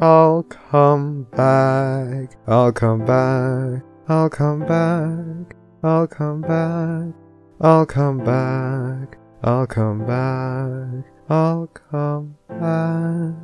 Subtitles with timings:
[0.00, 2.36] I'll come back.
[2.46, 3.82] I'll come back.
[4.08, 5.56] I'll come back.
[5.82, 7.14] I'll come back.
[7.60, 9.18] I'll come back.
[9.42, 11.04] I'll come back.
[11.28, 13.34] I'll come back.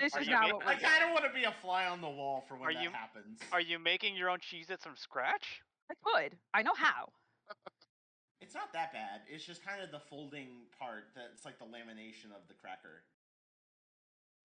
[0.00, 2.00] This is not ma- what I we're kind of want to be a fly on
[2.00, 3.40] the wall for when Are that you- happens.
[3.52, 5.62] Are you making your own Cheez-Its from scratch?
[5.90, 6.36] I could.
[6.54, 7.08] I know how.
[8.42, 9.22] It's not that bad.
[9.30, 13.04] It's just kind of the folding part that's like the lamination of the cracker.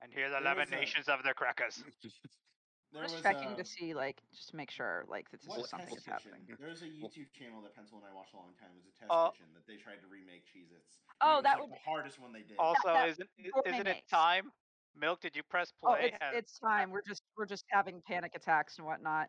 [0.02, 1.84] And here are the There was a- laminations of the crackers.
[2.94, 5.50] There Just was checking a, to see, like, just to make sure, like, that this
[5.50, 6.40] what is something test that's kitchen?
[6.40, 6.56] happening.
[6.58, 8.70] There was a YouTube channel that Pencil and I watched a long time.
[8.72, 10.96] It was a test Uh, kitchen that they tried to remake Cheez-Its.
[11.04, 12.56] and Oh, it was, that like, would- the hardest one they did.
[12.58, 14.10] Also, that isn't i- gourmet isn't it makes.
[14.10, 14.54] time?
[14.96, 16.06] Milk, did you press Oh, play?
[16.16, 16.90] it's Has- it's time.
[16.92, 19.28] We're just we're just having panic attacks and whatnot.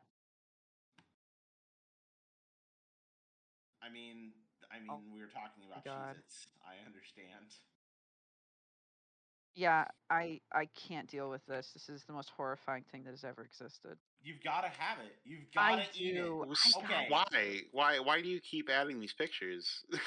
[3.83, 4.30] I mean,
[4.70, 6.16] I oh mean, Oh, we were talking about God.
[6.16, 6.47] Cheez-Its.
[6.66, 7.47] I understand.
[9.55, 11.70] Yeah, I I can't deal with this.
[11.72, 13.98] This is the most horrifying thing that has ever existed.
[14.22, 15.16] You've got to have it.
[15.24, 16.22] You've got to eat it.
[16.22, 16.42] do.
[16.42, 17.06] It was- Okay.
[17.08, 17.62] Why?
[17.72, 17.98] Why?
[17.98, 19.84] Why do you keep adding these pictures?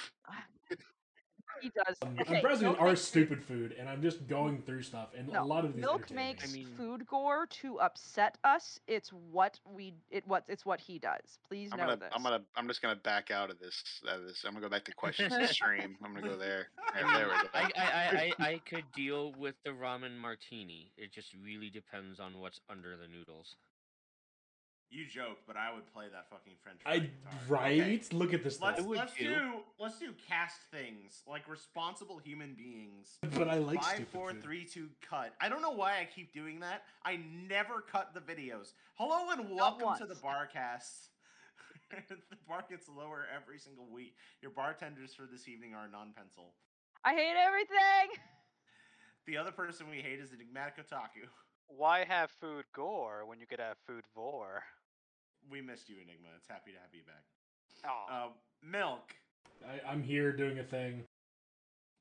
[1.62, 1.98] He does.
[2.02, 5.28] Um, I'm, Okay, I'm browsing our stupid food, and I'm just going through stuff, and
[5.28, 6.50] No, a lot of these milk makes.
[6.50, 8.80] I mean- food gore to upset us.
[8.88, 11.40] It's what we it what it's what he does.
[11.48, 12.10] Please I'm know gonna, this.
[12.14, 13.84] I'm gonna, I'm just gonna back out of this.
[14.10, 14.44] Out of this.
[14.46, 15.98] I'm gonna go back to questions to stream.
[16.04, 16.68] I'm gonna go there.
[16.94, 17.48] There, there we go.
[17.54, 20.92] I, I, I, I, I could deal with the ramen martini.
[20.98, 23.56] It just really depends on what's under the noodles.
[24.92, 26.82] You joke, but I would play that fucking French.
[26.86, 27.10] I
[27.48, 27.80] fry guitar.
[27.80, 27.82] right.
[27.82, 28.92] Okay, Look at this Let's stuff.
[28.94, 29.24] let's too.
[29.24, 33.18] do let's do cast things like responsible human beings.
[33.34, 34.44] But I like Five, stupid four, food.
[34.44, 35.34] three, two, cut.
[35.40, 36.84] I don't know why I keep doing that.
[37.06, 38.74] I never cut the videos.
[38.96, 40.16] Hello and welcome to the.
[40.16, 41.08] Barcast.
[42.10, 42.18] the
[42.48, 44.16] bar gets lower every single week.
[44.42, 46.54] Your bartenders for this evening are non-pencil.
[47.06, 48.20] I hate everything.
[49.28, 51.28] The other person we hate is Enigmatic Otaku.
[51.68, 54.64] Why have food gore when you could have food vor?
[55.50, 56.30] We missed you, Enigma.
[56.38, 57.24] It's happy to have you back.
[57.86, 58.30] Oh, Uh,
[58.64, 59.14] Milk.
[59.68, 61.04] I, I'm here doing a thing.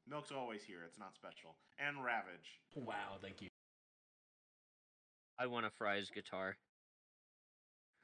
[0.08, 0.80] Milk's always here.
[0.86, 1.54] It's not special.
[1.78, 2.60] And Ravage.
[2.74, 3.48] Wow, thank you.
[5.38, 6.56] I want a fries guitar.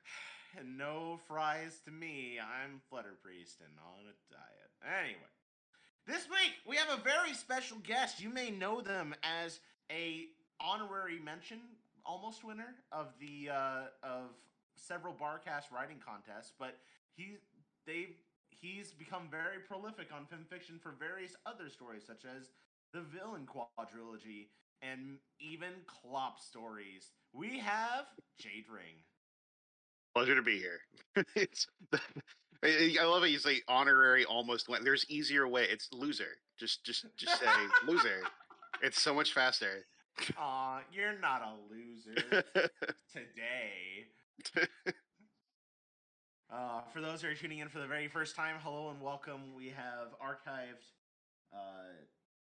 [0.59, 2.39] And no fries to me.
[2.41, 5.03] I'm Flutter Priest and on a diet.
[5.05, 5.21] Anyway,
[6.07, 8.23] this week we have a very special guest.
[8.23, 9.61] You may know them as
[9.93, 11.59] a honorary mention,
[12.07, 14.31] almost winner of the uh, of
[14.77, 16.79] several Barcast writing contests, but
[17.17, 17.37] he
[17.87, 18.07] they
[18.51, 22.51] he's become very prolific on fan fiction for various other stories, such as
[22.93, 24.49] the Villain Quadrilogy
[24.83, 27.11] and even Clop stories.
[27.33, 28.07] We have
[28.39, 29.05] Jade Ring.
[30.15, 30.81] Pleasure to be here.
[31.35, 31.67] it's,
[32.63, 33.31] I love it.
[33.31, 34.69] You say honorary, almost.
[34.83, 35.67] There's easier way.
[35.71, 36.39] It's loser.
[36.59, 37.47] Just, just, just say
[37.87, 38.23] loser.
[38.83, 39.85] It's so much faster.
[40.39, 42.43] Aw, you're not a loser
[43.13, 44.07] today.
[46.47, 49.51] Uh, for those who are tuning in for the very first time, hello and welcome.
[49.59, 50.87] We have archived
[51.51, 51.91] uh,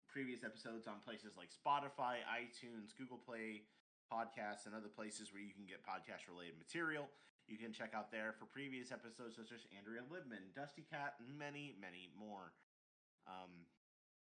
[0.07, 3.67] previous episodes on places like Spotify, iTunes, Google Play,
[4.07, 7.11] podcasts, and other places where you can get podcast related material.
[7.51, 11.35] You can check out there for previous episodes such as Andrea Libman, Dusty Cat, and
[11.35, 12.55] many, many more.
[13.27, 13.67] Um,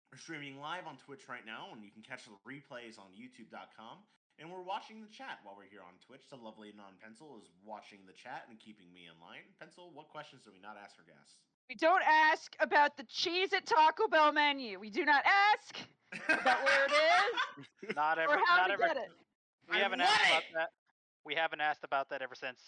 [0.09, 4.01] we're streaming live on Twitch right now, and you can catch the replays on YouTube.com.
[4.39, 6.25] And we're watching the chat while we're here on Twitch.
[6.29, 9.45] The lovely non pencil is watching the chat and keeping me in line.
[9.59, 11.37] Pencil, what questions do we not ask our guests?
[11.69, 14.79] We don't ask about the cheese at Taco Bell menu.
[14.79, 15.77] We do not ask
[16.27, 18.87] about where it is not ever, or how not to ever.
[18.87, 19.09] get it.
[19.69, 20.69] We I haven't want asked about that.
[21.25, 22.59] We haven't asked about that ever since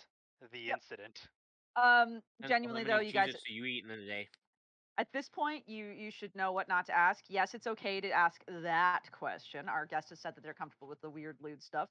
[0.51, 0.77] the Yep.
[0.77, 1.19] incident.
[1.75, 4.29] Um, Depends genuinely though, you guys, Cheez-Its do you eat in a day?
[4.97, 7.25] At this point, you you should know what not to ask.
[7.29, 9.67] Yes, it's okay to ask that question.
[9.67, 11.89] Our guest has said that they're comfortable with the weird lewd stuff.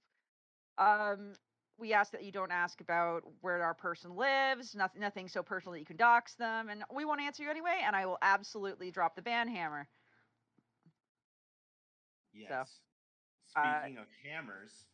[0.78, 1.34] Um,
[1.78, 5.72] we ask that you don't ask about where our person lives, nothing, nothing so personal
[5.72, 7.80] that you can dox them, and we won't answer you anyway.
[7.84, 9.88] And I will absolutely drop the ban hammer.
[12.32, 12.80] Yes.
[13.56, 14.86] uh, Speaking of hammers,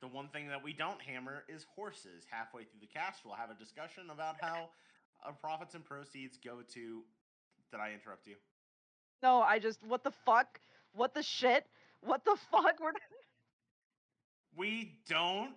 [0.00, 2.26] the one thing that we don't hammer is horses.
[2.30, 4.68] Halfway through the cast, we'll have a discussion about how
[5.24, 7.02] our profits and proceeds go to.
[7.74, 8.36] Did I interrupt you?
[9.20, 10.60] No, I just what the fuck,
[10.92, 11.66] what the shit,
[12.02, 12.78] what the fuck.
[12.80, 12.92] We're
[14.56, 15.54] We don't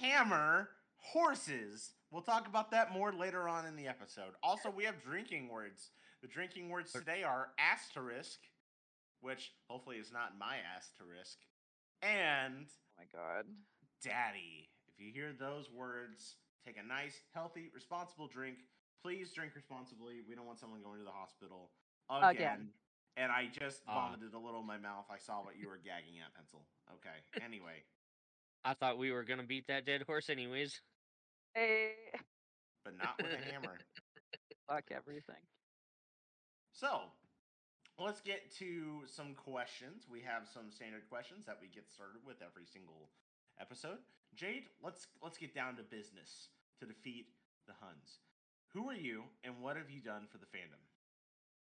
[0.00, 1.90] hammer horses.
[2.10, 4.32] We'll talk about that more later on in the episode.
[4.42, 5.90] Also, we have drinking words.
[6.22, 8.38] The drinking words today are asterisk,
[9.20, 11.36] which hopefully is not my asterisk,
[12.00, 13.44] and oh my god.
[14.02, 14.70] daddy.
[14.88, 18.56] If you hear those words, take a nice, healthy, responsible drink.
[19.02, 20.22] Please drink responsibly.
[20.28, 21.70] We don't want someone going to the hospital.
[22.10, 22.30] again.
[22.30, 22.68] Again.
[23.16, 24.08] And I just Ah.
[24.08, 25.06] vomited a little in my mouth.
[25.10, 26.66] I saw what you were gagging at, pencil.
[26.94, 27.22] Okay.
[27.42, 27.84] Anyway,
[28.64, 30.80] I thought we were gonna beat that dead horse anyways.
[31.54, 31.94] Hey,
[32.84, 33.78] but not with a hammer.
[34.68, 35.42] fuck everything.
[36.72, 37.12] So,
[37.98, 40.08] let's get to some questions.
[40.08, 43.10] We have some standard questions that we get started with every single
[43.60, 43.98] episode.
[44.34, 46.48] Jade, let's let's get down to business
[46.80, 47.26] to defeat
[47.66, 48.20] the Huns.
[48.74, 50.80] Who are you, and what have you done for the fandom?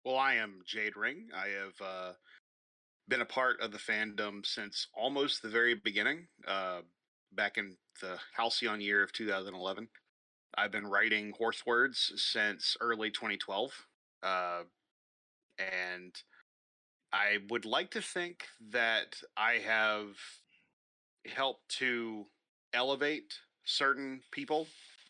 [0.04, 1.28] Well, I am Jade Ring.
[1.34, 2.12] I have uh,
[3.06, 6.80] been a part of the fandom since almost the very beginning, uh,
[7.32, 9.88] back in the halcyon year of 2011.
[10.56, 13.72] I've been writing horse words since early 2012.
[14.22, 14.62] Uh,
[15.58, 16.14] and
[17.12, 20.16] I would like to think that I have
[21.26, 22.24] helped to
[22.72, 23.34] elevate
[23.64, 24.66] certain people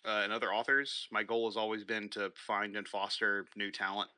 [0.07, 1.09] uh, and other authors.
[1.11, 4.11] My goal has always been to find and foster new talent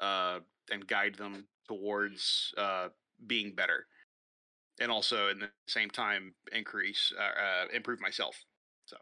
[0.00, 0.40] uh,
[0.70, 2.88] and guide them towards uh,
[3.26, 3.86] being better,
[4.80, 8.34] and also in the same time increase uh, uh, improve myself.
[8.86, 8.96] So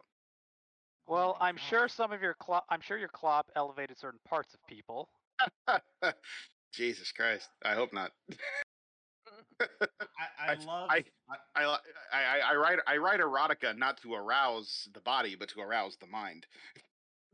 [1.07, 2.65] Well, I'm sure some of your clop.
[2.69, 5.09] I'm sure your clop elevated certain parts of people.
[6.73, 8.13] Jesus Christ, I hope not.
[9.81, 10.91] I, I, I- love.
[10.91, 11.05] I-
[11.55, 11.79] I, I
[12.13, 16.07] I I write I write erotica not to arouse the body, but to arouse the
[16.07, 16.47] mind,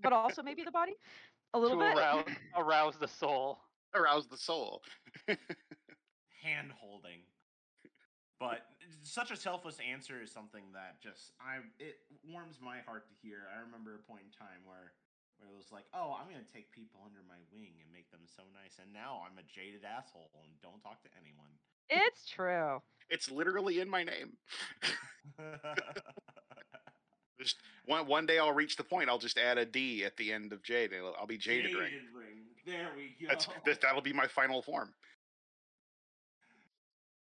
[0.02, 0.94] But also maybe the body,
[1.54, 1.96] a little to bit.
[1.96, 2.24] arouse
[2.56, 3.60] arouse the soul.
[3.94, 4.82] arouse the soul.
[6.42, 7.20] hand holding.
[8.40, 8.66] But
[9.02, 13.46] such a selfless answer is something that just I it warms my heart to hear.
[13.54, 14.92] I remember a point in time where
[15.38, 18.26] where it was like, oh, I'm gonna take people under my wing and make them
[18.26, 21.54] so nice, and now I'm a jaded asshole and don't talk to anyone.
[21.88, 22.80] It's true.
[23.10, 24.36] it's literally in my name.
[27.40, 29.08] Just one one day I'll reach the point.
[29.08, 30.92] I'll just add a D at the end of Jade.
[30.96, 31.90] I'll I'll be Jaded Ring.
[32.14, 32.44] ring.
[32.64, 33.28] There we go.
[33.28, 34.94] That's that, that'll be my final form.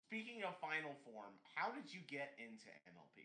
[0.09, 3.23] Speaking of final form, how did you get into MLP?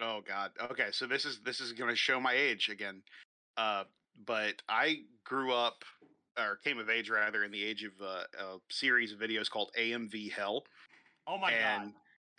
[0.00, 0.50] Oh God.
[0.70, 3.02] Okay, so this is this is gonna show my age again.
[3.56, 3.84] Uh,
[4.26, 5.84] but I grew up
[6.38, 9.70] or came of age rather in the age of uh, a series of videos called
[9.78, 10.64] AMV Hell.
[11.26, 11.92] Oh my and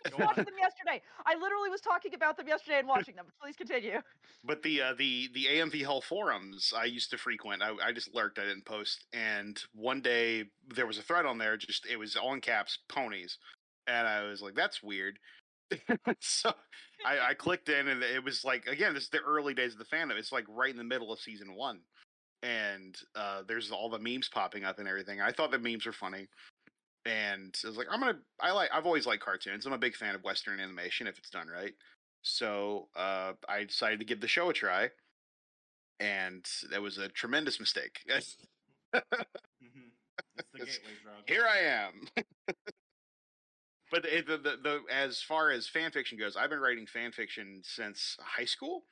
[0.06, 0.18] I god.
[0.18, 1.02] was watching them yesterday.
[1.26, 3.26] I literally was talking about them yesterday and watching them.
[3.42, 4.00] Please continue.
[4.44, 7.62] but the uh, the the AMV Hell forums I used to frequent.
[7.62, 8.38] I, I just lurked.
[8.38, 9.04] I didn't post.
[9.12, 10.44] And one day
[10.74, 11.56] there was a thread on there.
[11.56, 13.38] Just it was all in caps, ponies,
[13.86, 15.18] and I was like, "That's weird."
[16.20, 16.52] so
[17.06, 19.78] I, I clicked in, and it was like again, this is the early days of
[19.78, 20.18] the fandom.
[20.18, 21.80] It's like right in the middle of season one,
[22.44, 25.20] and uh, there's all the memes popping up and everything.
[25.20, 26.28] I thought the memes were funny,
[27.06, 28.18] and I was like, I'm gonna.
[28.40, 28.70] I like.
[28.72, 29.66] I've always liked cartoons.
[29.66, 31.72] I'm a big fan of Western animation if it's done right.
[32.22, 34.90] So uh, I decided to give the show a try,
[36.00, 38.00] and that was a tremendous mistake.
[38.94, 39.90] Mhm.
[40.36, 41.14] It's the gateway drug.
[41.26, 42.06] Here I am.
[43.90, 47.10] but the, the, the, the as far as fan fiction goes, I've been writing fan
[47.10, 48.84] fiction since high school,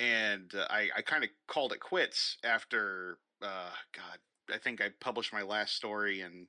[0.00, 4.18] and uh, I I kind of called it quits after uh, God.
[4.54, 6.46] I think I published my last story in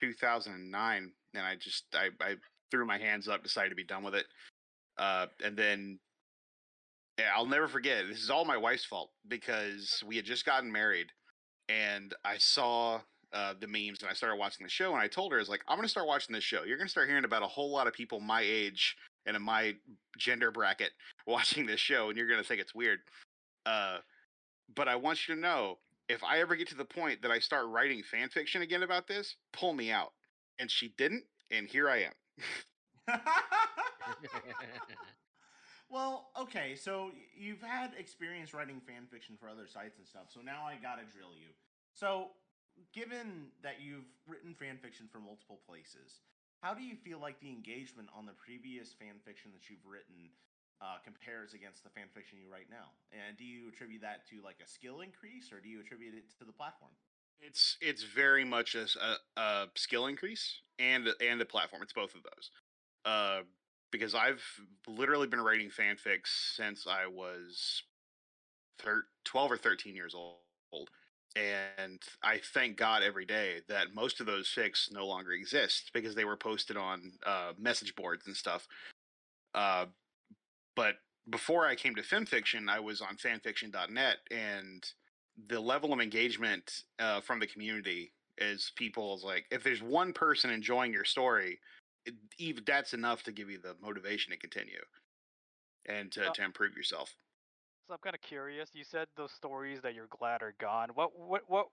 [0.00, 2.36] 2009, and I just I, I
[2.70, 4.26] threw my hands up, decided to be done with it,
[4.98, 5.98] uh, and then
[7.18, 8.04] yeah, I'll never forget.
[8.08, 11.08] This is all my wife's fault because we had just gotten married,
[11.68, 13.00] and I saw
[13.32, 14.92] uh, the memes and I started watching the show.
[14.92, 16.64] And I told her, "I was like, I'm to start watching this show.
[16.64, 18.96] You're to start hearing about a whole lot of people my age
[19.26, 19.74] and in my
[20.18, 20.90] gender bracket
[21.26, 23.00] watching this show, and you're going to think it's weird.
[23.66, 23.98] Uh,
[24.74, 27.38] but I want you to know." If I ever get to the point that I
[27.38, 30.10] start writing fan fiction again about this, pull me out.
[30.58, 31.22] And she didn't,
[31.52, 32.12] and here I am.
[35.90, 40.40] well, okay, so you've had experience writing fan fiction for other sites and stuff, so
[40.40, 41.48] now I gotta drill you.
[41.94, 42.28] So,
[42.94, 46.20] given that you've written fan fiction for multiple places,
[46.60, 50.28] how do you feel like the engagement on the previous fan fiction that you've written
[50.80, 52.92] uh, compares against the fan fiction you write now?
[53.12, 56.24] And do you attribute that to like a skill increase, or do you attribute it
[56.38, 56.92] to the platform?
[57.40, 58.86] It's it's very much a
[59.36, 61.82] a skill increase and a- and a platform.
[61.82, 62.50] It's both of those.
[63.04, 63.40] Uh,
[63.90, 64.44] because I've
[64.86, 67.82] literally been writing fanfics since I was
[68.78, 70.90] thir- 12 or 13 years old.
[71.36, 76.14] And I thank God every day that most of those fics no longer exist because
[76.14, 78.66] they were posted on uh, message boards and stuff.
[79.54, 79.86] Uh,
[80.74, 80.96] but
[81.28, 84.84] before I came to FimFiction, I was on fanfiction.net, and
[85.48, 90.50] the level of engagement uh, from the community is people's like, if there's one person
[90.50, 91.60] enjoying your story,
[92.06, 94.80] it, even that's enough to give you the motivation to continue
[95.86, 97.14] and to, to improve yourself.
[97.90, 98.70] So I'm kind of curious.
[98.72, 100.90] You said those stories that you're glad are gone.
[100.94, 101.66] What what what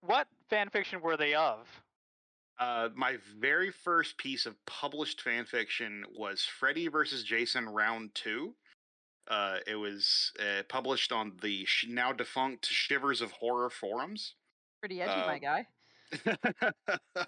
[0.00, 1.66] What fan fiction were they of?
[2.60, 7.24] Uh, my very first piece of published fan fiction was Freddy vs.
[7.24, 8.54] Jason Round Two.
[9.26, 14.34] Uh, it was uh, published on the sh- now defunct Shivers of Horror forums.
[14.80, 15.66] Pretty edgy, my Um, guy.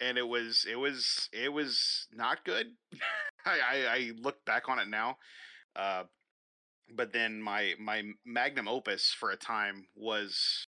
[0.00, 2.68] and it was it was it was not good.
[3.44, 5.18] I, I, I look back on it now,
[5.76, 6.04] uh,
[6.94, 10.66] but then my my magnum opus for a time was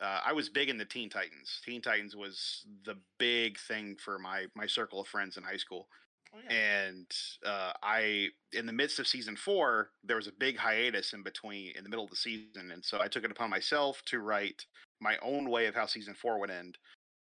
[0.00, 1.60] uh, I was big in the Teen Titans.
[1.64, 5.88] Teen Titans was the big thing for my my circle of friends in high school
[6.32, 6.56] Oh, yeah.
[6.56, 7.06] and
[7.44, 11.72] uh, I, in the midst of season four, there was a big hiatus in between,
[11.76, 14.64] in the middle of the season, and so I took it upon myself to write
[15.00, 16.78] my own way of how season four would end,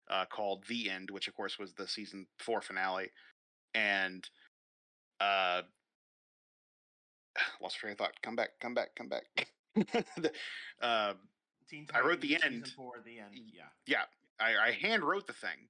[0.10, 3.12] uh, called The End, which of course was the season four finale,
[3.74, 4.28] and
[5.22, 5.62] uh,
[7.62, 8.14] lost train of thought.
[8.22, 9.48] Come back, come back, come back.
[10.18, 10.32] The-
[10.82, 11.14] uh,
[11.70, 12.68] Teen I wrote the end.
[12.76, 13.52] Four, the end.
[13.54, 13.64] Yeah.
[13.86, 14.04] yeah,
[14.40, 15.68] I, I hand wrote the thing,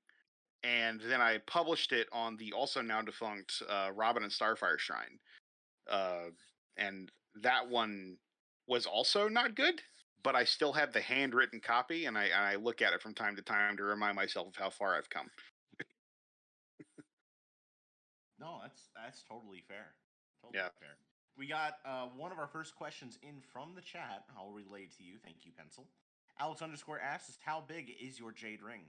[0.64, 5.18] and then I published it on the also now defunct uh, Robin and Starfire Shrine,
[5.90, 6.30] uh,
[6.78, 8.18] and that one
[8.68, 9.82] was also not good.
[10.24, 13.14] But I still have the handwritten copy, and I and I look at it from
[13.16, 15.30] time to time to remind myself of how far I've come.
[18.40, 19.96] No, that's that's totally fair.
[20.44, 20.70] Totally Yeah.
[20.80, 20.98] fair.
[21.38, 24.24] We got uh, one of our first questions in from the chat.
[24.36, 25.14] I'll relay to you.
[25.24, 25.86] Thank you, Pencil.
[26.40, 28.82] Alex underscore asks, "How big is your jade ring?"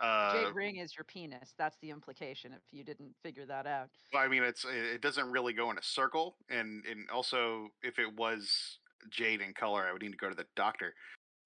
[0.00, 1.54] Uh, Jade ring is your penis.
[1.58, 2.52] That's the implication.
[2.52, 3.88] If you didn't figure that out.
[4.12, 7.68] well, I mean, it's it it doesn't really go in a circle, and and also
[7.82, 8.78] if it was
[9.10, 10.94] jade in color, I would need to go to the doctor.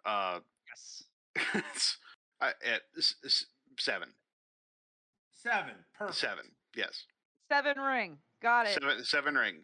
[0.05, 1.03] Uh, Yes.
[1.55, 1.99] it's,
[2.43, 3.47] I, at s- s-
[3.79, 4.09] seven.
[5.31, 5.75] Seven.
[5.99, 6.19] Perfect.
[6.19, 6.45] Seven.
[6.77, 7.05] Yes.
[7.51, 8.19] Seven ring.
[8.43, 8.75] Got it.
[8.75, 9.05] Seven.
[9.05, 9.61] Seven ring.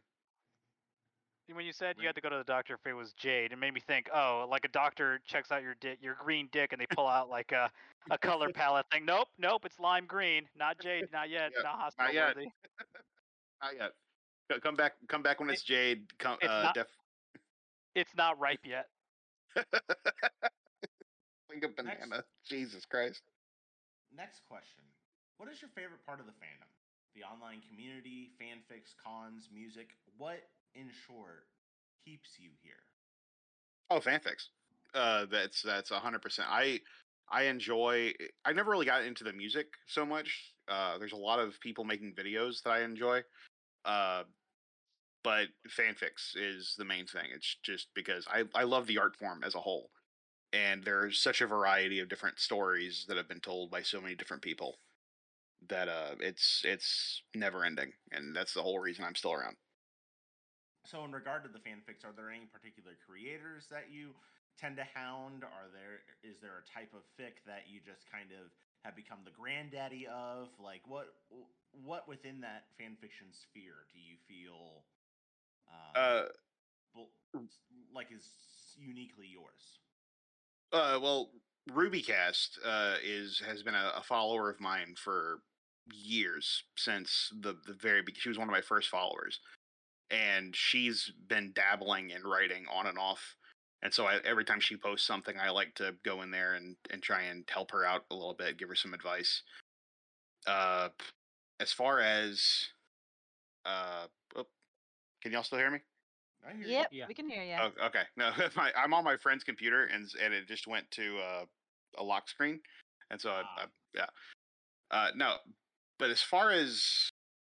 [1.50, 3.58] When you said you had to go to the doctor if it was jade, it
[3.58, 6.80] made me think, oh, like a doctor checks out your dick, your green dick, and
[6.80, 7.70] they pull out like a,
[8.10, 9.06] a color palette thing.
[9.06, 12.36] Nope, nope, it's lime green, not jade, not yet, Yeah, not hospital yet.
[12.36, 12.48] worthy.
[13.62, 13.92] Not yet.
[14.62, 14.92] Come back.
[15.08, 16.02] Come back when it's jade.
[16.20, 16.36] Come.
[16.40, 16.86] it's uh, not- def-
[17.96, 18.86] It's not ripe yet.
[19.56, 19.66] like
[21.64, 22.22] a banana.
[22.46, 23.22] Jesus Christ.
[24.16, 24.84] Next question.
[25.38, 26.68] What is your favorite part of the fandom?
[27.18, 29.88] The online community, fanfics, cons, music.
[30.18, 30.38] What,
[30.76, 31.46] in short,
[32.04, 32.84] keeps you here?
[33.90, 34.50] Oh, fanfics.
[34.94, 36.46] Uh, that's that's hundred percent.
[36.48, 36.80] I
[37.28, 38.12] I enjoy.
[38.44, 40.54] I never really got into the music so much.
[40.68, 43.22] Uh, there's a lot of people making videos that I enjoy.
[43.84, 44.22] Uh,
[45.24, 47.26] but fanfics is the main thing.
[47.34, 49.90] It's just because I I love the art form as a whole,
[50.52, 54.14] and there's such a variety of different stories that have been told by so many
[54.14, 54.78] different people
[55.68, 59.56] that uh it's it's never ending, and that's the whole reason I'm still around.
[60.84, 64.14] So, in regard to the fanfics, are there any particular creators that you
[64.58, 65.44] tend to hound?
[65.44, 68.48] Are there is there a type of fic that you just kind of
[68.84, 70.48] have become the granddaddy of?
[70.58, 71.12] Like, what
[71.84, 74.84] what within that fanfiction sphere do you feel
[75.68, 76.24] um, Uh,
[77.92, 78.24] like is
[78.78, 79.80] uniquely yours?
[80.72, 81.30] Uh, well,
[81.70, 85.40] RubyCast uh, is has been a, a follower of mine for
[85.92, 88.20] years since the the very beginning.
[88.20, 89.40] She was one of my first followers,
[90.10, 93.36] and she's been dabbling in writing on and off.
[93.82, 96.76] And so I, every time she posts something, I like to go in there and
[96.90, 99.42] and try and help her out a little bit, give her some advice.
[100.46, 100.88] Uh,
[101.60, 102.68] as far as
[103.66, 104.46] uh, oh,
[105.22, 105.78] can y'all still hear me?
[106.48, 106.72] I hear you.
[106.72, 107.04] Yep, Yeah.
[107.08, 107.56] we can hear you.
[107.60, 108.02] Oh, okay.
[108.16, 111.44] No, my, I'm on my friend's computer, and and it just went to uh,
[111.98, 112.60] a lock screen,
[113.10, 113.66] and so I, I, Ah.
[113.94, 114.06] yeah.
[114.90, 115.34] Uh, no,
[115.98, 117.10] but as far as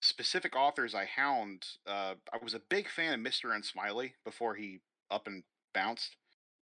[0.01, 4.55] specific authors I hound, uh, I was a big fan of Mister and Smiley before
[4.55, 4.79] he
[5.11, 5.43] up and
[5.73, 6.15] bounced.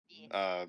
[0.09, 0.37] Yeah.
[0.37, 0.67] Uh,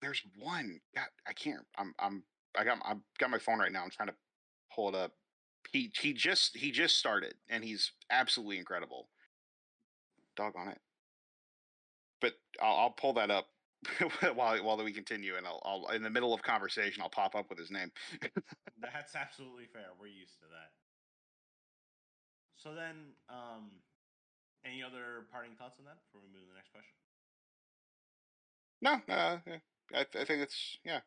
[0.00, 0.80] there's one.
[0.94, 1.66] God, I can't.
[1.76, 1.94] I'm.
[1.98, 2.22] I'm.
[2.56, 2.78] I got.
[2.84, 3.82] I got my phone right now.
[3.82, 4.14] I'm trying to
[4.74, 5.12] pull it up.
[5.72, 9.08] He he just he just started, and he's absolutely incredible.
[10.36, 10.78] Dog on it.
[12.20, 13.46] But I'll, I'll pull that up
[14.34, 17.48] while while we continue, and I'll, I'll in the middle of conversation I'll pop up
[17.48, 17.90] with his name.
[18.80, 19.86] That's absolutely fair.
[19.98, 20.72] We're used to that.
[22.56, 23.70] So then, um,
[24.64, 26.94] any other parting thoughts on that before we move to the next question?
[28.82, 29.62] no, uh, yeah,
[29.94, 31.00] I, I think it's yeah.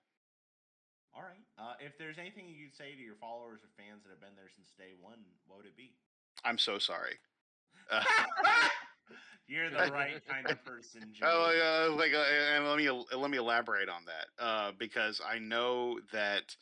[1.14, 1.44] All right.
[1.60, 4.48] Uh, if there's anything you'd say to your followers or fans that have been there
[4.56, 5.92] since day one, what would it be?
[6.46, 7.20] I'm so sorry.
[7.92, 8.04] Uh,
[9.48, 11.22] You're the right kind of person, Jay.
[11.26, 12.24] Oh, uh, like, uh,
[12.56, 16.56] and let me let me elaborate on that uh, because I know that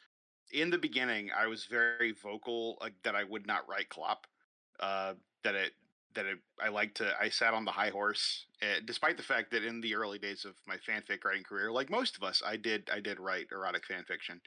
[0.51, 4.25] in the beginning I was very vocal like, that I would not write Clop,
[4.79, 5.13] uh,
[5.43, 5.73] that it
[6.15, 7.13] that I, I like to.
[7.21, 10.43] I sat on the high horse, uh, despite the fact that in the early days
[10.43, 13.85] of my fanfic writing career, like most of us, I did I did write erotic
[13.85, 14.41] fan fiction,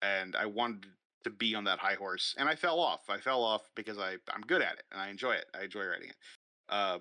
[0.00, 0.86] and I wanted
[1.24, 3.00] to be on that high horse, and I fell off.
[3.10, 5.46] I fell off because I I'm good at it and I enjoy it.
[5.58, 6.16] I enjoy writing it.
[6.68, 6.98] Uh,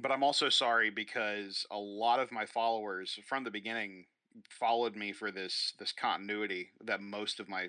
[0.00, 4.06] but I'm also sorry because a lot of my followers from the beginning
[4.48, 7.68] followed me for this this continuity that most of my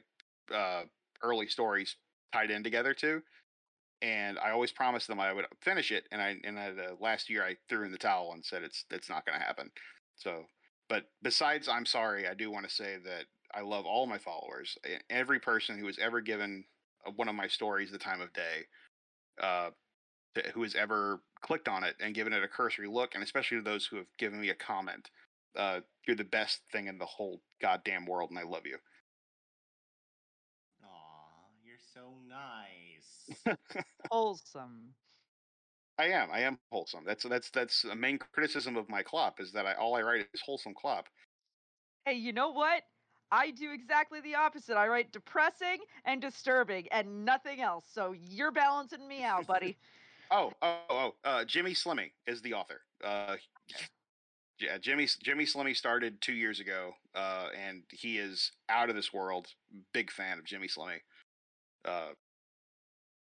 [0.54, 0.84] uh,
[1.22, 1.98] early stories
[2.32, 3.22] tied in together to
[4.04, 6.06] and I always promised them I would finish it.
[6.12, 9.10] And I and I, last year I threw in the towel and said it's it's
[9.10, 9.72] not going to happen.
[10.18, 10.44] So,
[10.90, 12.28] but besides, I'm sorry.
[12.28, 13.26] I do want to say that
[13.56, 14.78] I love all my followers,
[15.10, 16.66] every person who has ever given
[17.08, 18.66] uh, one of my stories the time of day,
[19.42, 19.70] uh,
[20.36, 23.58] to- who has ever clicked on it and given it a cursory look, and especially
[23.58, 25.10] to those who have given me a comment.
[25.56, 28.78] Uh, you're the best thing in the whole goddamn world, and I love you.
[30.84, 30.88] Aw,
[31.64, 33.58] you're so nice.
[34.12, 34.96] Wholesome.
[36.00, 36.30] I am.
[36.32, 37.04] I am wholesome.
[37.06, 40.28] That's that's that's a main criticism of my clop is that I all I write
[40.34, 41.08] is wholesome clop.
[42.06, 42.82] Hey, you know what?
[43.32, 44.76] I do exactly the opposite.
[44.76, 47.86] I write depressing and disturbing and nothing else.
[47.92, 49.78] So you're balancing me out, buddy.
[50.34, 51.12] Oh, oh, oh.
[51.24, 52.82] Uh, Jimmy Slimmy is the author.
[53.04, 53.36] Uh,
[54.60, 59.14] yeah, Jimmy Jimmy Slimmy started two years ago, uh, and he is out of this
[59.14, 59.48] world.
[59.94, 61.02] Big fan of Jimmy Slimmy.
[61.86, 62.14] Uh,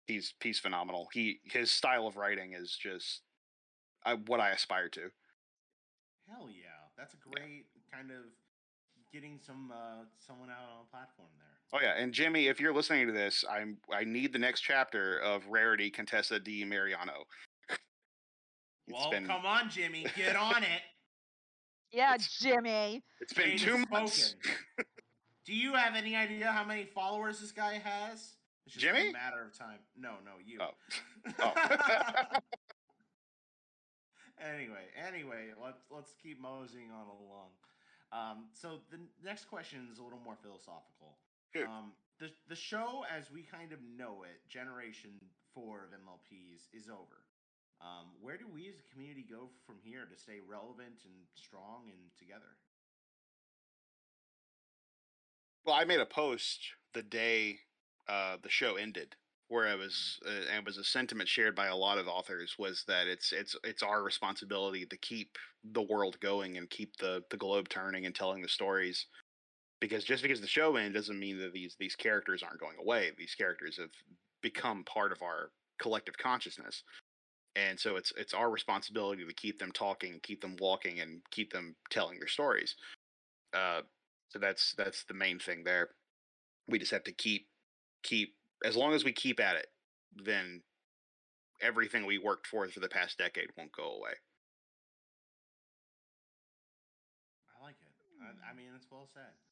[0.09, 1.07] he's he's phenomenal.
[1.13, 3.21] He his style of writing is just
[4.05, 5.11] I, what I aspire to.
[6.29, 8.25] Hell yeah, that's a great kind of
[9.13, 11.56] getting some uh, someone out on a platform there.
[11.73, 15.19] Oh yeah, and Jimmy, if you're listening to this, I'm I need the next chapter
[15.19, 17.25] of Rarity Contessa di Mariano.
[18.89, 20.83] Well, been come on, Jimmy, get on it.
[21.93, 23.03] Yeah, It's- Jimmy.
[23.21, 24.37] it's been Jade two months.
[25.45, 28.37] Do you have any idea how many followers this guy has?
[28.67, 29.09] It's just Jimmy?
[29.11, 29.79] a matter of time.
[29.97, 30.59] No, no, you.
[30.61, 30.75] Oh.
[31.41, 31.53] Oh.
[34.41, 37.51] anyway, anyway, let's let's keep moseying on along.
[38.13, 41.19] Um, so the next question is a little more philosophical.
[41.65, 45.13] Um, the the show as we kind of know it, Generation
[45.55, 47.25] Four of MLPs, is over.
[47.81, 51.85] Um, where do we as a community go from here to stay relevant and strong
[51.89, 52.57] and together?
[55.65, 56.61] Well, I made a post
[56.95, 57.59] the day
[58.09, 59.17] uh, the show ended,
[59.49, 62.55] where it was, uh, and it was a sentiment shared by a lot of authors,
[62.59, 67.25] was that it's it's it's our responsibility to keep the world going and keep the
[67.31, 69.07] the globe turning and telling the stories.
[69.89, 73.13] Because just because the show ends doesn't mean that these these characters aren't going away.
[73.17, 73.91] These characters have
[74.43, 76.83] become part of our collective consciousness,
[77.55, 81.53] and so it's it's our responsibility to keep them talking, keep them walking, and keep
[81.53, 82.75] them telling their stories.
[83.55, 83.83] Uh,
[84.29, 85.91] so that's that's the main thing there.
[86.67, 87.47] We just have to keep
[88.03, 89.69] keep as long as we keep at it,
[90.25, 90.63] then
[91.63, 94.15] everything we worked for for the past decade won't go away.
[97.57, 97.93] I like it.
[98.21, 99.46] I, I mean, it's well said.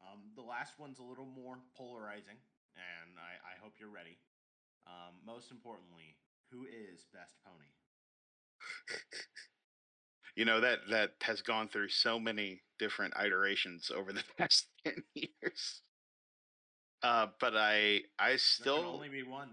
[0.00, 2.38] Um, the last one's a little more polarizing,
[2.76, 4.18] and I, I hope you're ready.
[4.86, 6.16] Um, most importantly,
[6.50, 7.70] who is best pony?
[10.36, 15.02] You know that that has gone through so many different iterations over the past ten
[15.14, 15.82] years.
[17.02, 19.50] Uh, but I I There still can only be one.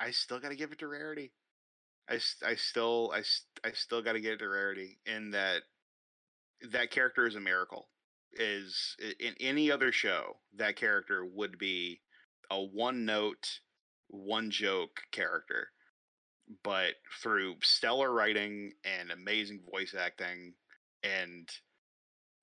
[0.00, 1.32] I still got to give it to rarity.
[2.08, 3.22] I, I still I,
[3.64, 5.62] I still got to give it to rarity in that
[6.72, 7.88] that character is a miracle.
[8.32, 12.00] Is in any other show that character would be
[12.50, 13.60] a one note,
[14.08, 15.68] one joke character,
[16.62, 20.54] but through stellar writing and amazing voice acting
[21.02, 21.48] and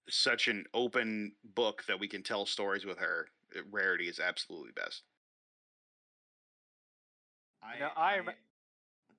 [0.09, 4.71] such an open book that we can tell stories with her, uh, rarity is absolutely
[4.75, 5.03] best.
[7.63, 8.35] I, know, I rem-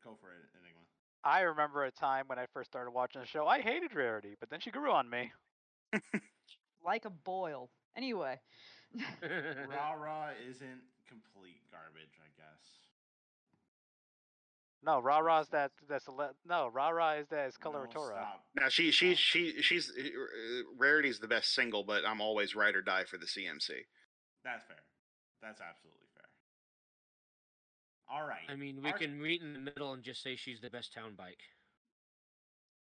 [0.04, 0.80] go for it, Enigma.
[1.24, 3.46] I remember a time when I first started watching the show.
[3.46, 5.32] I hated Rarity, but then she grew on me.
[6.86, 7.68] Like a boil.
[7.96, 8.38] Anyway.
[8.94, 12.76] Rah rah isn't complete garbage, I guess.
[14.84, 18.14] No, Rah Rah's that that's a le- no Rah Rah is that is coloratura.
[18.14, 18.44] stop.
[18.54, 20.02] Now she she she she's uh,
[20.78, 23.70] rarity's the best single, but I'm always ride or die for the CMC.
[24.44, 24.76] That's fair.
[25.42, 26.28] That's absolutely fair.
[28.08, 28.46] All right.
[28.48, 30.94] I mean, we Arc- can meet in the middle and just say she's the best
[30.94, 31.40] town bike.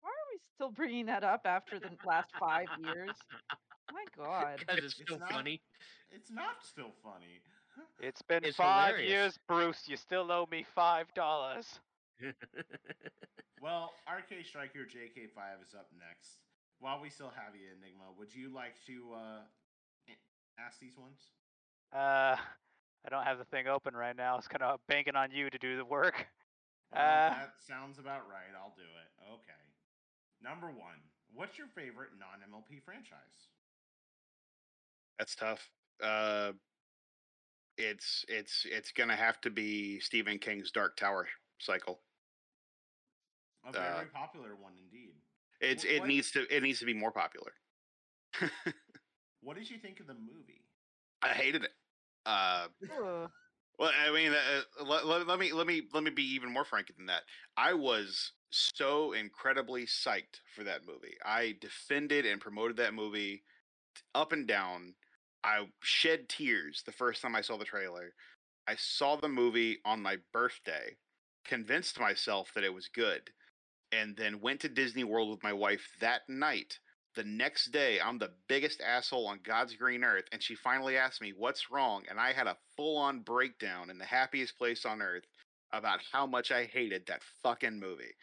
[0.01, 3.15] Why are we still bringing that up after the last five years?
[3.91, 4.59] My God.
[4.59, 5.61] Because it's It's still not- funny.
[6.11, 7.41] It's not still funny.
[7.99, 9.09] It's been It's five hilarious.
[9.09, 9.87] years, Bruce.
[9.87, 11.79] You still owe me five dollars.
[13.61, 16.41] Well, RK Striker JK5 is up next.
[16.79, 19.41] While we still have you, Enigma, would you like to uh,
[20.57, 21.19] ask these ones?
[21.93, 22.41] Uh,
[23.05, 24.37] I don't have the thing open right now.
[24.39, 26.25] It's kind of banking on you to do the work.
[26.91, 28.49] Well, Uh, that sounds about right.
[28.57, 29.09] I'll do it.
[29.31, 29.61] Okay.
[30.41, 30.97] Number one.
[31.31, 33.45] What's your favorite non MLP franchise?
[35.21, 35.69] That's tough.
[36.03, 36.53] Uh,
[37.77, 41.27] it's it's it's gonna have to be Stephen King's Dark Tower
[41.59, 41.99] cycle.
[43.67, 45.13] A very Uh, popular one indeed.
[45.59, 47.53] It's Wh- it what- needs to it needs to be more popular.
[49.43, 50.65] What did you think of the movie?
[51.21, 51.71] I hated it.
[52.25, 52.67] Uh,
[53.77, 56.65] well, I mean, uh, let, let, let me let me let me be even more
[56.65, 57.23] frank than that.
[57.57, 61.15] I was so incredibly psyched for that movie.
[61.23, 63.43] I defended and promoted that movie
[64.15, 64.93] up and down.
[65.43, 68.13] I shed tears the first time I saw the trailer.
[68.67, 70.97] I saw the movie on my birthday,
[71.45, 73.31] convinced myself that it was good,
[73.91, 76.79] and then went to Disney World with my wife that night.
[77.15, 81.21] The next day, I'm the biggest asshole on God's green earth, and she finally asked
[81.21, 85.01] me what's wrong, and I had a full on breakdown in the happiest place on
[85.01, 85.25] earth
[85.73, 88.13] about how much I hated that fucking movie.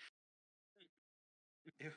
[1.78, 1.92] If,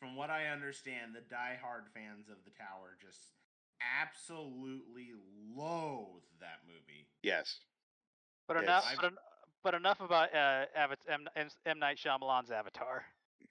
[0.00, 3.30] from what I understand, the die-hard fans of the Tower just
[3.80, 5.10] absolutely
[5.56, 7.08] loathe that movie.
[7.22, 7.60] Yes.
[8.46, 8.64] but Yes.
[8.64, 8.84] enough.
[8.96, 9.18] But, en-
[9.62, 13.04] but enough about uh, Avat- M, M, M Night Shyamalan's Avatar.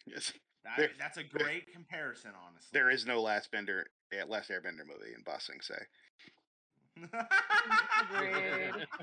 [0.05, 0.33] Yes.
[0.63, 2.69] That- There- that's a great comparison, honestly.
[2.71, 5.75] There is no last bender, eh, last airbender movie in Ba Sing Se.
[8.01, 8.86] Agreed.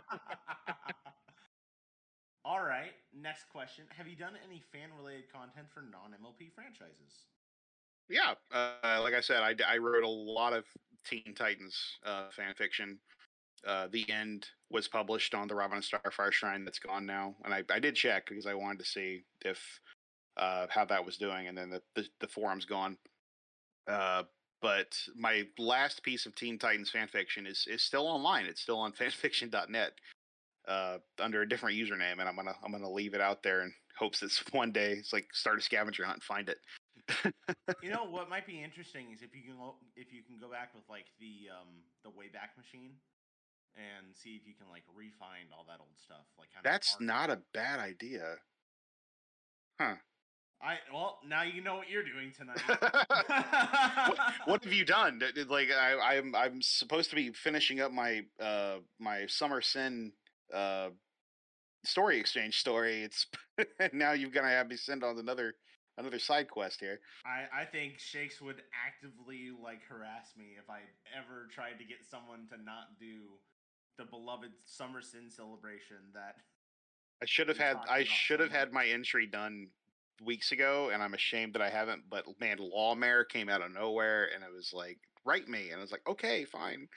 [2.45, 3.85] All right, next question.
[3.97, 7.27] Have you done any fan related content for non MLP franchises?
[8.09, 10.65] Yeah, uh, like I said, I, I wrote a lot of
[11.07, 12.99] Teen Titans uh, fan fiction.
[13.67, 16.65] Uh, the end was published on the Robin and Starfire Shrine.
[16.65, 19.59] That's gone now, and I, I did check because I wanted to see if
[20.37, 22.97] uh, how that was doing, and then the the, the forum's gone.
[23.87, 24.23] Uh,
[24.63, 28.47] but my last piece of Teen Titans fan fiction is is still online.
[28.47, 29.93] It's still on fanfiction.net
[30.69, 33.73] uh, under a different username, and I'm gonna I'm gonna leave it out there in
[33.99, 36.59] hopes that one day it's like start a scavenger hunt and find it.
[37.83, 39.57] You know what might be interesting is if you can
[39.97, 41.69] if you can go back with like the um
[42.05, 42.93] the Wayback Machine
[43.77, 46.27] and see if you can like refind all that old stuff.
[46.39, 48.37] Like That's not a bad idea.
[49.81, 49.95] Huh.
[50.63, 52.61] I well now you know what you're doing tonight.
[54.09, 55.21] what, what have you done?
[55.49, 60.13] Like I, I'm I'm supposed to be finishing up my uh my summer sin
[60.53, 60.91] uh
[61.85, 63.03] story exchange story.
[63.03, 63.27] It's
[63.93, 65.55] now you're gonna have me send on another
[65.99, 67.01] another side quest here.
[67.25, 70.81] I, I think Shakes would actively like harass me if I
[71.17, 73.39] ever tried to get someone to not do
[73.99, 76.37] the beloved summer sin celebration that
[77.23, 79.69] I should have had I should have had my entry done
[80.25, 82.05] weeks ago, and I'm ashamed that I haven't.
[82.09, 85.83] But man, Lawmare came out of nowhere, and it was like write me, and I
[85.83, 86.89] was like, okay, fine.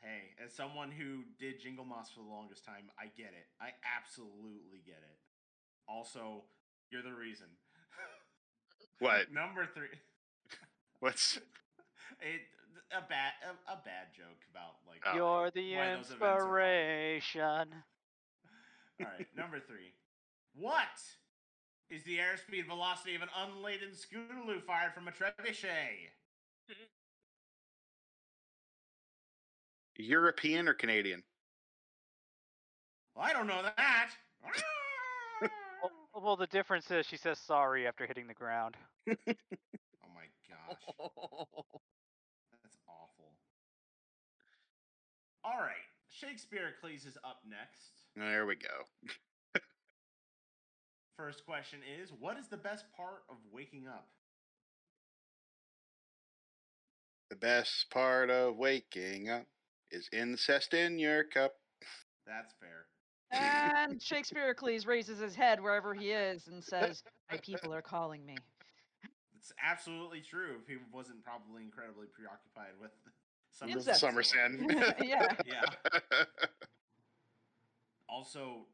[0.00, 3.46] hey, as someone who did Jingle Moss for the longest time, I get it.
[3.60, 5.18] I absolutely get it.
[5.86, 6.44] Also,
[6.92, 7.46] you're the reason.
[8.98, 9.32] What?
[9.32, 9.98] Number three.
[11.00, 11.38] What's
[12.20, 12.42] It
[12.92, 15.16] a bad a, a bad joke about like Oh.
[15.16, 17.14] You're the why those events are funny.
[17.16, 17.68] inspiration.
[19.00, 19.94] All right, number three.
[20.54, 21.00] What
[21.90, 26.12] is the airspeed velocity of an unladen Scootaloo fired from a trebuchet?
[29.96, 31.22] European or Canadian?
[33.16, 34.10] Well, I don't know that.
[35.82, 38.76] Well, well, the difference is she says sorry after hitting the ground.
[39.08, 40.78] oh my gosh,
[42.62, 43.32] that's awful.
[45.44, 45.72] All right,
[46.08, 47.92] Shakespeare Cleese is up next.
[48.14, 49.60] There we go.
[51.16, 54.08] First question is What is the best part of waking up?
[57.30, 59.46] The best part of waking up
[59.90, 61.54] is incest in your cup.
[62.26, 62.86] That's fair.
[63.32, 68.24] And Shakespeare Cleese raises his head wherever he is and says, My people are calling
[68.26, 68.36] me.
[69.38, 72.92] It's absolutely true if he wasn't probably incredibly preoccupied with
[73.50, 74.00] some Incest.
[74.00, 74.70] Summer sin.
[75.02, 75.34] Yeah.
[75.46, 75.64] Yeah.
[78.08, 78.66] Also,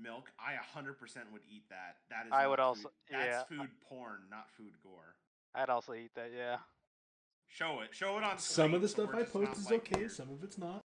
[0.00, 0.32] milk.
[0.40, 0.94] I 100%
[1.30, 1.96] would eat that.
[2.08, 2.32] That is.
[2.32, 2.90] I would not also- Food.
[3.10, 3.58] That's yeah.
[3.58, 5.16] food porn, not food gore.
[5.54, 6.56] I'd also eat that, yeah.
[7.46, 7.94] Show it.
[7.94, 8.38] Show it on.
[8.38, 10.12] Some of the stuff I post is like, okay, weird.
[10.12, 10.80] some of it's not.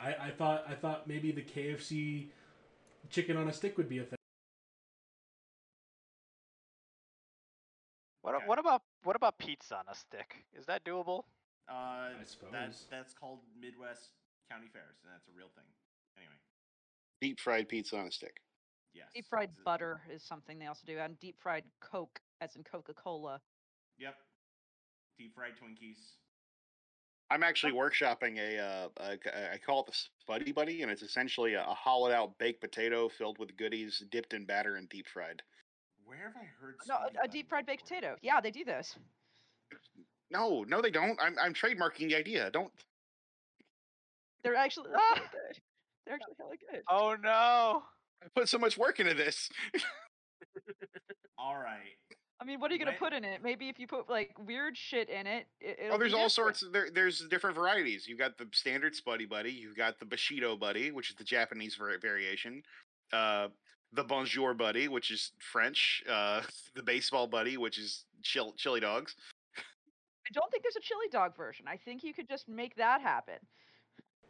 [0.00, 2.28] I, I thought I thought maybe the KFC
[3.10, 4.18] chicken on a stick would be a thing.
[8.22, 8.46] What Okay.
[8.46, 10.44] what about what about pizza on a stick?
[10.56, 11.24] Is that doable?
[11.68, 12.52] Uh, I suppose.
[12.90, 14.10] that's called Midwest
[14.50, 15.64] County Fairs, and that's a real thing.
[16.16, 16.32] Anyway,
[17.20, 18.40] Deep fried pizza on a stick.
[18.94, 19.08] yes.
[19.14, 22.56] Deep fried it's a- butter is something they also do, and deep fried Coke, as
[22.56, 23.40] in Coca Cola.
[23.98, 24.16] Yep.
[25.18, 26.14] Deep fried Twinkies.
[27.30, 31.54] I'm actually workshopping a, uh, a, I call it the Spuddy Buddy, and it's essentially
[31.54, 35.42] a, a hollowed out baked potato filled with goodies dipped in batter and deep fried.
[36.04, 36.76] Where have I heard?
[36.88, 38.16] No, Spuddy a Buddy deep fried baked potato.
[38.22, 38.96] Yeah, they do this.
[40.30, 41.18] No, no, they don't.
[41.20, 42.50] I'm, I'm trademarking the idea.
[42.50, 42.72] Don't.
[44.42, 45.60] They're actually they're really good.
[46.06, 46.82] They're actually hella good.
[46.88, 47.82] Oh no!
[48.22, 49.50] I put so much work into this.
[51.38, 51.96] All right.
[52.40, 53.42] I mean, what are you gonna put in it?
[53.42, 56.28] Maybe if you put like weird shit in it, it it'll Oh, there's be all
[56.28, 56.56] different.
[56.56, 56.62] sorts.
[56.62, 58.06] Of, there, there's different varieties.
[58.06, 59.50] You've got the standard Spuddy Buddy.
[59.50, 62.62] You've got the Bushido Buddy, which is the Japanese var- variation.
[63.12, 63.48] Uh,
[63.92, 66.04] the Bonjour Buddy, which is French.
[66.08, 66.42] Uh,
[66.74, 69.16] the Baseball Buddy, which is chill, chili dogs.
[69.56, 71.66] I don't think there's a chili dog version.
[71.66, 73.38] I think you could just make that happen.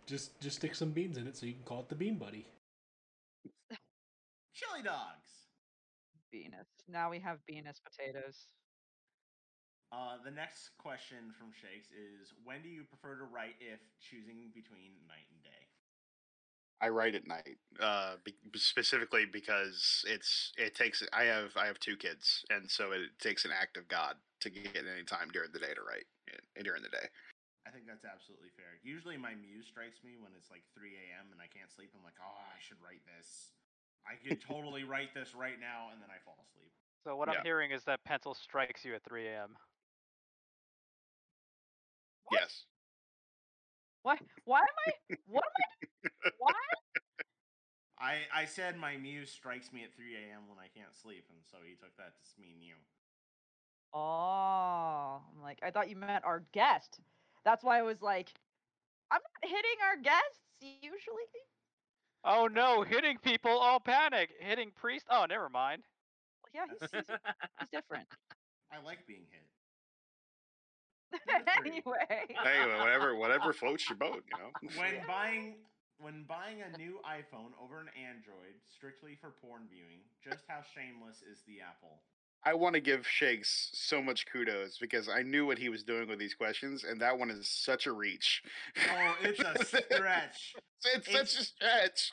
[0.06, 2.46] Just just stick some beans in it so you can call it the Bean Buddy.
[4.54, 5.27] Chili dogs.
[6.38, 6.68] Venus.
[6.86, 8.46] Now we have Venus potatoes.
[9.90, 14.52] Uh, the next question from Shakes is: When do you prefer to write if choosing
[14.54, 15.64] between night and day?
[16.78, 21.02] I write at night, uh, be- specifically because it's it takes.
[21.12, 24.50] I have I have two kids, and so it takes an act of God to
[24.50, 26.06] get any time during the day to write
[26.62, 27.08] during the day.
[27.66, 28.78] I think that's absolutely fair.
[28.80, 31.28] Usually, my muse strikes me when it's like 3 a.m.
[31.36, 31.92] and I can't sleep.
[31.92, 33.52] I'm like, oh, I should write this.
[34.06, 36.72] I could totally write this right now, and then I fall asleep.
[37.04, 37.38] So what Yeah.
[37.38, 39.56] I'm hearing is that pencil strikes you at 3 a.m.
[42.24, 42.40] What?
[42.40, 42.64] Yes.
[44.02, 44.18] Why?
[44.44, 45.16] Why am I?
[45.26, 46.30] What am I?
[46.38, 46.52] Why?
[47.98, 50.48] I I said my muse strikes me at 3 a.m.
[50.48, 52.74] when I can't sleep, and so he took that to mean you.
[53.92, 57.00] Oh, I'm like I thought you meant our guest.
[57.44, 58.32] That's why I was like,
[59.10, 61.24] I'm not hitting our guests usually.
[62.24, 62.82] Oh no!
[62.82, 63.58] Hitting people!
[63.62, 64.30] Oh panic!
[64.40, 65.06] Hitting priest!
[65.10, 65.82] Oh never mind.
[66.42, 67.06] Well, yeah, he's, he's,
[67.60, 68.06] he's different.
[68.72, 69.46] I like being hit.
[71.28, 71.70] Number three.
[71.80, 72.78] anyway.
[72.78, 74.50] Whatever whatever floats your boat, you know.
[74.78, 75.56] When buying
[75.98, 81.22] when buying a new iPhone over an Android strictly for porn viewing, just how shameless
[81.22, 82.02] is the Apple?
[82.44, 86.08] I want to give Shakes so much kudos because I knew what he was doing
[86.08, 88.42] with these questions, and that one is such a reach.
[88.90, 90.54] Oh, it's a stretch.
[90.94, 92.12] it's, It's- such a stretch.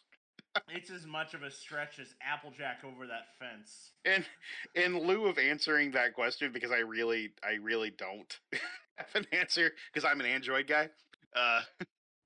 [0.69, 3.91] It's as much of a stretch as Applejack over that fence.
[4.05, 4.23] And
[4.73, 8.39] in lieu of answering that question, because I really, I really don't
[8.95, 10.87] have an answer because I'm an Android guy.
[11.35, 11.61] Uh,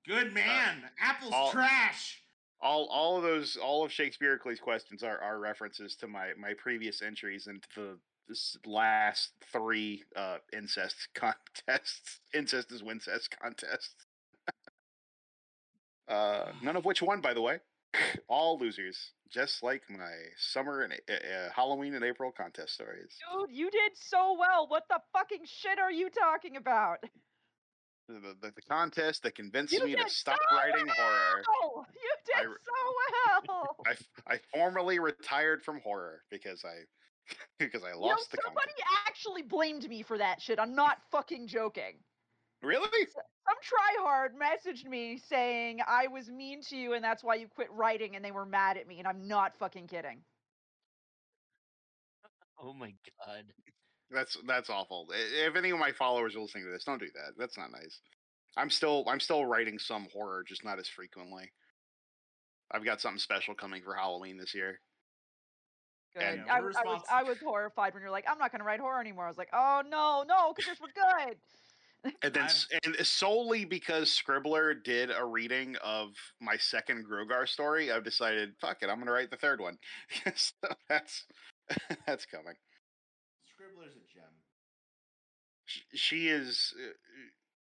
[0.06, 0.76] Good man.
[1.00, 2.22] Apple's all- trash.
[2.60, 7.02] All all of those all of Shakespeare's questions are, are references to my my previous
[7.02, 14.06] entries into the this last three uh incest contests incest is wincest contests
[16.08, 17.58] uh none of which won by the way
[18.28, 23.50] all losers just like my summer and uh, uh, halloween and april contest stories Dude,
[23.50, 24.66] you did so well.
[24.68, 26.98] What the fucking shit are you talking about?
[28.14, 31.86] The, the, the contest that convinced You me to stop so writing horror well!
[31.94, 33.76] You did I so well.
[33.86, 36.84] I, I formally retired from horror because I
[37.58, 39.06] because I you know, lost the somebody contest.
[39.06, 40.58] actually blamed me for that shit.
[40.58, 41.98] I'm not fucking joking.
[42.62, 43.06] Really?
[43.12, 43.24] Some
[43.64, 48.16] tryhard messaged me saying I was mean to you and that's why you quit writing
[48.16, 50.20] and they were mad at me and I'm not fucking kidding.
[52.62, 52.92] Oh my
[53.26, 53.44] god.
[54.12, 55.08] That's that's awful.
[55.12, 57.32] If any of my followers are listening to this, don't do that.
[57.38, 58.00] That's not nice.
[58.56, 61.50] I'm still I'm still writing some horror, just not as frequently.
[62.72, 64.80] I've got something special coming for Halloween this year.
[66.14, 66.22] Good.
[66.24, 68.80] And- I, was- I was I was horrified when you're like, I'm not gonna write
[68.80, 69.24] horror anymore.
[69.26, 71.36] I was like, oh no, no, because yours were good.
[72.22, 76.08] And then I'm- and solely because Scribbler did a reading of
[76.40, 79.76] my second Grogar story, I've decided, fuck it, I'm gonna write the third one.
[80.34, 80.54] so
[80.88, 81.26] that's
[82.06, 82.54] that's coming.
[83.54, 84.24] Scribbler's a gem.
[85.58, 85.59] Sh-
[85.94, 86.74] she is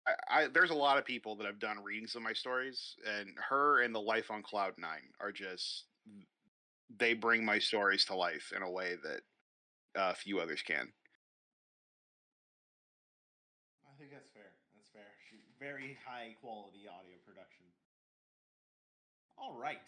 [0.07, 2.95] uh, I, I there's a lot of people that have done readings of my stories
[3.19, 5.85] and her and the life on cloud nine are just
[6.97, 10.87] they bring my stories to life in a way that uh, few others can
[13.85, 14.49] I think that's fair.
[14.73, 15.11] That's fair.
[15.29, 17.65] She, very high quality audio production.
[19.37, 19.85] All right.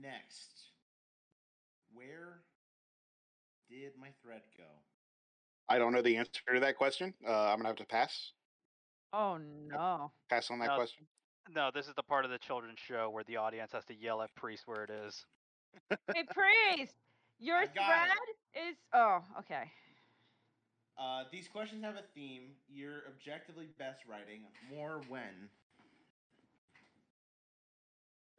[0.00, 0.72] Next.
[1.94, 2.42] Where
[3.70, 4.68] did my thread go?
[5.72, 8.32] I don't know the answer to that question uh, i'm gonna have to pass
[9.14, 9.36] Oh
[9.68, 10.10] no.
[10.30, 10.76] pass on that No.
[10.76, 11.06] question
[11.54, 14.22] No, this is the part of the children's show where the audience has to yell
[14.22, 15.26] at priest where it is.
[16.14, 16.94] Hey priest,
[17.38, 18.08] your I got thread
[18.54, 18.58] it.
[18.70, 19.64] is oh okay.
[20.98, 22.52] Uh, these questions have a theme.
[22.70, 24.42] You're objectively best writing.
[24.74, 25.48] More when.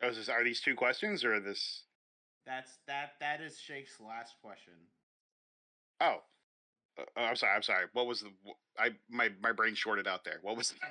[0.01, 1.83] oh, is this, are these two questions or this
[2.47, 3.11] That's that.
[3.19, 4.73] That is Shake's last question.
[6.01, 6.17] oh
[6.99, 8.29] uh, i'm sorry i'm sorry what was the
[8.77, 10.73] i my my brain shorted out there what was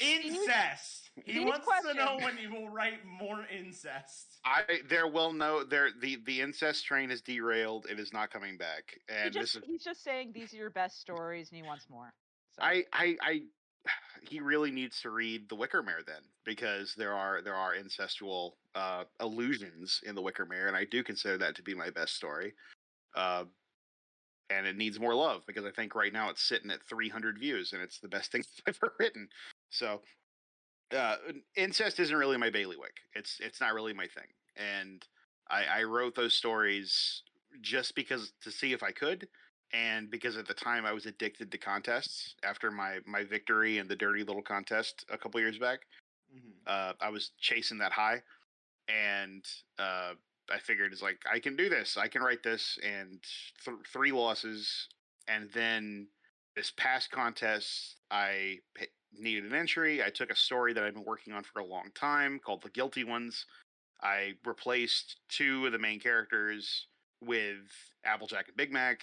[0.00, 1.10] Incest.
[1.24, 4.38] He these wants to know when you will write more incest.
[4.44, 7.86] I there will no there the the incest train is derailed.
[7.90, 8.82] It is not coming back.
[9.08, 11.62] He And just, this is he's just saying these are your best stories and he
[11.66, 12.12] wants more.
[12.56, 12.62] So.
[12.62, 13.40] I I I
[14.28, 18.52] he really needs to read The Wicker Mare then because there are there are incestual
[18.74, 22.14] uh allusions in The Wicker Mare and I do consider that to be my best
[22.14, 22.54] story.
[23.14, 23.44] Uh
[24.50, 27.72] and it needs more love because I think right now it's sitting at 300 views
[27.74, 29.28] and it's the best thing I've ever written.
[29.70, 30.02] So
[30.94, 31.16] uh
[31.56, 32.98] incest isn't really my bailiwick.
[33.14, 34.28] It's it's not really my thing.
[34.56, 35.06] And
[35.48, 37.22] I I wrote those stories
[37.60, 39.28] just because to see if I could
[39.72, 43.88] and because at the time I was addicted to contests after my my victory in
[43.88, 45.86] the dirty little contest a couple years back.
[46.32, 46.52] Mhm.
[46.66, 48.22] Uh, I was chasing that high,
[48.88, 49.46] and
[49.78, 50.14] uh,
[50.50, 51.96] I figured it's like I can do this.
[51.96, 53.20] I can write this, and
[53.64, 54.88] th- three losses,
[55.28, 56.08] and then
[56.56, 58.58] this past contest I
[59.12, 60.02] needed an entry.
[60.02, 62.70] I took a story that I've been working on for a long time called The
[62.70, 63.46] Guilty Ones.
[64.02, 66.86] I replaced two of the main characters
[67.20, 67.68] with
[68.04, 69.02] Applejack and Big Mac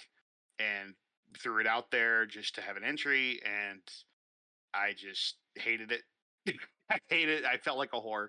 [0.58, 0.94] and
[1.38, 3.80] threw it out there just to have an entry and
[4.74, 6.02] I just hated it.
[6.90, 7.44] I hated it.
[7.44, 8.28] I felt like a whore.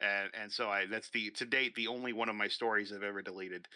[0.00, 3.02] And and so I that's the to date the only one of my stories I've
[3.02, 3.66] ever deleted.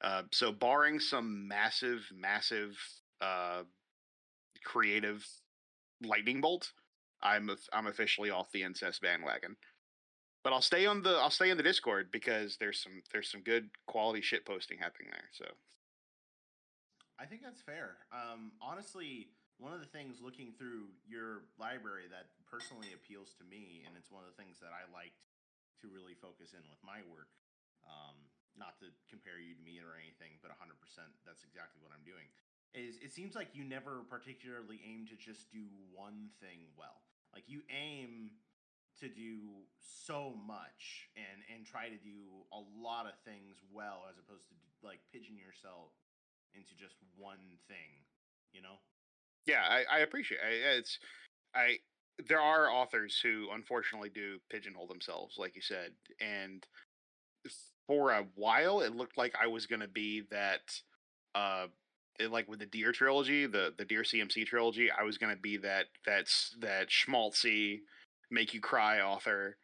[0.00, 2.76] Uh, so barring some massive, massive
[3.20, 3.62] uh,
[4.64, 5.26] creative
[6.02, 6.72] lightning bolt,
[7.22, 9.56] I'm I'm officially off the incest bandwagon.
[10.44, 13.42] But I'll stay on the I'll stay in the Discord because there's some there's some
[13.42, 15.28] good quality shit posting happening there.
[15.32, 15.44] So
[17.18, 17.98] I think that's fair.
[18.12, 23.82] Um, honestly, one of the things looking through your library that personally appeals to me,
[23.86, 25.27] and it's one of the things that I liked
[25.82, 27.30] to really focus in with my work.
[27.86, 28.16] Um,
[28.58, 30.74] not to compare you to me or anything, but 100%
[31.22, 32.26] that's exactly what I'm doing.
[32.74, 37.00] Is it seems like you never particularly aim to just do one thing well.
[37.32, 38.34] Like you aim
[39.00, 44.18] to do so much and and try to do a lot of things well as
[44.18, 45.94] opposed to like pigeon yourself
[46.52, 48.04] into just one thing,
[48.52, 48.82] you know?
[49.48, 50.98] yeah, I, I appreciate I, it's
[51.54, 51.78] I
[52.26, 56.66] there are authors who unfortunately do pigeonhole themselves, like you said, and
[57.86, 60.82] for a while it looked like I was going to be that
[61.34, 61.68] uh
[62.18, 65.40] it- like with the Deer trilogy, the the Deer CMC trilogy, I was going to
[65.40, 67.80] be that that's that schmaltzy
[68.30, 69.56] make you cry author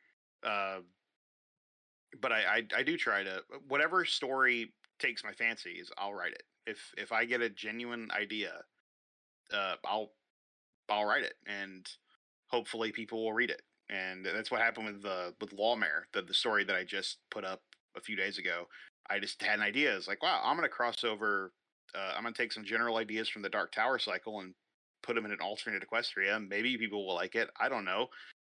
[0.43, 0.81] uh
[2.21, 6.43] but I, I I do try to whatever story takes my fancies, I'll write it.
[6.67, 8.65] If if I get a genuine idea,
[9.53, 10.13] uh, I'll
[10.89, 11.89] I'll write it, and
[12.55, 13.63] hopefully people will read it.
[13.91, 17.45] And that's what happened with the with Lawmare, the the story that I just put
[17.45, 17.61] up
[17.97, 18.67] a few days ago.
[19.11, 19.95] I just had an idea.
[19.95, 21.53] It's like, wow, I'm gonna cross over.
[21.95, 24.55] Uh, I'm gonna take some general ideas from the Dark Tower cycle and
[25.03, 26.49] put them in an alternate Equestria.
[26.49, 27.51] Maybe people will like it.
[27.61, 28.07] I don't know.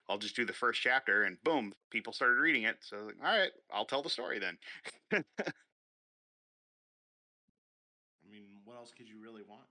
[0.09, 2.77] I'll just do the first chapter, and boom, people started reading it.
[2.81, 4.59] So, like, all right, I'll tell the story then.
[5.12, 5.23] I
[8.31, 9.64] mean, what else could you really want?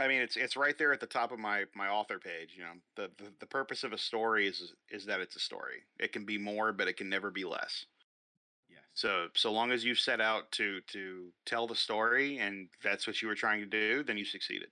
[0.00, 2.54] I mean, it's it's right there at the top of my my author page.
[2.56, 5.82] You know, the, the the purpose of a story is is that it's a story.
[5.98, 7.86] It can be more, but it can never be less.
[8.68, 8.80] Yes.
[8.94, 13.20] So so long as you set out to to tell the story and that's what
[13.20, 14.68] you were trying to do, then you succeeded.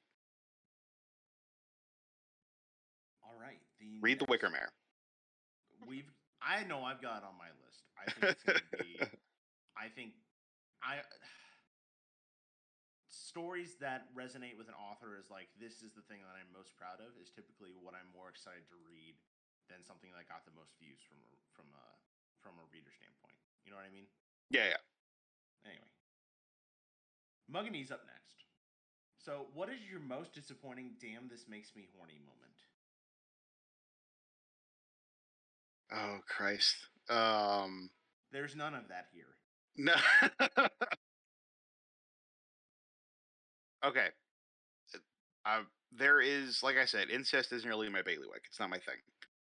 [3.22, 3.58] All right.
[3.80, 4.70] The Read The Wicker Mare.
[5.86, 6.10] We've
[6.40, 7.82] I know I've got it on my list.
[7.98, 9.00] I think it's gonna be
[9.76, 10.12] I think
[10.82, 10.96] I
[13.28, 16.72] stories that resonate with an author is like this is the thing that I'm most
[16.80, 19.20] proud of is typically what I'm more excited to read
[19.68, 21.84] than something that got the most views from a, from a
[22.40, 23.36] from a reader standpoint.
[23.68, 24.08] You know what I mean?
[24.48, 24.82] Yeah, yeah.
[25.68, 25.92] Anyway,
[27.52, 28.48] Mugany's up next.
[29.20, 30.96] So, what is your most disappointing?
[30.96, 32.56] Damn, this makes me horny moment.
[35.92, 36.88] Oh Christ.
[37.12, 37.92] Um.
[38.32, 39.36] There's none of that here.
[39.76, 39.92] No.
[43.84, 44.08] okay.
[45.44, 45.62] Uh,
[45.92, 48.42] there is, like I said, incest isn't really my bailiwick.
[48.46, 48.96] It's not my thing.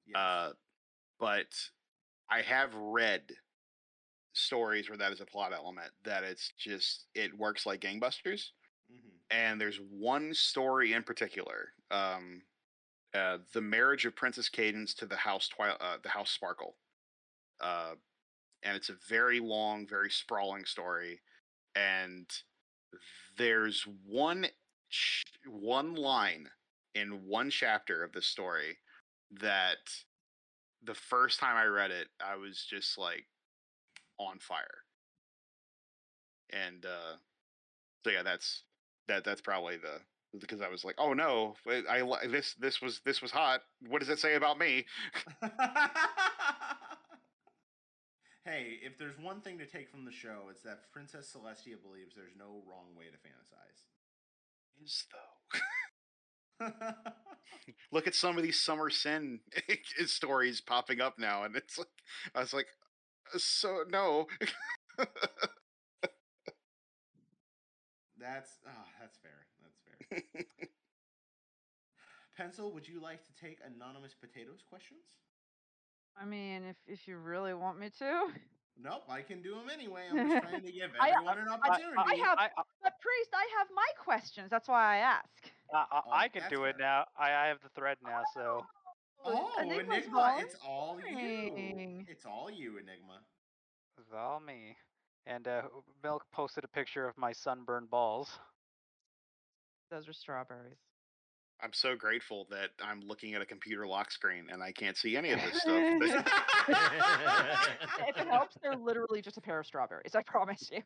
[0.07, 0.17] Yes.
[0.17, 0.53] Uh,
[1.19, 1.49] but
[2.31, 3.23] I have read
[4.35, 8.51] stories where that is a plot element that it's just it works like gangbusters.
[8.91, 12.43] hmm And there's one story in particular, um,
[13.15, 16.77] uh, the marriage of Princess Cadance to the House Twi- uh, the House Sparkle,
[17.61, 17.95] uh,
[18.63, 21.21] and it's a very long, very sprawling story.
[21.75, 22.27] And
[23.39, 24.47] there's one
[24.91, 26.49] ch- one line
[26.95, 28.79] in one chapter of the story
[29.41, 29.79] that
[30.83, 33.27] the first time I read it, I was just like
[34.19, 34.85] on fire.
[36.51, 37.17] And uh
[38.05, 38.65] so yeah, that's
[39.09, 40.01] that that's probably the
[40.41, 43.63] because I was like, oh no, I, I this this was this was hot.
[43.89, 44.87] What does it say about me?
[48.47, 52.15] hey, if there's one thing to take from the show, it's that Princess Celestia believes
[52.15, 53.91] there's no wrong way to fantasize.
[54.83, 55.59] Is though.
[57.93, 59.41] Look at some of these summer sin
[60.07, 61.89] stories popping up now, and it's like
[62.35, 62.69] I was like,
[63.35, 64.27] "Uh, so no.
[68.19, 69.47] That's ah, that's fair.
[69.63, 70.23] That's fair.
[72.37, 75.17] Pencil, would you like to take anonymous potatoes questions?
[76.21, 78.29] I mean, if if you really want me to.
[78.79, 80.03] Nope, I can do them anyway.
[80.11, 81.97] I'm just trying to give I- everyone an I- opportunity.
[81.97, 84.51] I have, I, I, but priest, I have my questions.
[84.51, 85.29] That's why I ask.
[85.73, 87.07] I, I, Oh, I can that's do it now.
[87.19, 88.67] I, I have the thread now, so
[89.25, 92.05] oh, Enigma's Enigma, it's all you.
[92.07, 93.21] It's all you, Enigma.
[93.99, 94.77] it's all me.
[95.27, 95.63] And uh,
[96.03, 98.29] Milk posted a picture of my sunburned balls.
[99.91, 100.77] Those are strawberries.
[101.63, 105.17] I'm so grateful that I'm looking at a computer lock screen and I can't see
[105.17, 105.75] any of this stuff.
[108.09, 110.15] if it helps, they're literally just a pair of strawberries.
[110.15, 110.83] I promise you.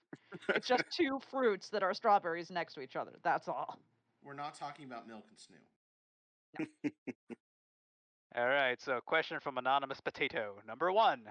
[0.54, 3.12] It's just two fruits that are strawberries next to each other.
[3.24, 3.80] That's all.
[4.22, 6.90] We're not talking about milk and snoo.
[8.36, 10.54] All right, so question from Anonymous Potato.
[10.66, 11.22] Number one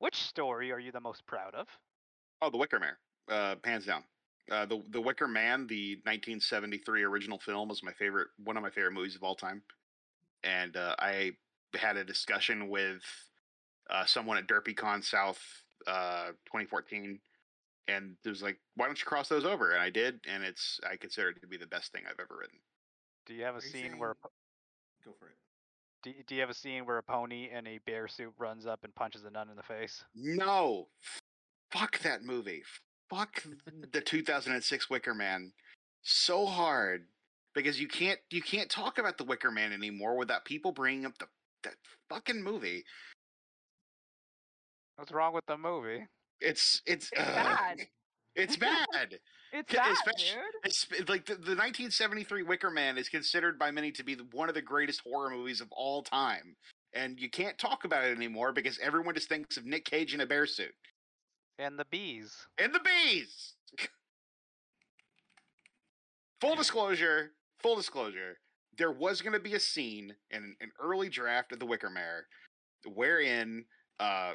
[0.00, 1.68] Which story are you the most proud of?
[2.42, 2.94] oh, The Wicker Man,
[3.30, 4.02] uh, hands down.
[4.50, 8.70] Uh, the The Wicker Man, the 1973 original film, was my favorite, one of my
[8.70, 9.62] favorite movies of all time.
[10.44, 11.32] And uh, I
[11.74, 13.02] had a discussion with
[13.90, 15.40] uh, someone at DerpyCon South
[15.86, 17.18] uh, 2014,
[17.88, 20.80] and it was like, "Why don't you cross those over?" And I did, and it's
[20.88, 22.58] I consider it to be the best thing I've ever written.
[23.26, 24.30] Do you have a you scene where saying- po-
[25.04, 25.36] Go for it.
[26.02, 28.84] do, do you have a scene where a pony in a bear suit runs up
[28.84, 30.04] and punches a nun in the face?
[30.14, 30.88] No,
[31.70, 32.62] fuck that movie.
[33.10, 33.42] Fuck
[33.92, 35.52] the 2006 Wicker Man
[36.02, 37.06] so hard
[37.54, 41.18] because you can't you can't talk about the Wicker Man anymore without people bringing up
[41.18, 41.26] the
[41.64, 41.74] that
[42.08, 42.84] fucking movie.
[44.96, 46.06] What's wrong with the movie?
[46.40, 47.78] It's it's It's uh, bad.
[48.34, 49.18] It's bad.
[49.52, 50.40] It's bad, especially-
[50.94, 51.08] dude.
[51.08, 54.54] Like the, the 1973 Wicker Man is considered by many to be the, one of
[54.54, 56.56] the greatest horror movies of all time,
[56.92, 60.20] and you can't talk about it anymore because everyone just thinks of Nick Cage in
[60.20, 60.74] a bear suit
[61.58, 62.46] And the bees.
[62.56, 63.54] and the bees.
[66.40, 68.38] full disclosure, full disclosure.
[68.76, 72.26] There was going to be a scene in an early draft of The Wicker Mare
[72.94, 73.64] wherein
[73.98, 74.34] uh,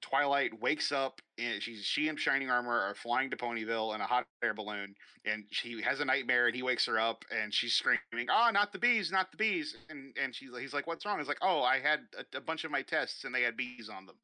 [0.00, 4.06] Twilight wakes up and she's she and Shining Armor are flying to Ponyville in a
[4.06, 7.74] hot air balloon, and she has a nightmare, and he wakes her up, and she's
[7.74, 11.18] screaming, "Oh, not the bees, not the bees!" And and she's he's like, "What's wrong?"
[11.18, 13.88] He's like, "Oh, I had a, a bunch of my tests, and they had bees
[13.88, 14.16] on them."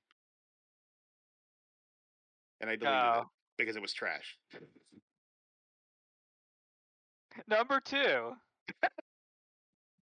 [2.60, 3.20] And I deleted Oh.
[3.20, 4.36] it because it was trash.
[7.46, 8.32] Number two.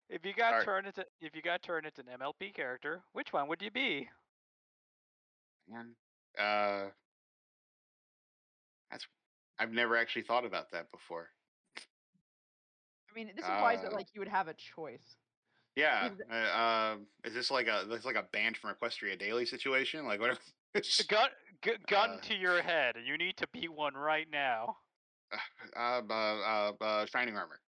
[0.08, 0.64] if you got Alright.
[0.64, 4.08] turned into if you got turned into an MLP character, which one would you be?
[5.68, 5.94] Man,
[6.38, 6.88] uh,
[8.90, 9.06] that's
[9.58, 11.28] I've never actually thought about that before.
[11.76, 15.16] I mean, this implies that Uh, like you would have a choice.
[15.76, 19.44] Yeah, Exa- uh, um, is this like a this like a band from Equestria Daily
[19.44, 20.06] situation?
[20.06, 20.38] Like what?
[20.74, 21.28] If, Gun
[21.62, 24.78] gu- gun Uh, to your head, and you need to be one right now.
[25.32, 25.38] uh,
[25.76, 27.60] uh, uh, uh, Shining Armor.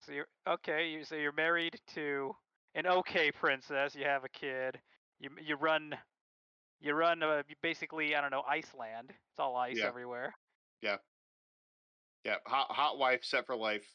[0.00, 0.90] So you're okay.
[0.90, 2.36] You so you're married to
[2.74, 3.94] an okay princess.
[3.94, 4.80] You have a kid.
[5.18, 5.98] You you run,
[6.80, 9.10] you run uh, basically I don't know Iceland.
[9.10, 9.86] It's all ice Yeah.
[9.86, 10.34] everywhere.
[12.24, 13.86] Yeah, hot hot wife set for life.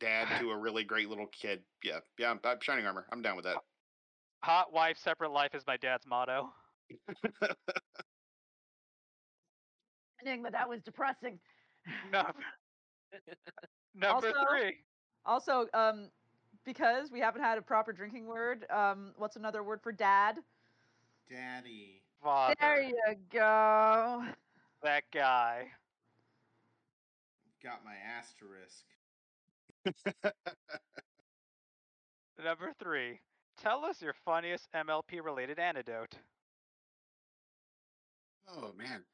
[0.00, 1.64] Dad to a really great little kid.
[1.82, 2.30] Yeah, yeah.
[2.30, 3.06] I'm, I'm Shining Armor.
[3.12, 3.58] I'm down with that.
[4.44, 6.52] Hot wife, separate life is my dad's motto.
[10.24, 11.38] Enigma, that was depressing.
[12.10, 12.32] Number,
[13.94, 14.74] number Also- three.
[15.24, 16.10] Also, um,
[16.64, 20.36] because we haven't had a proper drinking word, um, what's another word for dad?
[21.28, 22.02] Daddy.
[22.22, 22.54] Father.
[22.60, 24.24] There you go.
[24.82, 25.66] That guy.
[27.62, 28.84] Got my asterisk.
[32.44, 33.20] Number three.
[33.60, 36.14] Tell us your funniest MLP related anecdote.
[38.48, 39.04] Oh man.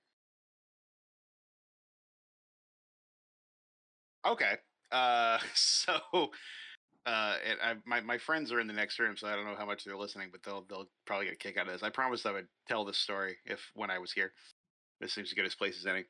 [4.27, 4.57] Okay.
[4.91, 5.99] Uh so
[7.07, 9.57] uh and I, my my friends are in the next room so I don't know
[9.57, 11.83] how much they're listening but they'll they'll probably get a kick out of this.
[11.83, 14.33] I promised I would tell this story if when I was here.
[15.01, 16.05] This seems as good as place as any.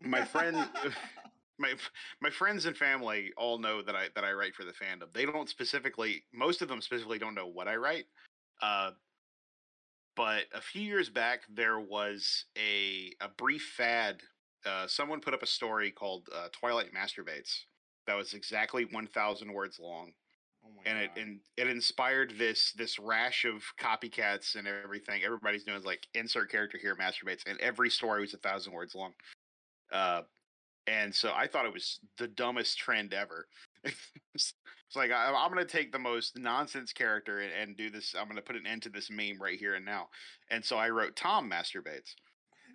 [0.00, 0.56] My friend
[1.58, 1.74] my
[2.20, 5.12] my friends and family all know that I that I write for the fandom.
[5.14, 8.06] They don't specifically most of them specifically don't know what I write.
[8.62, 8.92] Uh
[10.16, 14.22] but a few years back there was a a brief fad
[14.64, 17.64] uh, someone put up a story called uh, Twilight Masturbates
[18.06, 20.12] that was exactly 1,000 words long,
[20.64, 25.22] Oh my and it and it inspired this this rash of copycats and everything.
[25.24, 29.12] Everybody's doing like insert character here masturbates, and every story was a thousand words long.
[29.90, 30.22] Uh,
[30.86, 33.46] and so I thought it was the dumbest trend ever.
[33.84, 34.54] It's
[34.94, 38.14] like I, I'm going to take the most nonsense character and, and do this.
[38.18, 40.08] I'm going to put an end to this meme right here and now.
[40.50, 42.14] And so I wrote Tom masturbates.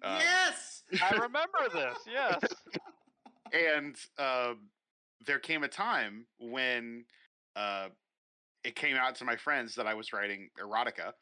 [0.02, 0.84] Uh, yes.
[1.02, 1.98] I remember this.
[2.12, 2.40] Yes.
[3.54, 4.54] and uh,
[5.26, 7.06] there came a time when
[7.56, 7.88] uh,
[8.64, 11.14] it came out to my friends that I was writing erotica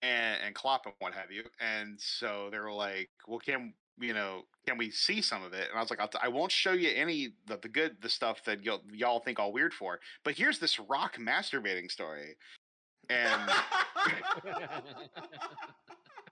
[0.00, 4.14] and and clop and what have you, and so they were like, "Well, can you
[4.14, 6.52] know, can we see some of it?" And I was like, I'll t- "I won't
[6.52, 10.00] show you any the, the good the stuff that y'all y'all think all weird for,
[10.24, 12.36] but here's this rock masturbating story."
[13.08, 13.50] And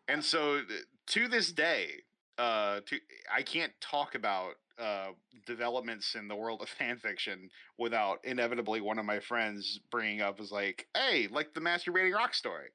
[0.09, 0.63] and so
[1.09, 1.91] to this day
[2.39, 2.97] uh to
[3.33, 5.09] i can't talk about uh
[5.47, 10.41] developments in the world of fan fiction without inevitably one of my friends bringing up
[10.41, 12.69] is like hey like the masturbating rock story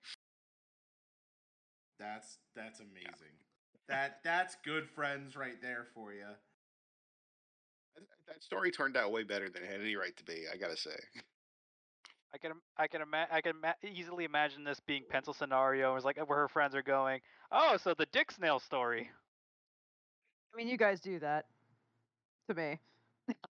[1.99, 3.35] that's that's amazing.
[3.87, 6.25] That that's good friends right there for you.
[8.27, 10.75] That story turned out way better than it had any right to be i gotta
[10.75, 10.95] say
[12.33, 15.91] I can I can ima- I can ma- easily imagine this being pencil scenario.
[15.91, 17.21] It was like where her friends are going.
[17.49, 19.09] Oh, so the dick snail story.
[20.53, 21.45] I mean, you guys do that
[22.49, 22.79] to me.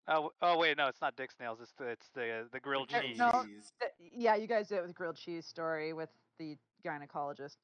[0.07, 1.57] Oh, oh wait, no, it's not dick snails.
[1.63, 3.17] It's the it's the the grilled Uh, cheese.
[3.17, 3.31] no.
[3.79, 6.55] Th- Yeah, you guys do it with grilled cheese story with the
[6.85, 7.57] gynecologist.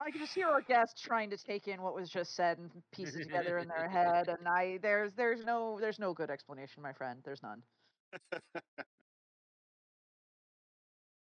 [0.00, 2.70] I can just hear our guests trying to take in what was just said and
[2.92, 6.82] piece it together in their head, and I there's there's no there's no good explanation,
[6.82, 7.20] my friend.
[7.24, 7.62] There's none.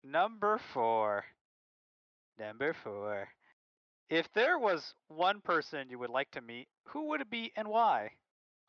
[0.04, 1.26] Number four.
[2.38, 3.30] Number four.
[4.10, 7.68] If there was one person you would like to meet, who would it be and
[7.68, 8.18] why?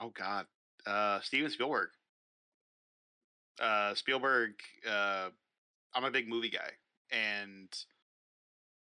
[0.00, 0.46] oh god
[0.86, 1.90] uh steven spielberg
[3.60, 4.52] uh spielberg
[4.88, 5.30] uh
[5.94, 6.70] i'm a big movie guy
[7.10, 7.68] and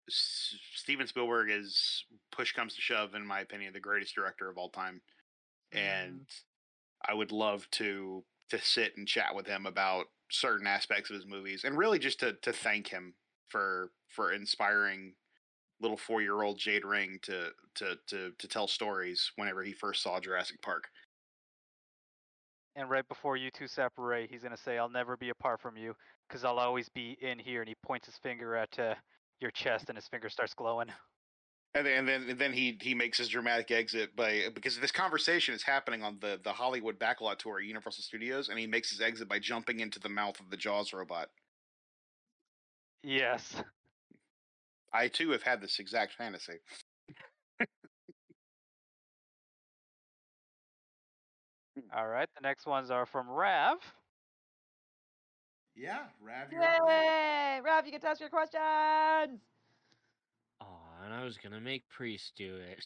[0.09, 4.59] S- steven spielberg is push comes to shove in my opinion the greatest director of
[4.59, 5.01] all time
[5.73, 6.27] and
[7.07, 11.27] I would love to to sit and chat with him about certain aspects of his
[11.27, 13.15] movies and really just to to thank him
[13.49, 15.15] for for inspiring
[15.81, 20.03] little four year old Jade Ring to to to to tell stories whenever he first
[20.03, 20.89] saw Jurassic Park.
[22.75, 25.95] And right before you two separate, he's gonna say, "I'll never be apart from you,
[26.31, 28.95] cause I'll always be in here." And he points his finger at uh,
[29.43, 30.89] your chest, and his finger starts glowing.
[31.75, 34.93] And then, and then and then he he makes his dramatic exit by because this
[34.93, 38.91] conversation is happening on the the Hollywood backlot tour at Universal Studios, and he makes
[38.91, 41.29] his exit by jumping into the mouth of the Jaws robot.
[43.03, 43.63] Yes.
[44.93, 46.59] I too have had this exact fantasy.
[51.97, 52.29] All right.
[52.35, 53.79] The next ones are from Rav.
[55.75, 56.77] Yeah, Rav, you're up.
[56.87, 57.61] Yay!
[57.65, 59.41] Rav, you get to ask your questions.
[60.61, 60.67] Oh,
[61.05, 62.85] and I was gonna make Priest do it.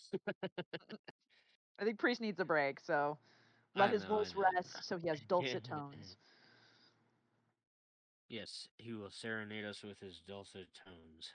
[1.78, 3.18] I think Priest needs a break, so
[3.74, 6.16] let I his know, voice rest so he has dulcet tones.
[8.28, 11.32] yes, he will serenade us with his dulcet tones.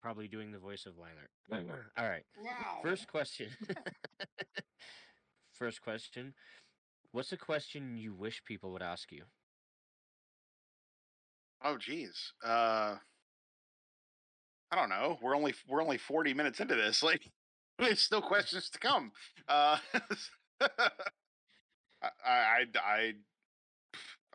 [0.00, 1.30] Probably doing the voice of Lilac.
[1.98, 2.24] All right.
[2.42, 2.78] Wow.
[2.82, 3.48] First question.
[5.52, 6.34] First question.
[7.12, 9.24] What's a question you wish people would ask you?
[11.64, 12.32] Oh geez.
[12.44, 12.96] Uh
[14.70, 15.18] I don't know.
[15.20, 17.02] We're only we're only 40 minutes into this.
[17.12, 17.30] Like
[17.78, 19.12] there's still questions to come.
[19.48, 19.78] Uh
[20.60, 23.12] I, I I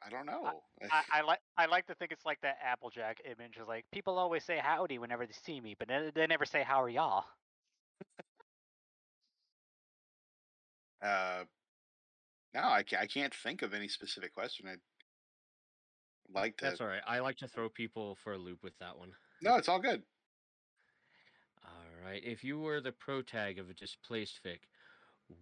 [0.05, 0.61] I don't know.
[0.91, 3.57] I, I like I like to think it's like that Applejack image.
[3.61, 6.63] Is like people always say howdy whenever they see me, but then they never say
[6.63, 7.25] how are y'all.
[11.01, 11.43] uh
[12.53, 14.67] no, I can't, I can't think of any specific question.
[14.67, 14.79] I'd
[16.33, 17.01] like to That's all right.
[17.07, 19.11] I like to throw people for a loop with that one.
[19.41, 20.03] No, it's all good.
[21.63, 22.21] All right.
[22.23, 24.59] If you were the pro tag of a displaced fic,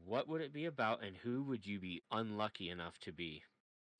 [0.05, 3.43] what would it be about and who would you be unlucky enough to be?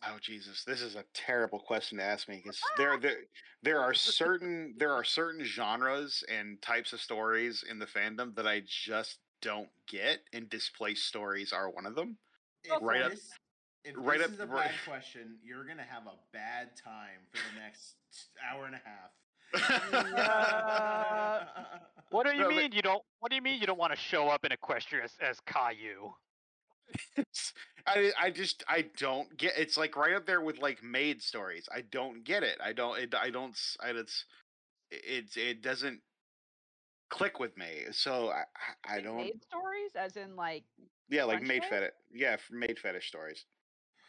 [0.04, 3.18] Oh Jesus, this is a terrible question to ask me because there there
[3.64, 8.48] there are certain there are certain genres and types of stories in the fandom that
[8.48, 12.18] I just don't get, and displaced stories are one of them.
[12.82, 13.14] Right up-
[13.86, 17.22] if right this up- is a right- bad question, you're gonna have a bad time
[17.32, 17.96] for the next
[18.50, 19.12] hour and a half.
[22.10, 23.04] What do you No, but- mean you don't?
[23.20, 26.14] What do you mean you don't want to show up in Equestria as, as Caillou?
[27.18, 27.54] It's-
[27.88, 29.54] I I just I don't get.
[29.58, 31.68] It's like right up there with like maid stories.
[31.74, 32.58] I don't get it.
[32.64, 32.98] I don't.
[33.00, 33.52] It, I don't.
[33.52, 34.26] s- I, it's
[34.90, 36.02] it it doesn't
[37.12, 37.84] click with me.
[37.92, 38.44] So I
[38.88, 39.18] I, I don't.
[39.18, 40.64] maid stories, as in like
[41.10, 41.70] Yeah, like maid fries?
[41.70, 41.92] fetish.
[42.12, 43.46] Yeah, maid fetish stories.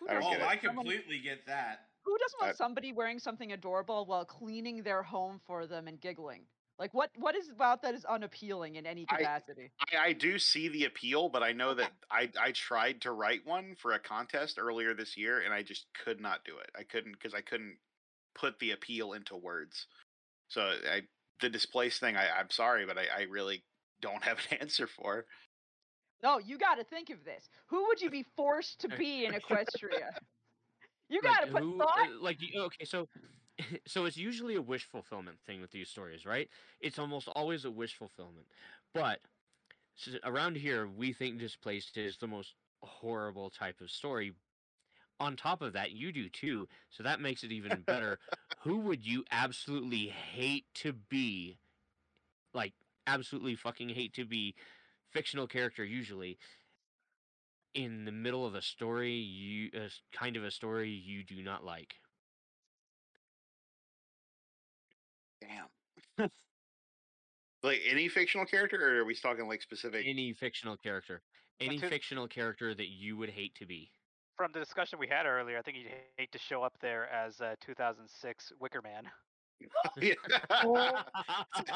[0.01, 0.47] Who I don't get Oh.
[0.47, 1.89] I completely get that.
[2.05, 6.01] Who doesn't want I- somebody wearing something adorable while cleaning their home for them and
[6.01, 6.47] giggling?
[6.79, 9.71] Like what what is about that is unappealing in any I- capacity?
[9.93, 13.47] I, I do see the appeal, but I know that I I tried to write
[13.47, 16.71] one for a contest earlier this year, and I just could not do it.
[16.79, 17.79] I couldn't because I couldn't
[18.35, 19.87] put the appeal into words.
[20.49, 21.03] So I
[21.41, 22.17] the displaced thing.
[22.17, 23.65] I I'm sorry, but I, I really
[24.01, 25.25] don't have an answer for.
[26.23, 27.49] No, you got to think of this.
[27.67, 30.11] Who would you be forced to be in Equestria?
[31.09, 31.99] You got to like, put who, thought.
[32.01, 33.09] uh, like okay, so
[33.87, 36.49] so it's usually a wish fulfillment thing with these stories, right?
[36.81, 38.47] It's almost always a wish fulfillment.
[38.93, 39.21] But
[40.25, 44.33] around here, we think displaced is the most horrible type of story.
[45.19, 48.19] On top of that, you do too, so that makes it even better.
[48.65, 51.59] Who would you absolutely hate to be?
[52.53, 52.73] Like
[53.07, 54.55] absolutely fucking hate to be
[55.17, 56.39] fictional character usually
[57.75, 61.43] in the middle of a story you a s- kind of a story you do
[61.43, 61.95] not like.
[65.41, 66.31] Damn.
[67.63, 70.07] like any fictional character, or are we talking like specific?
[70.07, 71.23] Any fictional character.
[71.61, 73.91] Any to- fictional character that you would hate to be.
[74.37, 77.41] From the discussion we had earlier, I think you'd hate to show up there as
[77.41, 79.05] uh, 2006 Wicker Man.
[80.51, 80.93] Oh.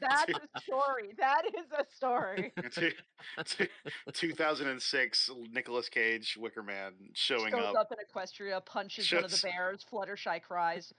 [0.00, 1.14] That's a story.
[1.18, 2.52] That is a story.
[2.72, 2.92] Two-
[3.44, 3.66] two-
[4.12, 7.76] 2006 Nicolas Cage Wicker Man showing Shows up.
[7.76, 9.84] up in Equestria, punches one of the bears.
[9.90, 10.92] Fluttershy cries.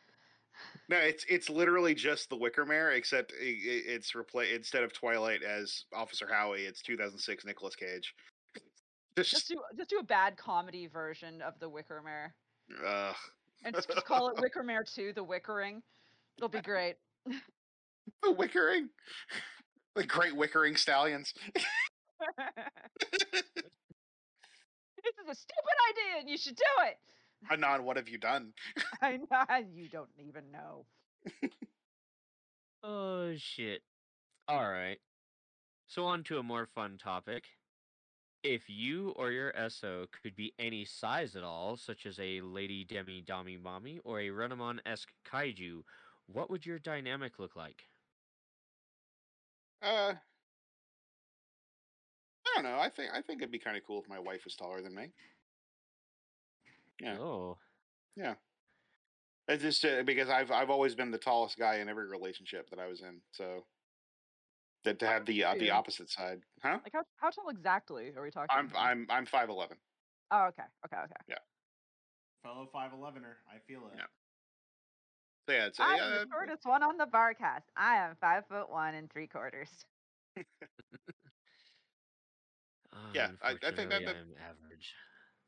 [0.90, 5.86] No, it's it's literally just the Wicker Man, except it's replaced instead of Twilight as
[5.94, 8.14] Officer Howie, it's 2006 Nicolas Cage.
[9.16, 12.34] Just Just, do just do a bad comedy version of the Wicker Mare,
[12.86, 13.14] uh,
[13.64, 15.82] and just, just call it Wicker Mare Two: The Wickering.
[16.38, 16.96] It'll be great.
[17.26, 18.88] the Wickering,
[19.96, 21.34] the Great Wickering Stallions.
[21.54, 21.64] this
[25.04, 26.98] is a stupid idea, and you should do it.
[27.52, 28.54] Anon, what have you done?
[29.02, 30.86] I know you don't even know.
[32.84, 33.82] oh shit.
[34.48, 35.00] All right.
[35.88, 37.44] So on to a more fun topic.
[38.44, 42.86] If you or your SO could be any size at all, such as a Lady
[42.86, 45.84] Demi Dami Mommy or a Renamon esque kaiju,
[46.28, 47.84] what would your dynamic look like?
[49.82, 50.14] Uh,
[52.46, 52.80] I don't know.
[52.80, 54.96] I think I think it'd be kind of cool if my wife was taller than
[54.96, 55.08] me.
[57.02, 57.18] Yeah.
[57.20, 57.58] Oh.
[58.16, 58.36] Yeah.
[59.48, 62.80] It's just uh, because I've I've always been the tallest guy in every relationship that
[62.80, 63.22] I was in.
[63.32, 63.66] So
[64.84, 66.80] that to have the uh, the opposite side, huh?
[66.84, 68.48] Like how how tall exactly are we talking?
[68.52, 69.78] I'm I'm I'm five eleven.
[70.32, 71.14] Oh, okay, okay, okay.
[71.28, 71.36] Yeah.
[72.44, 73.98] Fellow 5'11er, I feel it.
[73.98, 74.06] Yeah.
[75.48, 77.64] So yeah, it's I uh, am the shortest one on the barcast.
[77.76, 79.70] I am five foot one and three quarters.
[83.14, 84.94] Yeah, I- I think that- that- I'm average.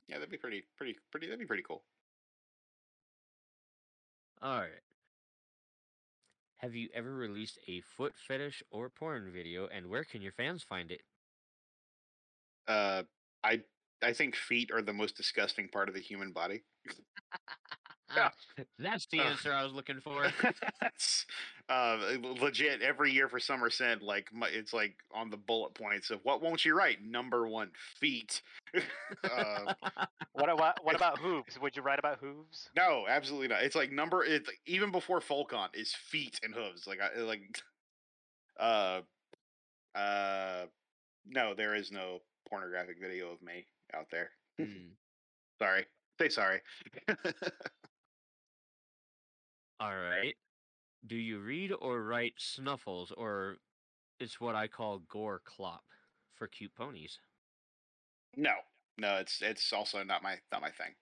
[0.07, 1.83] yeah, that'd be pretty pretty pretty that'd be pretty cool.
[4.41, 4.69] All right.
[6.61, 10.63] Have you ever released a foot fetish or porn video, and where can your fans
[10.63, 11.01] find it?
[12.67, 13.03] Uh,
[13.43, 13.61] I
[14.01, 16.63] I think feet are the most disgusting part of the human body.
[18.15, 18.29] Yeah.
[18.79, 19.27] That's the Ugh.
[19.27, 20.27] answer I was looking for.
[20.81, 21.25] That's
[21.69, 21.97] uh,
[22.41, 22.81] legit.
[22.81, 26.41] Every year for Summer Sin, like my, it's like on the bullet points of what
[26.41, 27.03] won't you write?
[27.03, 28.41] Number one, feet.
[29.23, 29.73] uh,
[30.33, 31.59] What about what about hooves?
[31.61, 32.69] Would you write about hooves?
[32.75, 33.63] no, absolutely not.
[33.63, 34.23] It's like number.
[34.23, 36.87] It's like, even before Fulcon is feet and hooves.
[36.87, 37.61] Like I like.
[38.59, 39.01] Uh,
[39.93, 40.65] uh,
[41.27, 44.29] no, there is no pornographic video of me out there.
[44.59, 44.93] Hmm.
[45.59, 45.85] Sorry.
[46.19, 46.61] Say sorry.
[49.81, 50.35] All right.
[51.07, 53.57] Do you read or write snuffles, or
[54.19, 55.81] it's what I call gore clop
[56.35, 57.17] for cute ponies?
[58.37, 58.53] No,
[58.99, 60.93] no, it's it's also not my not my thing.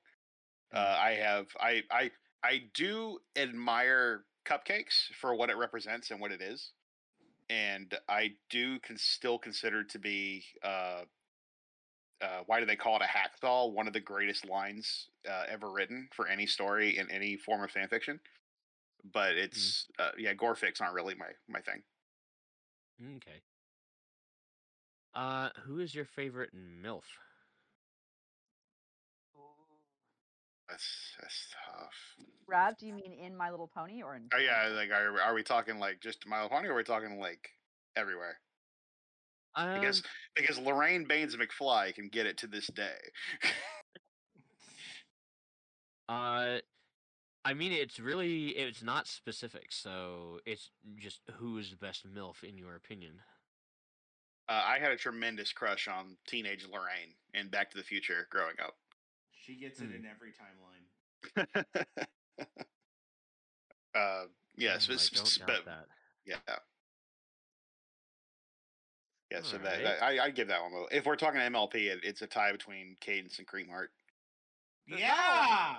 [0.74, 0.78] Mm.
[0.78, 2.12] Uh, I have I I
[2.42, 6.72] I do admire cupcakes for what it represents and what it is,
[7.50, 11.02] and I do can still consider to be uh,
[12.22, 13.74] uh, why do they call it a hacksaw?
[13.74, 17.72] One of the greatest lines uh, ever written for any story in any form of
[17.72, 18.22] fan fiction.
[19.14, 21.82] But it's uh, yeah, gore fics aren't really my my thing.
[23.18, 23.42] Okay.
[25.16, 27.04] Uh, who is your favorite MILF?
[30.70, 32.26] That's that's tough.
[32.48, 34.30] Rav, do you mean in My Little Pony or in?
[34.34, 36.84] Oh yeah, like are, are we talking like just My Little Pony, or are we
[36.84, 37.50] talking like
[37.96, 38.38] everywhere?
[39.56, 40.04] Um, Because
[40.36, 42.98] because Lorraine Baines McFly can get it to this day.
[46.10, 46.58] uh,
[47.46, 52.44] I mean, it's really it's not specific, so it's just who is the best MILF
[52.44, 53.14] in your opinion.
[54.50, 58.56] Uh, I had a tremendous crush on teenage Lorraine in Back to the Future growing
[58.64, 58.76] up.
[59.32, 59.96] She gets it Hmm.
[59.96, 61.56] in every timeline.
[63.96, 64.26] uh,
[64.58, 65.86] yes, Mm, but, I don't s- doubt but that.
[66.26, 66.36] yeah,
[69.32, 69.42] yeah.
[69.44, 70.72] So that, that I I give that one.
[70.92, 73.90] If we're talking MLP, it, it's a tie between Cadance and Creamheart.
[74.88, 75.76] There's not Yeah,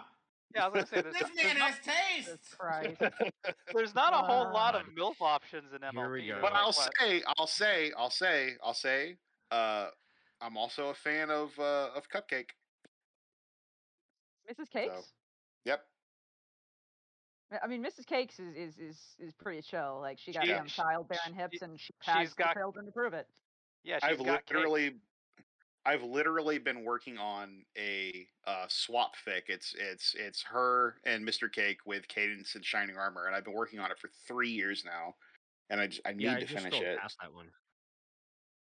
[0.55, 2.29] Yeah, I was gonna say there's, this there's man not, has taste.
[2.29, 3.01] Jesus Christ.
[3.75, 4.97] there's not a whole lot of God.
[4.97, 5.93] MILF options in MLP.
[5.93, 6.35] Here we go.
[6.41, 6.91] but But I'll what?
[6.99, 9.17] say, I'll say, I'll say, I'll say,
[9.53, 9.87] uh,
[10.41, 12.51] I'm also a fan of uh, of Cupcake.
[14.51, 14.69] Mrs.
[14.71, 15.13] Cakes?
[15.65, 15.85] Yep.
[17.63, 18.07] I mean, Mrs.
[18.07, 19.99] Cakes is is is, is pretty chill.
[20.01, 22.55] Like she got She- some she- childbearing she- hips, and she she's has the got-
[22.57, 23.27] children to prove it.
[23.85, 24.95] Yeah, she's I've got cake.
[25.87, 29.43] Literally, I've literally been working on a uh, swap fic.
[29.49, 31.51] It's it's it's her and Mr.
[31.53, 34.85] Cake with Cadance and Shining Armor, and I've been working on it for three years
[34.85, 35.15] now,
[35.71, 36.99] and I just, I need Yeah, I to just finish it.
[36.99, 37.51] past that one.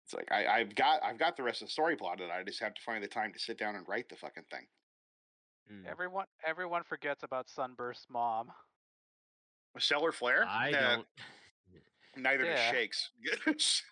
[0.05, 2.29] It's like I, I've got I've got the rest of the story plotted.
[2.29, 4.67] I just have to find the time to sit down and write the fucking thing.
[5.71, 5.85] Mm.
[5.89, 8.51] Everyone, everyone forgets about Sunburst mom.
[9.77, 10.45] Stellar Flare?
[10.45, 11.07] I Uh, don't.
[12.17, 12.71] Neither does Yeah.
[12.71, 13.09] Shakes.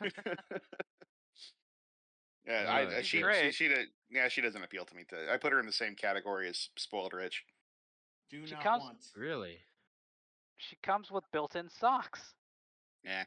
[2.48, 3.54] yeah, I, Uh, I, she, she, great.
[3.54, 5.04] she, did, yeah, she doesn't appeal to me.
[5.10, 7.44] To, I put her in the same category as spoiled rich.
[8.30, 9.04] Do She not comes- want.
[9.16, 9.58] Really?
[10.56, 12.34] She comes with built-in socks.
[13.04, 13.24] Yeah.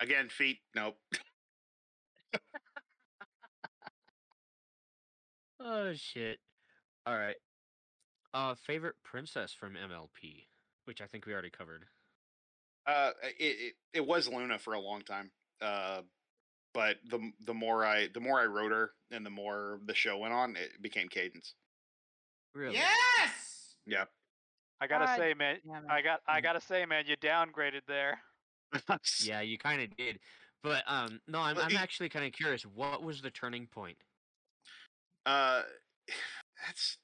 [0.00, 0.58] Again, feet.
[0.74, 0.96] Nope.
[5.64, 6.38] Oh shit.
[7.06, 7.36] All right.
[8.34, 10.46] Uh, favorite princess from MLP,
[10.86, 11.84] which I think we already covered.
[12.86, 15.30] Uh, it, it it was Luna for a long time.
[15.60, 16.00] Uh,
[16.74, 20.18] but the the more I the more I wrote her and the more the show
[20.18, 21.54] went on, it became Cadance.
[22.54, 22.74] Really?
[22.76, 23.76] Yes.
[23.86, 24.04] Yeah.
[24.80, 28.20] I gotta God say, man, damn I got, I gotta say, man, you downgraded there.
[29.22, 30.18] Yeah, you kind of did.
[30.62, 32.62] But um, no, I'm Well, I'm it- actually kind of curious.
[32.64, 33.98] What was the turning point?
[35.26, 35.62] Uh,
[36.66, 36.98] that's.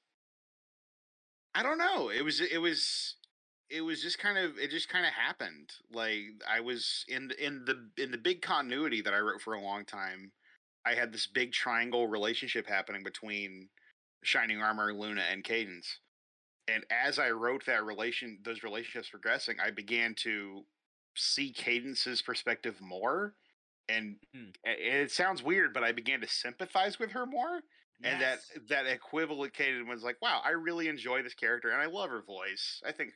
[1.53, 2.09] I don't know.
[2.09, 2.41] It was.
[2.41, 3.15] It was.
[3.69, 4.57] It was just kind of.
[4.57, 5.69] It just kind of happened.
[5.91, 9.53] Like I was in the in the in the big continuity that I wrote for
[9.53, 10.31] a long time.
[10.85, 13.69] I had this big triangle relationship happening between
[14.23, 15.97] Shining Armor, Luna, and Cadance.
[16.67, 20.65] And as I wrote that relation, those relationships progressing, I began to
[21.15, 23.35] see Cadance's perspective more.
[23.87, 24.51] And Hmm.
[24.63, 27.63] it sounds weird, but I began to sympathize with her more
[28.03, 28.39] and that
[28.69, 32.81] that equivocated was like, wow, I really enjoy this character and I love her voice.
[32.85, 33.13] I think,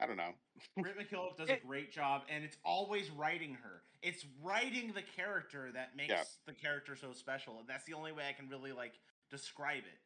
[0.00, 0.30] I don't know.
[0.76, 3.82] Britt McKillop does a great job, and it's always writing her.
[4.02, 8.24] It's writing the character that makes the character so special, and that's the only way
[8.28, 8.92] I can really like
[9.30, 9.98] describe it.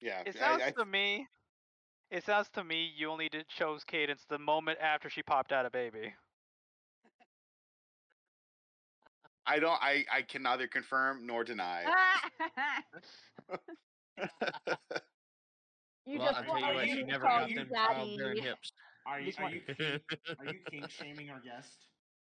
[0.00, 1.26] Yeah, It sounds I- to me,
[2.10, 5.66] it sounds to me you only did chose Cadance the moment after she popped out
[5.66, 6.12] a baby.
[9.46, 9.78] I don't.
[9.82, 11.84] I I can neither confirm nor deny.
[16.06, 17.94] you well, just I'll tell you want what, she to never call got them daddy.
[17.94, 18.72] childbearing hips.
[19.06, 20.00] Are you Just are you king,
[20.38, 21.76] are you kink shaming our guest?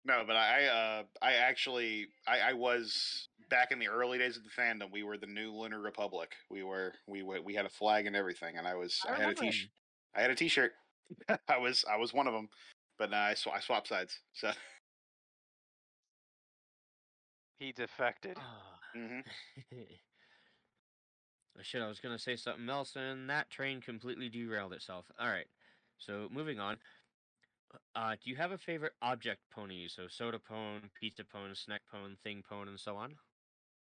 [0.06, 4.44] no, but I uh I actually I I was back in the early days of
[4.44, 4.92] the fandom.
[4.92, 6.36] We were the new Lunar Republic.
[6.50, 9.20] We were we were, we had a flag and everything, and I was I I,
[9.20, 9.70] had a t shirt.
[10.16, 10.72] I had a t-shirt.
[11.48, 12.50] I was I was one of them,
[12.98, 14.20] but now I sw- I swapped sides.
[14.34, 14.52] So
[17.60, 18.38] He defected.
[18.40, 18.80] Ah.
[18.96, 19.24] mhm.
[21.58, 25.06] Oh, shit, I was gonna say something else, and that train completely derailed itself.
[25.20, 25.48] All right,
[26.00, 26.80] so moving on.
[27.96, 29.88] Uh, do you have a favorite object pony?
[29.88, 33.20] So soda pone, pizza pone, snack pone, thing pone, and so on.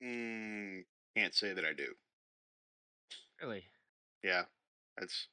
[0.01, 0.85] mm,
[1.15, 1.95] can't say that I do.
[3.41, 3.67] Really?
[4.23, 4.47] Yeah,
[4.97, 5.29] that's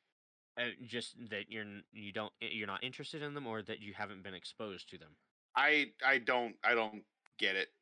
[0.56, 4.22] Uh, just that you're you don't you're not interested in them, or that you haven't
[4.22, 5.18] been exposed to them.
[5.54, 7.06] I I don't I don't
[7.38, 7.74] get it.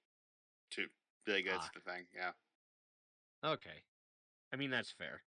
[0.71, 0.89] Too
[1.25, 1.47] big.
[1.47, 1.71] That's Ah.
[1.71, 2.09] the thing.
[2.15, 2.35] Yeah.
[3.43, 3.87] Okay,
[4.53, 5.25] I mean that's fair.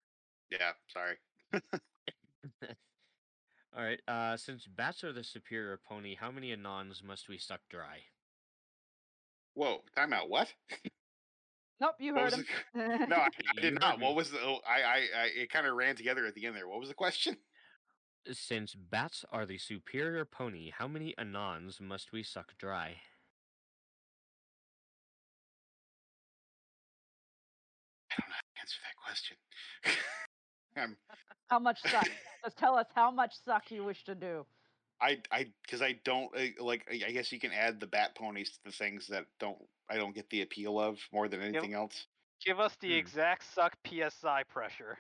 [0.51, 0.75] Yeah.
[0.89, 1.19] Sorry.
[3.75, 4.01] All right.
[4.09, 8.01] Uh, since bats are the superior pony, how many anons must we suck dry?
[9.55, 9.83] Whoa.
[9.95, 10.29] Time out.
[10.29, 10.53] What?
[11.79, 12.47] Nope, you heard was him.
[12.75, 14.01] the- no, I, I did not.
[14.01, 14.41] What was the?
[14.41, 16.67] oh, I, I I it kind of ran together at the end there.
[16.67, 17.37] What was the question?
[18.33, 22.97] Since bats are the superior pony, how many anons must we suck dry?
[28.11, 29.37] I don't know how to answer that question.
[30.77, 30.97] I'm,
[31.49, 32.09] how much suck?
[32.45, 34.47] Just tell us how much suck you wish to do.
[35.01, 36.87] I I because I don't uh, like.
[36.91, 39.59] I I guess you can add the bat ponies to the things that don't.
[39.91, 42.07] I don't get the appeal of more than anything else.
[42.45, 42.99] Give us the Hmm.
[42.99, 44.99] exact suck PSI pressure.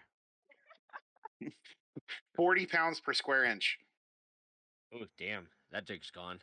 [2.37, 3.79] Forty pounds per square inch.
[4.95, 6.41] Oh damn, that dick's gone.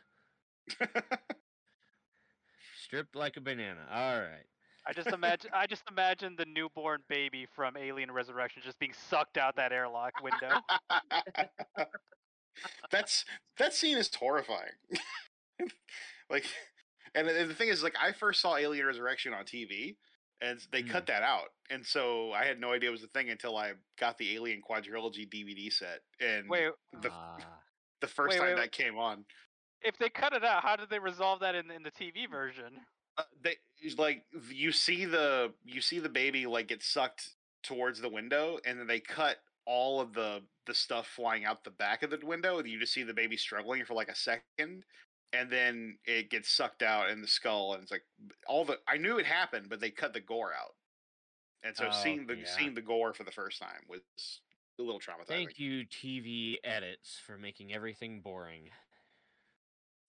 [2.84, 3.86] Stripped like a banana.
[3.90, 4.46] All right.
[4.86, 9.38] I just imagine I just imagine the newborn baby from Alien Resurrection just being sucked
[9.38, 10.60] out that airlock window.
[12.90, 13.24] That's
[13.58, 14.72] that scene is horrifying.
[16.30, 16.44] like,
[17.14, 19.96] and the, the thing is, like, I first saw Alien Resurrection on TV,
[20.40, 20.90] and they Mm.
[20.90, 23.72] cut that out, and so I had no idea it was a thing until I
[23.98, 27.36] got the Alien Quadrilogy DVD set, and Wait, the Ah.
[28.00, 28.72] the first wait, time wait, that wait.
[28.72, 29.24] came on,
[29.82, 32.80] if they cut it out, how did they resolve that in in the TV version?
[33.18, 33.56] Uh, they
[33.98, 37.30] like you see the you see the baby like get sucked
[37.62, 41.70] towards the window and then they cut all of the the stuff flying out the
[41.70, 44.84] back of the window and you just see the baby struggling for like a second
[45.32, 48.04] and then it gets sucked out in the skull and it's like
[48.46, 50.74] all the i knew it happened but they cut the gore out
[51.62, 52.44] and so Oh, seeing the yeah.
[52.44, 54.00] seeing the gore for the first time was
[54.78, 58.70] a little traumatizing Thank you, TV edits, for making everything boring.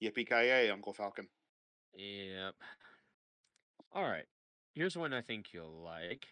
[0.01, 1.27] yippee ki uncle falcon
[1.97, 2.55] Yep.
[3.95, 4.27] All right.
[4.75, 6.27] Here's one I think you'll like.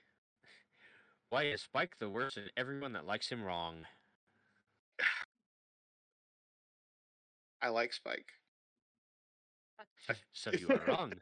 [1.29, 3.85] Why is Spike the worst and everyone that likes him wrong?
[7.61, 8.33] i like spike
[10.33, 11.13] So you are wrong.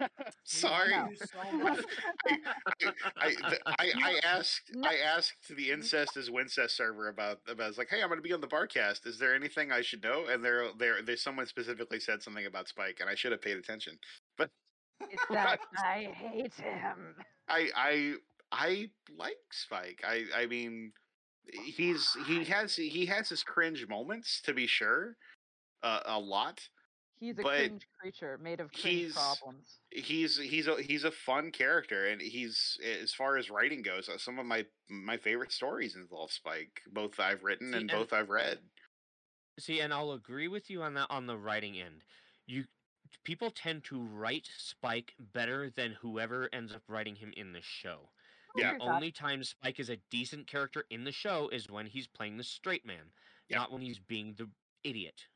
[0.44, 1.08] sorry know.
[1.16, 1.84] so much.
[3.16, 3.34] I,
[3.66, 8.02] I, I asked I asked the incest is wincest server about about it's like hey
[8.02, 10.66] I'm going to be on the barcast is there anything I should know and there
[10.78, 14.21] there there's someone specifically said something about Spike and I should have paid attention but
[15.10, 17.14] It's that I hate him.
[17.48, 18.14] I I
[18.52, 20.92] I like Spike I I mean
[21.64, 25.16] he's he has he has his cringe moments to be sure
[25.82, 26.60] uh, a lot
[27.18, 29.78] He's a cringe creature made of cringe he's- problems.
[29.90, 34.18] he's he's a he's a fun character and he's as far as writing goes uh,
[34.18, 38.12] some of my my favorite stories involve spike both i've written See, and and- both
[38.12, 38.58] i've read
[39.60, 42.00] See, and I'll agree with you on that on the writing end.
[42.46, 42.64] You
[43.24, 48.10] people tend to write Spike better than whoever ends up writing him in the show.
[48.56, 48.74] Yeah.
[48.74, 52.36] The only time Spike is a decent character in the show is when he's playing
[52.36, 53.12] the straight man,
[53.48, 53.58] Yeah.
[53.58, 54.50] not when he's being the
[54.84, 55.26] idiot.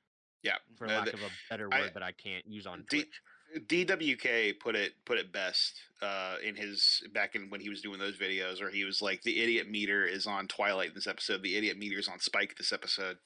[0.42, 2.84] yeah For Uh, lack the- of a better I- word that I can't use on
[2.90, 3.20] D- Twitch.
[3.68, 7.98] dwk put it put it best uh in his back in when he was doing
[7.98, 11.42] those videos where he was like the idiot meter is on twilight in this episode
[11.42, 13.18] the idiot meter is on spike this episode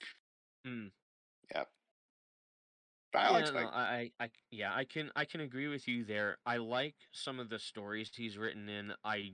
[0.66, 0.92] Mm.
[1.50, 1.64] yeah
[3.14, 5.86] i like yeah, no, spike I, I, I- yeah, I can, I can agree with
[5.88, 6.38] you there.
[6.46, 8.92] I like some of the stories he's written in.
[9.04, 9.32] I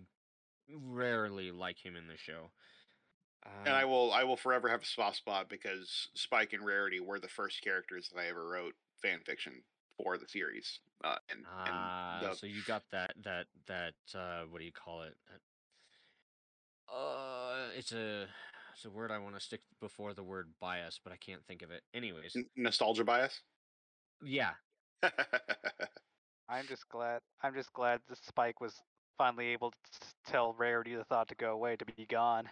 [0.68, 2.50] rarely like him in the show.
[3.64, 7.18] and i will i will forever have a soft spot because spike and rarity were
[7.20, 9.62] the first characters that i ever wrote fan fiction
[10.02, 14.42] for the series uh and, Ah, and the, so you got that that that uh
[14.50, 15.14] what do you call it?
[16.88, 18.28] Uh it's a
[18.74, 21.62] it's a word I want to stick before the word bias, but I can't think
[21.62, 21.82] of it.
[21.94, 23.40] Anyways, nostalgia bias
[24.24, 24.50] yeah.
[26.48, 27.20] I'm just glad.
[27.42, 28.74] I'm just glad the Spike was
[29.18, 29.76] finally able to
[30.30, 32.48] tell Rarity the thought to go away, to be gone.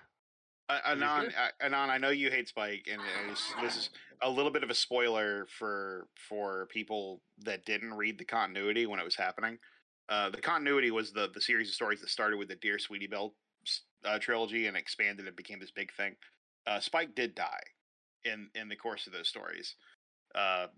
[0.69, 3.01] Uh, Anon, uh, Anon, I know you hate Spike, and
[3.31, 3.91] this, this is
[4.23, 8.99] a little bit of a spoiler for for people that didn't read the continuity when
[8.99, 9.59] it was happening.
[10.09, 13.07] Uh, the continuity was the the series of stories that started with the Dear Sweetie
[13.07, 13.35] Belle
[14.07, 16.17] uh, trilogy and expanded and became this big thing.
[16.67, 17.63] Uh, Spike did die
[18.25, 19.75] in in the course of those stories,
[20.35, 20.69] uh,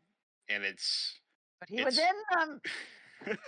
[0.49, 1.19] and it's
[1.61, 2.61] But he was in them.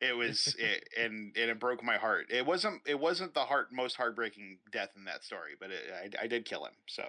[0.00, 2.26] it was it, and and it broke my heart.
[2.30, 5.82] It wasn't it wasn't the heart most heartbreaking death in that story, but it,
[6.20, 6.74] I I did kill him.
[6.88, 7.04] So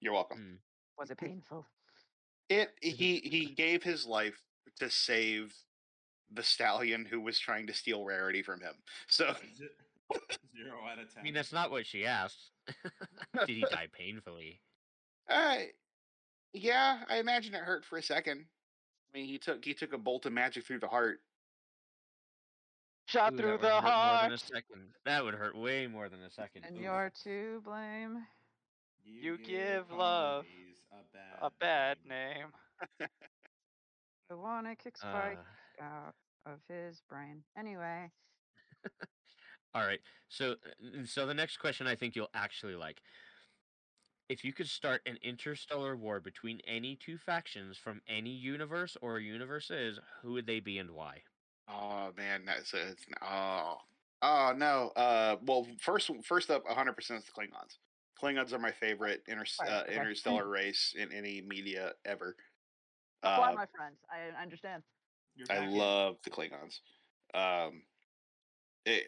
[0.00, 0.38] you're welcome.
[0.38, 0.58] Mm.
[0.98, 1.66] Was it painful?
[2.48, 4.40] It he he gave his life
[4.78, 5.54] to save
[6.32, 8.74] the stallion who was trying to steal rarity from him.
[9.08, 9.24] So
[10.56, 11.20] Zero out of ten.
[11.20, 12.50] I mean, that's not what she asked.
[13.46, 14.60] Did he die painfully?
[15.28, 15.58] uh
[16.52, 18.46] yeah, I imagine it hurt for a second.
[19.12, 21.20] I mean, he took he took a bolt of magic through the heart.
[23.06, 24.32] Shot Ooh, through the hurt more than heart.
[24.32, 24.94] a second.
[25.04, 26.64] That would hurt way more than a second.
[26.64, 26.82] And Oof.
[26.82, 28.24] you're to blame.
[29.04, 30.44] You give love
[30.92, 32.46] a bad, A bad name.
[33.00, 33.08] name.
[34.30, 35.38] I wanna kick Spike
[35.80, 36.14] Uh, out
[36.46, 37.42] of his brain.
[37.58, 38.10] Anyway,
[39.74, 40.00] All right.
[40.28, 43.00] So, uh, so the next question I think you'll actually like.
[44.30, 49.18] If you could start an interstellar war between any two factions from any universe or
[49.18, 51.22] universes, who would they be and why?
[51.68, 53.78] Oh man, that's a, it's, oh
[54.22, 54.92] oh no.
[54.94, 57.78] Uh, well, first first up, 100 percent is the Klingons.
[58.22, 59.96] Klingons are my favorite inter, Right, uh, okay.
[59.96, 62.36] interstellar race in any media ever.
[63.22, 63.96] why Uh, my friends?
[64.08, 64.84] I understand.
[65.50, 66.78] I love the Klingons.
[67.34, 67.82] Um,
[68.86, 69.02] it,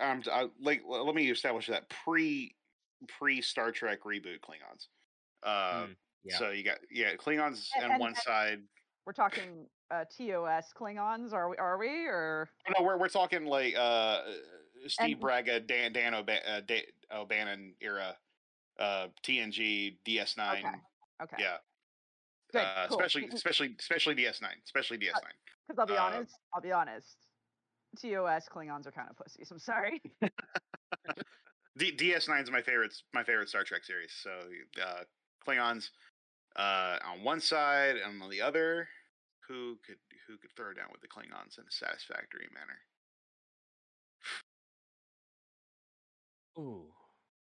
[0.00, 2.54] um, I, like let me establish that pre
[3.06, 4.88] pre Star Trek reboot Klingons.
[5.42, 6.36] Uh, Mm, yeah.
[6.38, 8.62] So you got yeah Klingons And- on and- one and- side.
[9.06, 11.56] We're talking uh, TOS Klingons, are we?
[11.58, 12.06] Are we?
[12.06, 14.22] Or No, we're we're talking like uh,
[14.86, 18.16] Steve And- Braga, Dan Dan Oba- uh, Da- O'Bannon era,
[18.78, 20.58] uh, TNG, DS9.
[20.58, 20.68] okay,
[21.22, 21.56] okay, Yeah,
[22.52, 22.98] good, uh, cool.
[22.98, 25.20] especially especially especially DS9, especially DS9.
[25.68, 27.16] Because I'll be uh, honest, I'll be honest.
[28.00, 29.50] TOS Klingons are kind of pussies.
[29.50, 30.00] I'm sorry.
[31.76, 34.12] D- DS9 is my favorite my favorite Star Trek series.
[34.22, 34.30] So
[34.82, 35.04] uh,
[35.46, 35.90] Klingons
[36.56, 38.88] uh, on one side and on the other,
[39.48, 42.78] who could who could throw down with the Klingons in a satisfactory manner?
[46.58, 46.86] Ooh.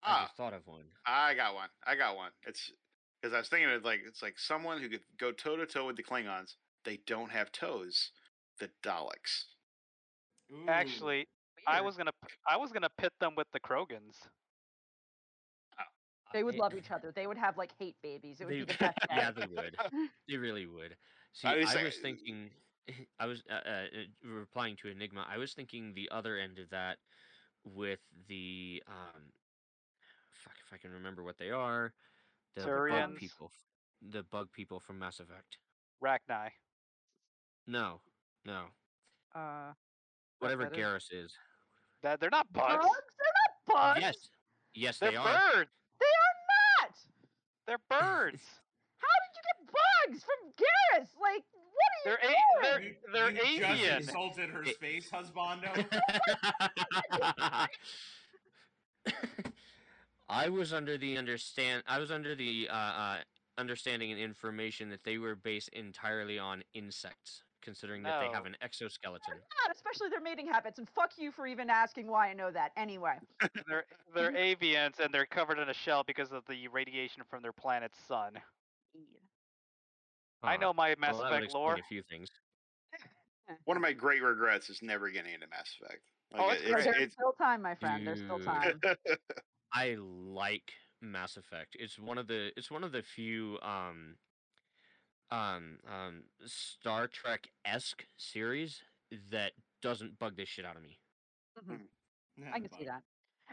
[0.03, 0.85] I Ah, just thought of one.
[1.07, 1.69] I got one.
[1.87, 2.31] I got one.
[2.47, 2.73] It's
[3.21, 5.87] because I was thinking of like it's like someone who could go toe to toe
[5.87, 6.55] with the Klingons.
[6.85, 8.11] They don't have toes.
[8.59, 9.45] The Daleks.
[10.53, 10.69] Ooh.
[10.69, 11.27] Actually,
[11.67, 14.17] I was gonna p- I was gonna pit them with the Krogans.
[16.33, 17.11] They would love each other.
[17.11, 18.41] They would have like hate babies.
[18.41, 18.99] It would They- be the best.
[19.11, 19.41] yeah, day.
[19.49, 19.77] they would.
[20.29, 20.97] They really would.
[21.33, 22.51] See, I I, was was say- thinking,
[23.19, 25.27] I was uh, uh, uh, replying to Enigma.
[25.29, 26.99] I was thinking the other end of that
[27.65, 27.99] with
[28.29, 29.23] the um,
[30.31, 31.93] fuck if I can remember what they are.
[32.55, 33.17] The bug Turians?
[33.17, 33.51] people,
[34.01, 35.59] the bug people from Mass Effect.
[36.03, 36.51] Rachni.
[37.67, 38.01] No,
[38.45, 38.67] no,
[39.35, 39.73] Uh,
[40.39, 41.33] whatever that is- Garrus is.
[42.03, 42.85] That they're not bugs.
[42.85, 42.87] bugs?
[43.19, 44.01] They're not bugs.
[44.01, 44.17] Yes,
[44.75, 45.25] yes, They're they are.
[45.55, 45.71] birds.
[46.01, 46.37] They are
[46.83, 46.95] not.
[47.67, 48.43] They're birds.
[48.99, 51.09] How did you get bugs from Garrus?
[51.21, 52.19] Like, what are
[52.63, 53.47] they're you a- they're doing?
[53.55, 55.71] You, they're you just insulted her space husbando.
[60.29, 61.83] I was under the understand.
[61.87, 63.17] I was under the uh, uh,
[63.59, 68.57] understanding and information that they were based entirely on insects, considering that they have an
[68.63, 69.35] exoskeleton.
[69.35, 70.79] Not, especially their mating habits.
[70.79, 72.73] And fuck you for even asking why I know that.
[72.77, 73.17] Anyway,
[73.69, 73.85] They're
[74.15, 77.99] they're avians and they're covered in a shell because of the radiation from their planet's
[78.07, 78.33] sun.
[80.43, 80.59] I Huh.
[80.59, 81.75] know my Mass well, Effect lore.
[81.75, 82.29] a few things.
[83.67, 86.03] One of my great regrets is never getting into Mass Effect.
[86.33, 87.03] Like, Oh, it's There's great.
[87.03, 88.07] it's, still time, my friend.
[88.07, 88.81] There's still time.
[89.73, 91.77] I like Mass Effect.
[91.79, 94.17] It's one of the it's one of the few um
[95.33, 98.83] um um Star Trek esque series
[99.31, 99.53] that
[99.83, 100.99] doesn't bug the shit out of me.
[101.59, 101.81] Mhm.
[102.37, 103.03] Yeah, I can see but- that.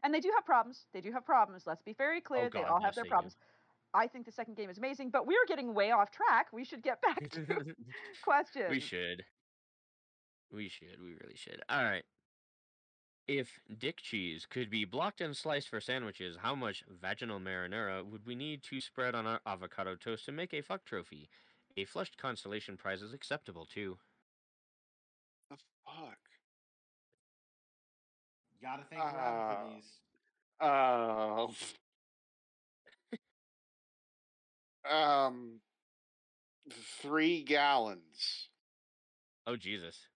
[0.03, 0.85] And they do have problems.
[0.93, 1.65] They do have problems.
[1.65, 2.49] Let's be very clear.
[2.51, 3.11] they Oh God, all have yes, their they do.
[3.11, 3.35] problems.
[3.95, 6.53] I think the second game is amazing, but we're getting way off track.
[6.53, 7.45] We should get back to
[8.23, 8.69] questions.
[8.69, 9.25] we should.
[10.51, 11.01] We should.
[11.01, 11.61] We really should.
[11.67, 12.05] All right.
[13.27, 18.25] If dick cheese could be blocked and sliced for sandwiches, how much vaginal marinara would
[18.25, 21.29] we need to spread on our avocado toast to make a fuck trophy?
[21.77, 23.97] A flushed consolation prize is acceptable too.
[25.49, 26.17] the fuck.
[28.61, 29.13] Gotta thank Rob
[30.59, 31.61] for Uh, these.
[34.89, 35.59] Uh, um,
[37.01, 38.49] three gallons.
[39.45, 40.07] Oh Jesus,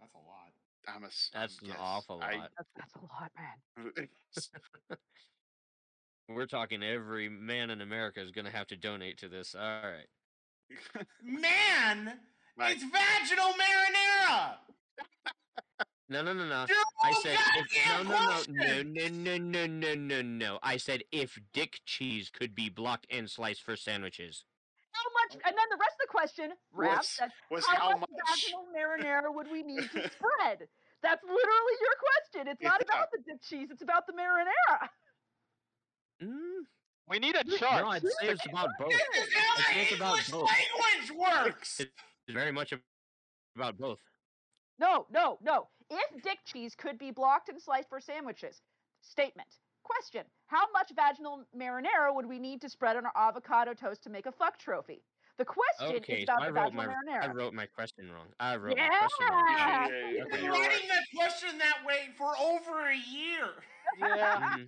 [0.00, 0.52] That's a lot.
[0.88, 1.08] I'm a.
[1.08, 1.80] s- that's I'm an guess.
[1.82, 2.50] awful I- lot.
[2.56, 4.08] That's, that's a lot, man.
[6.28, 9.54] We're talking every man in America is gonna have to donate to this.
[9.56, 10.06] All right.
[11.22, 12.20] Man,
[12.56, 14.56] Like- it's vaginal marinara.
[16.08, 16.66] No, no, no, no.
[16.68, 20.58] Your I said if, no, goddamn no, no, no, no, no, no, no, no.
[20.62, 24.44] I said if dick cheese could be blocked and sliced for sandwiches.
[24.92, 25.40] How much?
[25.46, 28.44] And then the rest of the question, Rap, Was- said, was how, how much, much?
[28.44, 30.68] vaginal marinara would we need to spread?
[31.02, 32.48] That's literally your question.
[32.52, 32.94] It's not Yeah.
[32.94, 33.68] about the dick cheese.
[33.70, 34.88] It's about the marinara.
[36.22, 36.66] Mm,
[37.12, 37.84] We need a no, chart.
[37.86, 38.88] I'd say it's about both.
[38.88, 40.48] This is how I'd say the it's about English both.
[40.48, 41.80] language works.
[41.80, 41.90] It's
[42.30, 42.72] very much
[43.54, 43.98] about both.
[44.78, 45.68] No, no, no.
[45.90, 48.62] If dick cheese could be blocked and sliced for sandwiches,
[49.02, 49.48] statement.
[49.82, 54.10] Question: How much vaginal marinara would we need to spread on our avocado toast to
[54.10, 55.02] make a fuck trophy?
[55.36, 58.10] The question Okay, is so about I the wrote vaginal my I wrote my question
[58.10, 58.28] wrong.
[58.40, 59.44] I wrote my question wrong.
[59.58, 59.88] Yeah.
[59.88, 60.68] Yeah, You've okay, been you're right.
[60.70, 63.48] writing that question that way for over a year.
[64.00, 64.56] Yeah.
[64.56, 64.66] Mhm.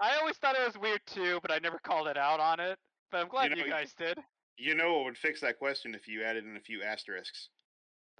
[0.00, 2.78] I always thought it was weird too, but I never called it out on it.
[3.10, 4.18] But I'm glad know, you guys did.
[4.56, 7.48] You know what would fix that question if you added in a few asterisks.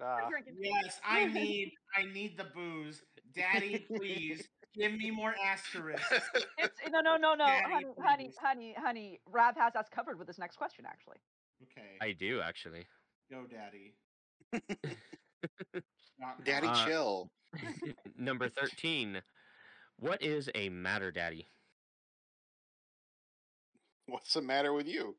[0.03, 0.19] Uh,
[0.59, 3.03] Yes, I need I need the booze.
[3.35, 4.43] Daddy, please
[4.75, 6.11] give me more asterisks.
[6.59, 8.37] It's no, no, no, no, Daddy, honey, honey, please.
[8.41, 9.21] honey, honey.
[9.31, 11.19] Rab has us covered with this next question, actually.
[11.63, 12.87] Okay, I do actually.
[13.31, 13.95] go daddy.
[16.19, 17.31] Not Daddy, Uh, chill.
[18.19, 19.23] Number thirteen.
[19.99, 21.47] What is a matter daddy?
[24.07, 25.17] What's the matter with you?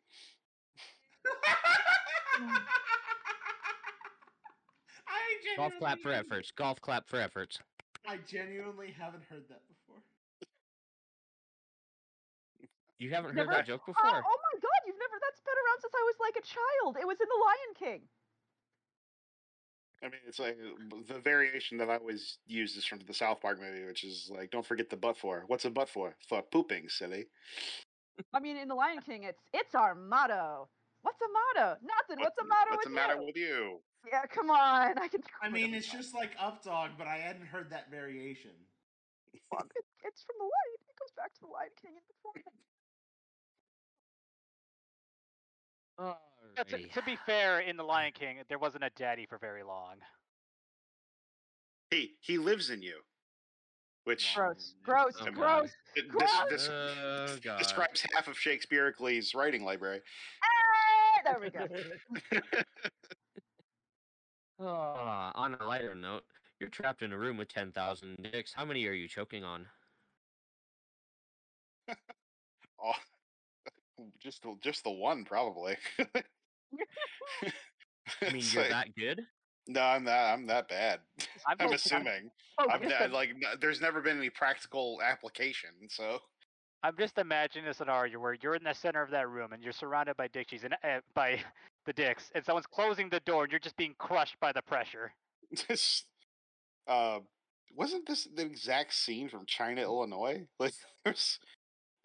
[5.08, 6.52] I Golf clap for efforts.
[6.52, 7.60] Golf clap for efforts.
[8.08, 10.02] I genuinely haven't heard that before.
[13.00, 14.06] You haven't heard Never- that joke Oh, before?
[14.06, 16.98] oh my god, you've never that's been around since I was like a child.
[17.00, 18.08] It was in The Lion King.
[20.04, 23.42] I mean, it's like uh, the variation that I always use is from the South
[23.42, 26.16] Park movie, which is like, "Don't forget the butt for." What's a butt for?
[26.28, 27.28] For pooping, silly.
[28.34, 30.70] I mean, in The Lion King, it's it's our motto.
[31.01, 31.78] What's a motto?
[31.84, 32.24] Nothing.
[32.24, 33.26] What's, a motto What's with the matter you?
[33.26, 33.80] with you?
[34.11, 34.97] Yeah, come on.
[35.01, 35.22] I can.
[35.41, 38.51] I mean, it's just like Updog, but I hadn't heard that variation.
[39.51, 40.80] Fuck, it, it's from the Lion.
[40.89, 42.34] It goes back to the Lion King and before.
[45.97, 46.18] that.
[46.57, 49.63] Uh, to, to be fair, in The Lion King, there wasn't a daddy for very
[49.63, 49.95] long.
[51.91, 53.01] He he lives in you,
[54.06, 55.34] which Gross, gross, Oh, God.
[55.36, 55.72] gross.
[55.95, 56.30] d- gross.
[56.49, 57.58] dis- dis- Oh, God.
[57.60, 60.01] describes half of Shakespeare Ercles' writing library.
[60.43, 61.68] Ah, there we go.
[64.58, 66.24] Ah, on a lighter note,
[66.62, 68.53] you're trapped in a room with 10,000 dicks.
[68.53, 69.66] How many are you choking on?
[72.82, 72.93] oh,
[74.24, 75.76] just the, just the one probably.
[75.99, 76.06] I
[78.28, 79.26] mean, It's you're like- that good?
[79.68, 80.99] No, I'm that I'm that bad.
[81.47, 82.30] I'm I'm assuming.
[82.57, 86.20] Oh, I'm listen, not, like there's never been any practical application, so
[86.84, 89.74] I'm just imagining a scenario where you're in the center of that room and you're
[89.74, 91.39] surrounded by cheese and uh, by
[91.86, 95.11] the dicks, and someone's closing the door and you're just being crushed by the pressure.
[95.68, 96.05] just
[96.88, 97.20] uh
[97.76, 100.45] wasn't this the exact scene from China, Illinois?
[100.59, 101.39] Like there's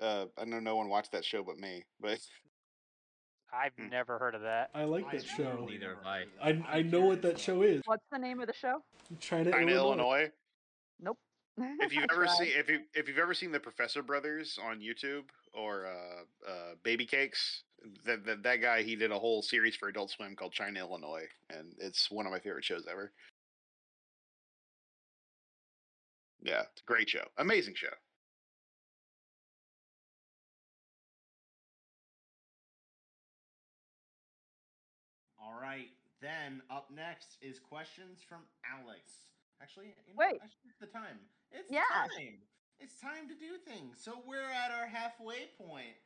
[0.01, 2.19] uh I know no one watched that show but me, but
[3.53, 3.89] I've Hmm.
[3.89, 4.71] never heard of that.
[4.75, 5.67] I like I that show.
[5.69, 6.19] Neither have I.
[6.21, 6.33] heard of
[6.63, 6.69] that.
[6.69, 7.83] I I'm know what that show is.
[7.85, 8.83] What's the name of the show?
[9.19, 9.75] China, China, Illinois.
[10.21, 10.31] Illinois.
[11.01, 11.19] Nope.
[11.81, 12.37] If you've I ever tried.
[12.37, 16.75] seen if you if you've ever seen the Professor Brothers on YouTube or uh uh
[16.85, 17.65] Baby Cakes,
[18.05, 21.27] that that, that guy he did a whole series for Adult Swim called China, Illinois,
[21.51, 23.13] and it's one of my favorite shows ever.
[26.43, 27.25] Yeah, it's a great show.
[27.37, 27.89] Amazing show.
[35.61, 35.89] Right.
[36.21, 39.27] Then up next is questions from Alex.
[39.63, 40.41] Actually, you know, Wait.
[40.43, 41.19] I should look at the time.
[41.51, 41.83] It's Yeah.
[41.93, 42.43] time.
[42.79, 44.01] It's time to do things.
[44.03, 45.97] So we're at our halfway point.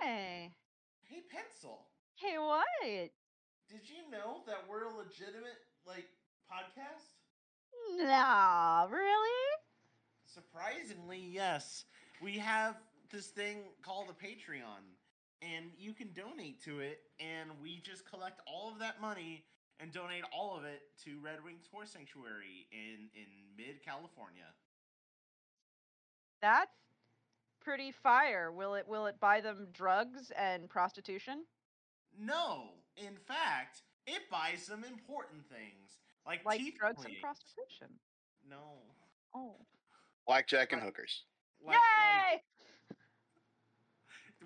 [0.00, 0.54] Hey.
[1.04, 1.86] Hey, pencil.
[2.16, 2.66] Hey, what?
[2.82, 6.08] Did you know that we're a legitimate like
[6.50, 7.14] podcast?
[7.96, 9.48] Nah, really?
[10.24, 11.84] Surprisingly, yes.
[12.20, 12.76] We have
[13.10, 14.82] this thing called a Patreon,
[15.42, 19.44] and you can donate to it, and we just collect all of that money
[19.80, 23.26] and donate all of it to Redwings Horse Sanctuary in in
[23.56, 24.46] mid California.
[26.40, 26.70] That's
[27.60, 28.50] pretty fire.
[28.52, 31.44] Will it will it buy them drugs and prostitution?
[32.18, 37.88] No, in fact, it buys some important things like, Like teeth drugs and prostitution.
[38.48, 38.74] No.
[39.34, 39.56] Oh.
[40.26, 41.22] Blackjack and hookers.
[41.64, 42.42] Like- like- Yay!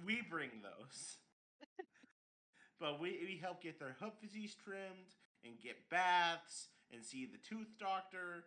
[0.04, 1.16] We bring those.
[2.80, 7.68] but we, we help get their hoofsies trimmed and get baths and see the tooth
[7.78, 8.44] doctor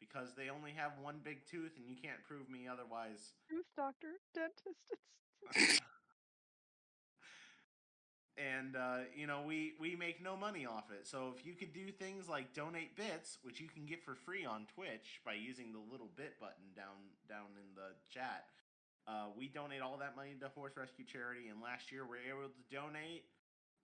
[0.00, 3.32] because they only have one big tooth and you can't prove me otherwise.
[3.48, 4.96] Truth doctor, dentist.
[5.54, 5.80] It's
[8.38, 11.06] And uh, you know, we we make no money off it.
[11.06, 14.46] So if you could do things like donate bits, which you can get for free
[14.46, 18.46] on Twitch by using the little bit button down down in the chat,
[19.06, 21.48] uh, we donate all that money to Horse Rescue Charity.
[21.48, 23.24] And last year, we were able to donate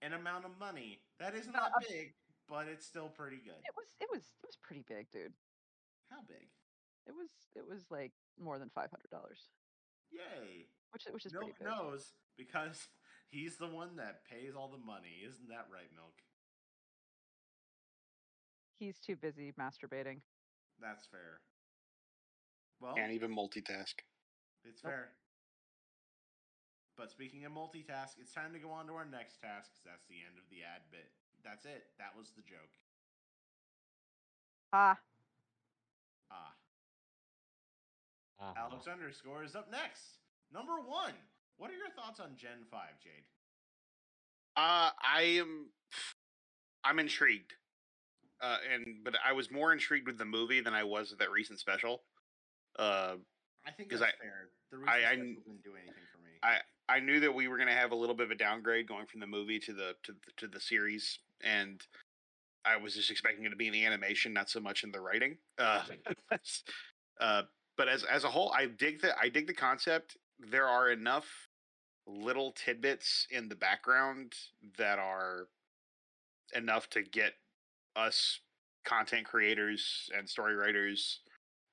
[0.01, 2.13] an amount of money that is not Uh, big,
[2.47, 3.59] but it's still pretty good.
[3.67, 5.33] it was it was it was pretty big, dude.
[6.09, 6.47] How big?
[7.07, 9.49] It was it was like more than five hundred dollars,
[10.11, 10.67] Yay!
[10.91, 11.67] which which is Milk pretty big.
[11.67, 12.87] knows because
[13.29, 15.21] he's the one that pays all the money.
[15.27, 16.13] Isn't that right, Milk?
[18.79, 20.21] He's too busy masturbating.
[20.79, 21.41] That's fair.
[22.79, 23.95] Well, Can't even multitask.
[24.63, 24.93] It's Nope.
[24.93, 25.15] fair.
[26.95, 30.05] But speaking of multitask, it's time to go on to our next task 'cause that's
[30.07, 31.13] the end of the ad bit.
[31.41, 31.95] That's it.
[31.97, 32.77] That was the joke.
[34.73, 35.01] Ah,
[36.31, 36.55] Ah.
[38.37, 38.53] Uh-huh.
[38.55, 40.19] Alex underscore is up next.
[40.51, 41.15] Number one.
[41.57, 43.25] What are your thoughts on Gen 5, Jade?
[44.55, 45.73] Uh, I am.
[46.83, 47.55] I'm intrigued.
[48.39, 51.31] Uh, and but I was more intrigued with the movie than I was with that
[51.31, 52.05] recent special.
[52.77, 53.17] Uh,
[53.65, 54.49] I think that's I- fair.
[54.71, 56.31] The I- I didn't do anything for me.
[56.43, 59.05] I I knew that we were gonna have a little bit of a downgrade going
[59.05, 61.85] from the movie to the to the, to the series, and
[62.65, 64.99] I was just expecting it to be in the animation, not so much in the
[64.99, 65.37] writing.
[65.57, 65.83] Uh,
[67.19, 67.43] uh,
[67.77, 70.17] but as as a whole, I dig the I dig the concept.
[70.39, 71.49] There are enough
[72.07, 74.33] little tidbits in the background
[74.77, 75.47] that are
[76.55, 77.33] enough to get
[77.95, 78.39] us
[78.83, 81.19] content creators and story writers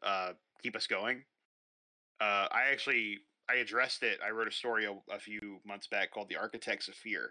[0.02, 0.32] uh,
[0.62, 1.22] keep us going.
[2.20, 3.18] Uh, I actually
[3.48, 4.18] I addressed it.
[4.24, 7.30] I wrote a story a, a few months back called "The Architects of Fear,"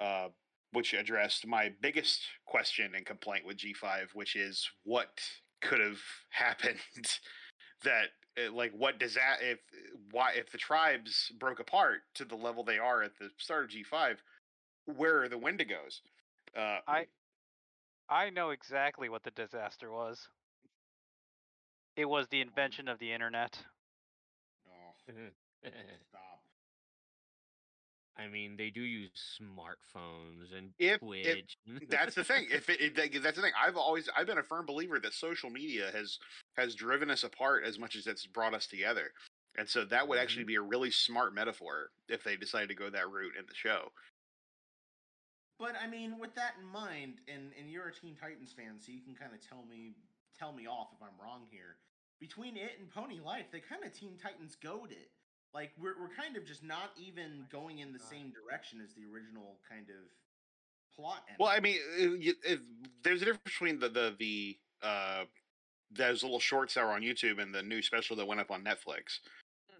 [0.00, 0.28] uh,
[0.72, 5.20] which addressed my biggest question and complaint with G5, which is what
[5.60, 5.98] could have
[6.30, 6.78] happened
[7.84, 8.08] that
[8.38, 9.58] uh, like what does that if
[10.10, 13.70] why if the tribes broke apart to the level they are at the start of
[13.70, 14.16] G5,
[14.96, 16.00] where are the Wendigos?
[16.56, 17.06] Uh, I
[18.08, 20.28] I know exactly what the disaster was.
[21.96, 23.58] It was the invention of the internet.
[26.08, 26.42] Stop.
[28.16, 29.10] I mean, they do use
[29.40, 32.46] smartphones and If- if- that's the thing.
[32.50, 35.50] If it, it, that's the thing, I've always I've been a firm believer that social
[35.50, 36.18] media has
[36.56, 39.12] has driven us apart as much as it's brought us together,
[39.56, 40.48] and so that would actually mm-hmm.
[40.48, 43.88] be a really smart metaphor if they decided to go that route in the show.
[45.58, 48.92] But I mean, with that in mind, and and you're a Teen Titans fan, so
[48.92, 49.94] you can kind of tell me
[50.38, 51.76] tell me off if I'm wrong here.
[52.22, 55.10] Between it and Pony Life, they kind of Teen Titans goad it.
[55.52, 59.02] Like we're we're kind of just not even going in the same direction as the
[59.12, 60.06] original kind of
[60.94, 61.24] plot.
[61.40, 62.60] Well, I mean, uh, you, if,
[63.02, 65.24] there's a difference between the the the uh,
[65.90, 68.62] those little shorts that were on YouTube and the new special that went up on
[68.62, 69.18] Netflix.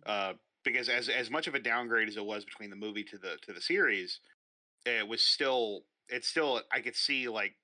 [0.04, 0.32] Uh,
[0.64, 3.36] because as as much of a downgrade as it was between the movie to the
[3.46, 4.18] to the series,
[4.84, 7.54] it was still it's still I could see like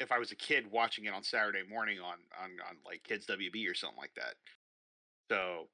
[0.00, 3.26] if I was a kid watching it on Saturday morning on on on like Kids
[3.26, 4.34] WB or something like that.
[5.30, 5.68] So,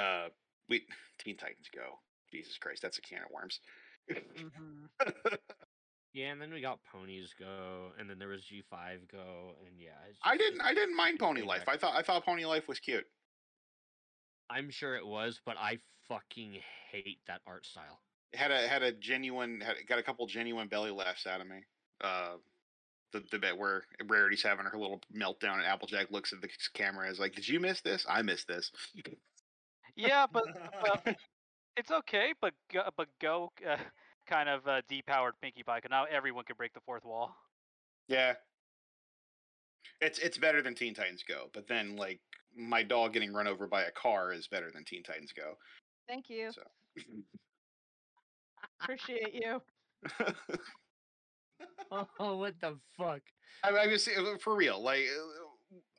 [0.00, 0.28] uh,
[0.68, 0.82] we
[1.18, 1.98] Teen Titans Go.
[2.32, 3.60] Jesus Christ, that's a can of worms.
[4.08, 4.88] Mhm.
[6.12, 9.90] yeah, and then we got Ponies Go, and then there was G5 Go, and yeah.
[10.08, 10.60] It's I didn't.
[10.60, 11.68] I didn't mind Pony Life.
[11.68, 11.94] I thought.
[11.94, 13.06] I thought Pony Life was cute.
[14.48, 15.78] I'm sure it was, but I
[16.08, 16.58] fucking
[16.90, 18.00] hate that art style.
[18.32, 19.60] It had a had a genuine.
[19.60, 21.64] Had, got a couple genuine belly laughs out of me.
[22.02, 22.36] Uh,
[23.12, 27.04] the the bit where Rarity's having her little meltdown and Applejack looks at the camera
[27.06, 28.06] and is like, "Did you miss this?
[28.08, 28.70] I missed this."
[29.96, 30.44] Yeah, but
[30.82, 31.02] well,
[31.76, 32.34] it's okay.
[32.40, 33.76] But go, but go uh,
[34.26, 35.80] kind of uh, depowered Pinkie Pie.
[35.80, 37.36] 'cause now everyone can break the fourth wall.
[38.08, 38.34] yeah,
[40.00, 41.50] it's it's better than Teen Titans Go.
[41.52, 42.20] But then like
[42.54, 45.54] my dog getting run over by a car is better than Teen Titans Go.
[46.08, 46.50] Thank you.
[46.52, 46.62] So.
[48.80, 49.62] Appreciate you.
[52.20, 53.20] oh, what the fuck?
[53.64, 54.08] I, I was
[54.42, 54.82] for real.
[54.82, 55.02] Like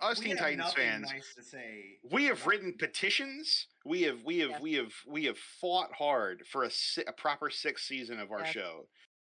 [0.02, 1.10] uh, us We Teen Titans fans.
[1.12, 1.98] Nice to say.
[2.12, 3.68] We have written petitions.
[3.86, 4.62] We have we have Yes.
[4.62, 8.40] we have we have fought hard for a, si- a proper sixth season of our
[8.40, 8.50] Yes.
[8.54, 8.88] show.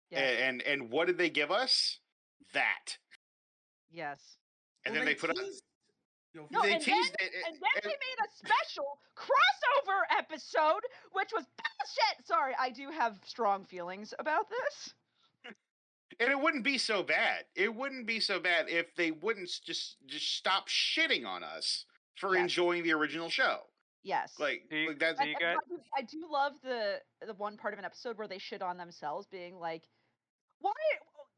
[0.10, 0.40] Yes.
[0.42, 2.00] And and what did they give us?
[2.54, 2.98] That.
[3.92, 4.38] yes.
[4.86, 5.64] And Well, then they, put teased-
[6.34, 7.34] Yo, No, they and teased then- it.
[7.48, 10.82] And then they made a special crossover episode,
[11.14, 12.28] which was bullshit.
[12.28, 14.94] Sorry, I do have strong feelings about this.
[16.20, 17.46] And it wouldn't be so bad.
[17.56, 21.86] It wouldn't be so bad if they wouldn't just just stop shitting on us
[22.16, 22.42] for Yes.
[22.44, 23.62] enjoying the original show.
[24.04, 24.38] Yes.
[24.40, 27.58] Like, Do you- like that's do you and guys- I do- love the the one
[27.58, 29.88] part of an episode where they shit on themselves, being like,
[30.60, 30.74] "Why?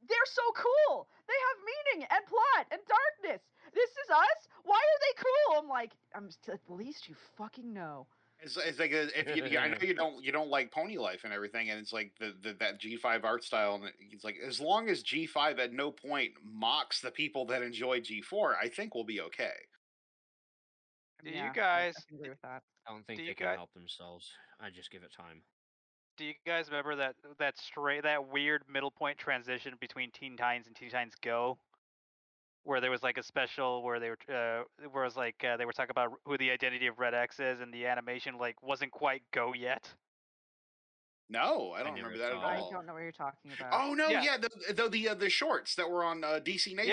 [0.01, 1.09] They're so cool.
[1.27, 3.41] They have meaning and plot and darkness.
[3.73, 4.47] This is us.
[4.63, 8.07] Why are they cool?" I'm like, "I'm at least you fucking know."
[8.45, 11.21] It's, it's like a, if you, I know you don't you don't like Pony Life
[11.23, 14.35] and everything, and it's like the, the that G five art style, and it's like
[14.45, 18.55] as long as G five at no point mocks the people that enjoy G four,
[18.55, 19.53] I think we'll be okay.
[21.23, 21.95] Do Yeah, you guys?
[21.97, 22.61] I agree with that.
[22.87, 24.29] I don't think Do they can guys- help themselves.
[24.61, 25.41] I just give it time.
[26.17, 30.67] Do you guys remember that that straight that weird middle point transition between Teen Titans
[30.67, 31.57] and Teen Titans Go,
[32.65, 35.55] where there was like a special where they were uh, where it was like uh,
[35.55, 38.61] they were talking about who the identity of Red X is, and the animation like
[38.61, 39.87] wasn't quite Go yet.
[41.29, 42.63] No, I don't never remember that at it.
[42.67, 43.71] I don't know what you're talking about.
[43.73, 44.21] Oh no, Yeah.
[44.23, 46.87] yeah, the the the, uh, the shorts that were on uh, DC Nation.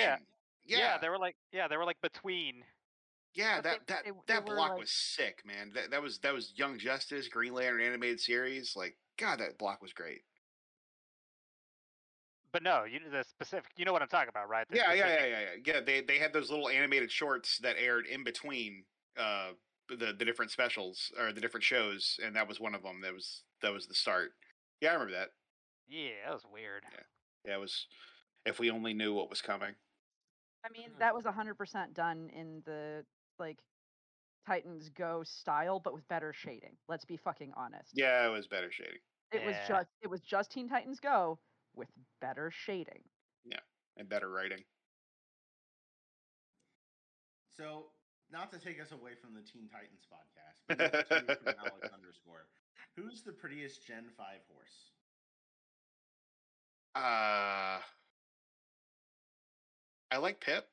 [0.64, 0.78] Yeah.
[0.78, 2.64] yeah, they were like yeah, they were like between.
[3.34, 3.56] yeah.
[3.56, 5.72] But they- That that they- they that were, block like- was sick, man.
[5.74, 8.74] That that was that was Young Justice, Green Lantern animated series.
[8.76, 10.22] Like, God, that block was great.
[12.52, 13.70] But no, you the specific.
[13.76, 14.66] You know what I'm talking about, right?
[14.68, 15.74] The Yeah, yeah, specific- yeah, yeah, yeah.
[15.74, 18.84] Yeah, they they had those little animated shorts that aired in between
[19.16, 19.52] uh
[19.88, 23.00] the the different specials or the different shows, and that was one of them.
[23.00, 24.32] That was that was the start.
[24.80, 25.30] Yeah, I remember that.
[25.88, 26.84] Yeah, that was weird.
[27.44, 27.86] Yeah, it was.
[28.44, 29.74] If we only knew what was coming.
[30.64, 30.98] I mean, Mhm.
[30.98, 33.04] that was 100% done in the
[33.38, 33.58] like
[34.46, 36.76] Titans Go style, but with better shading.
[36.88, 37.92] Let's be fucking honest.
[37.94, 39.00] Yeah, it was better shading
[39.30, 41.38] It was just it was just Teen Titans Go
[41.74, 41.88] with
[42.20, 43.02] better shading.
[43.44, 43.60] Yeah,
[43.96, 44.64] and better writing.
[47.56, 47.86] So,
[48.30, 52.46] not to take us away from the Teen Titans podcast, but from Alex underscore.
[52.96, 54.90] Who's the prettiest Gen Five horse?
[56.94, 57.80] Uh,
[60.10, 60.66] I like Pip.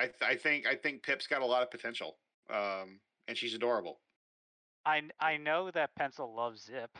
[0.00, 2.16] I th- I think I think Pip's got a lot of potential.
[2.50, 4.00] Um, and she's adorable.
[4.86, 6.90] I I know that Pencil loves Zip.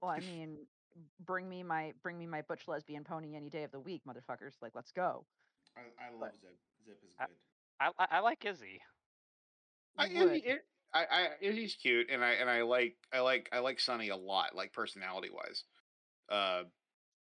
[0.00, 0.58] Well, I mean,
[1.20, 4.54] bring me my bring me my butch lesbian pony any day of the week, motherfuckers.
[4.60, 5.26] Like, let's go.
[5.76, 6.56] I, I love Zip.
[6.84, 7.36] Zip is good.
[7.80, 8.80] I I, I like Izzy.
[9.98, 13.58] I, Izzy- it- I, I, Izzy's cute, and I and I like I like I
[13.58, 15.64] like Sunny a lot, like personality wise.
[16.30, 16.64] Uh,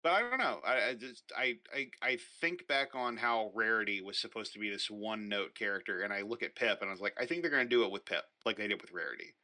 [0.03, 0.61] but I don't know.
[0.65, 4.71] I, I just I, I I think back on how Rarity was supposed to be
[4.71, 7.43] this one note character, and I look at Pip, and I was like, I think
[7.43, 9.35] they're gonna do it with Pip, like they did with Rarity.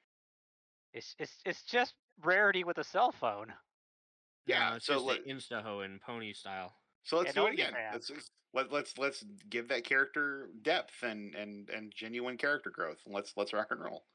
[0.93, 3.53] It's it's it's just Rarity with a cell phone.
[4.47, 6.77] Yeah, No, it's so just let- the insta ho and pony style.
[7.03, 7.73] So let's And do it again.
[7.75, 7.93] OnlyFans.
[7.93, 13.01] Let's just- let let's let's give that character depth and and and genuine character growth.
[13.05, 14.07] And let's let's rock and roll.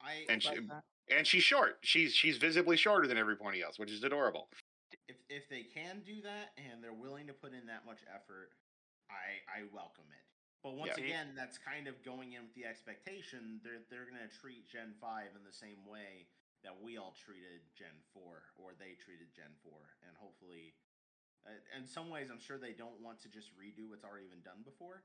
[0.00, 0.84] I And she, that.
[1.08, 1.78] and she's short.
[1.82, 4.50] She's she's visibly shorter than every pony else, which is adorable.
[5.08, 8.52] if if they can do that and they're willing to put in that much effort,
[9.10, 10.24] I I welcome it.
[10.62, 11.04] But once Yeah.
[11.04, 15.34] again, that's kind of going in with the expectation they're they're gonna treat Gen five
[15.36, 16.28] in the same way
[16.64, 20.74] that we all treated Gen four or they treated Gen four, and hopefully,
[21.46, 24.42] uh, in some ways, I'm sure they don't want to just redo what's already been
[24.42, 25.04] done before.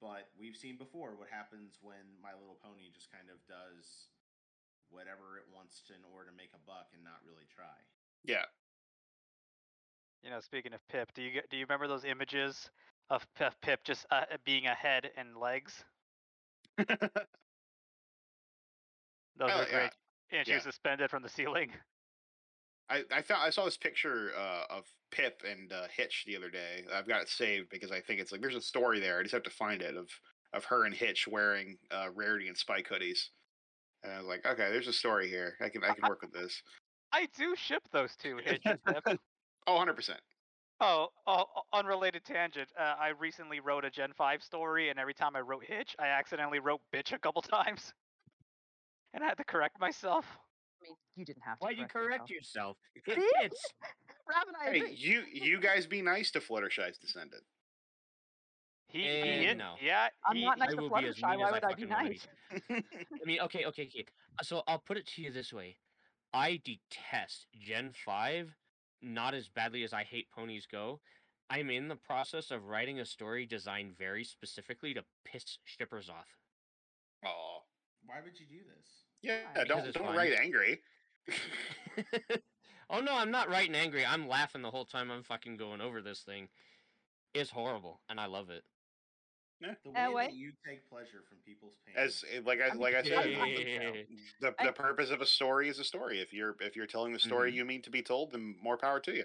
[0.00, 4.10] But we've seen before what happens when My Little Pony just kind of does
[4.90, 7.78] whatever it wants to in order to make a buck and not really try.
[8.24, 8.44] Yeah.
[10.22, 12.70] You know, speaking of Pip, do you do you remember those images
[13.10, 15.84] of Pip, Pip just uh, being a head and legs?
[19.36, 19.78] Those Oh, were yeah.
[19.78, 19.90] great.
[20.30, 20.56] And she Yeah.
[20.56, 21.74] was suspended from the ceiling.
[22.88, 26.50] I, I found I saw this picture uh, of Pip and uh, Hitch the other
[26.50, 26.84] day.
[26.92, 29.18] I've got it saved because I think it's like there's a story there.
[29.18, 30.10] I just have to find it of
[30.52, 33.30] of her and Hitch wearing uh, Rarity and Spike hoodies.
[34.02, 35.56] And I was like, okay, there's a story here.
[35.60, 36.62] I can I can work with this.
[37.12, 39.06] I do ship those two, Hitch and Pip.
[39.66, 40.20] Oh, 100 percent.
[40.80, 42.70] Oh, oh, unrelated tangent.
[42.76, 46.06] Uh, I recently wrote a Gen 5 story, and every time I wrote Hitch, I
[46.08, 47.92] accidentally wrote bitch a couple times.
[49.14, 50.26] And I had to correct myself.
[50.82, 51.64] I mean, you didn't have to.
[51.64, 52.76] Why'd you correct yourself.
[52.76, 52.76] yourself?
[53.06, 53.30] It See?
[53.40, 53.72] fits.
[54.28, 54.94] Rav and I Hey, agree.
[54.96, 57.44] you you guys be nice to Fluttershy's descendant.
[58.88, 59.76] He, he Eh, no.
[59.80, 61.22] yeah, I'm he, not I nice to will Fluttershy.
[61.22, 62.20] Why as I would I be fucking wanna be.
[62.70, 62.82] nice?
[63.22, 64.06] I mean, okay, okay, okay.
[64.38, 65.78] Uh, So I'll put it to you this way:
[66.32, 68.50] I detest Gen Five,
[69.02, 71.00] not as badly as I hate Ponies Go.
[71.50, 76.28] I'm in the process of writing a story designed very specifically to piss shippers off.
[77.24, 77.58] Oh,
[78.06, 79.03] Why would you do this?
[79.24, 80.16] Yeah, Because don't don't fun.
[80.16, 80.80] write angry.
[82.90, 84.04] oh no, I'm not writing angry.
[84.04, 86.48] I'm laughing the whole time I'm fucking going over this thing.
[87.32, 88.62] It's horrible, and I love it.
[89.60, 90.24] The way Anyway.
[90.26, 91.94] that you take pleasure from people's pain.
[91.96, 94.06] As eh, like I I'm like I said, kidding.
[94.40, 96.20] the I- the purpose of a story is a story.
[96.20, 97.54] If you're if you're telling the story Mhm.
[97.54, 99.24] you mean to be told, then more power to you.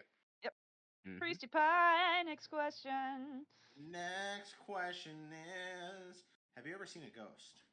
[1.08, 1.18] Mhm.
[1.20, 3.46] Priesty Pie, next question.
[3.78, 6.24] Next question is:
[6.56, 7.64] Have you ever seen a ghost?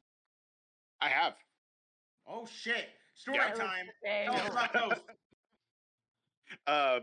[1.01, 1.35] I have.
[2.27, 2.89] Oh shit!
[3.15, 3.53] Story Yeah.
[3.53, 3.89] time.
[4.03, 5.03] Tell us about ghosts.
[6.65, 7.01] Uh,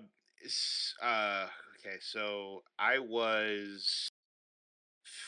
[1.02, 1.46] uh,
[1.78, 4.08] okay, so I was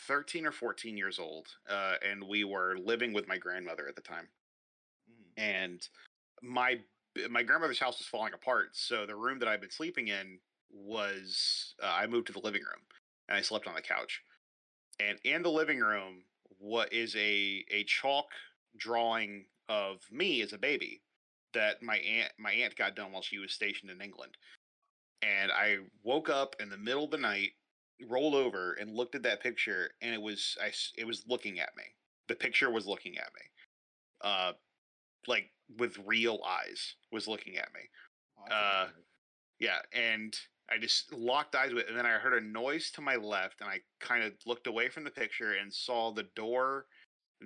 [0.07, 4.03] 13 or 14 years old, uh, and we were living with my grandmother at the
[4.03, 4.29] time.
[5.11, 5.33] Mhm.
[5.37, 5.89] And
[6.43, 6.83] my
[7.31, 10.41] my grandmother's house was falling apart, so the room that I'd been sleeping in
[10.71, 12.87] was uh, I moved to the living room,
[13.29, 14.23] and I slept on the couch.
[14.99, 16.25] And in the living room,
[16.59, 18.33] what is a a chalk
[18.77, 21.03] drawing of me as a baby
[21.55, 24.37] that my aunt my aunt got done while she was stationed in England.
[25.23, 27.53] And I woke up in the middle of the night,
[28.09, 31.77] rolled over and looked at that picture and it was I it was looking at
[31.77, 31.85] me.
[32.29, 33.43] The picture was looking at me.
[34.23, 34.53] Uh
[35.27, 37.81] like with real eyes was looking at me.
[38.39, 38.89] Oh, that's a Uh.
[39.59, 40.37] Yeah, and
[40.71, 43.61] I just locked eyes with it, and then I heard a noise to my left,
[43.61, 46.87] and I kind of looked away from the picture and saw the door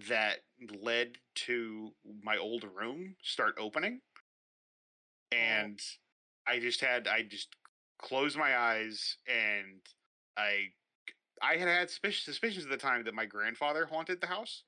[0.08, 0.38] that
[0.80, 1.90] led to
[2.22, 4.00] my old room start opening.
[5.32, 5.80] And
[6.46, 7.48] I just had I just
[8.00, 9.80] closed my eyes and
[10.36, 10.68] I
[11.42, 14.64] I had had suspicions at the time that my grandfather haunted the house.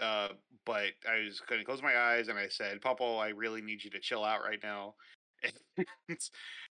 [0.00, 0.28] Uh,
[0.66, 3.82] but I was going to close my eyes and I said, "Papa, I really need
[3.82, 4.94] you to chill out right now."
[5.42, 5.52] And,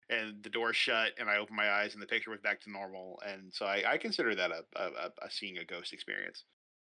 [0.10, 2.72] and the door shut, and I opened my eyes, and the picture was back to
[2.72, 3.22] normal.
[3.26, 6.44] And so I, I consider that a, a, a seeing a ghost experience.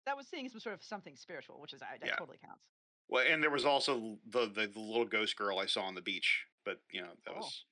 [0.06, 2.16] That was seeing some sort of something spiritual, which is I that Yeah.
[2.16, 2.66] totally counts.
[3.08, 6.02] Well, and there was also the, the the little ghost girl I saw on the
[6.02, 7.38] beach, but you know that Oh.
[7.38, 7.64] was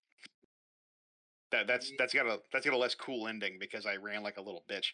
[1.50, 4.36] that that's that's got a that's got a less cool ending because I ran like
[4.36, 4.92] a little bitch.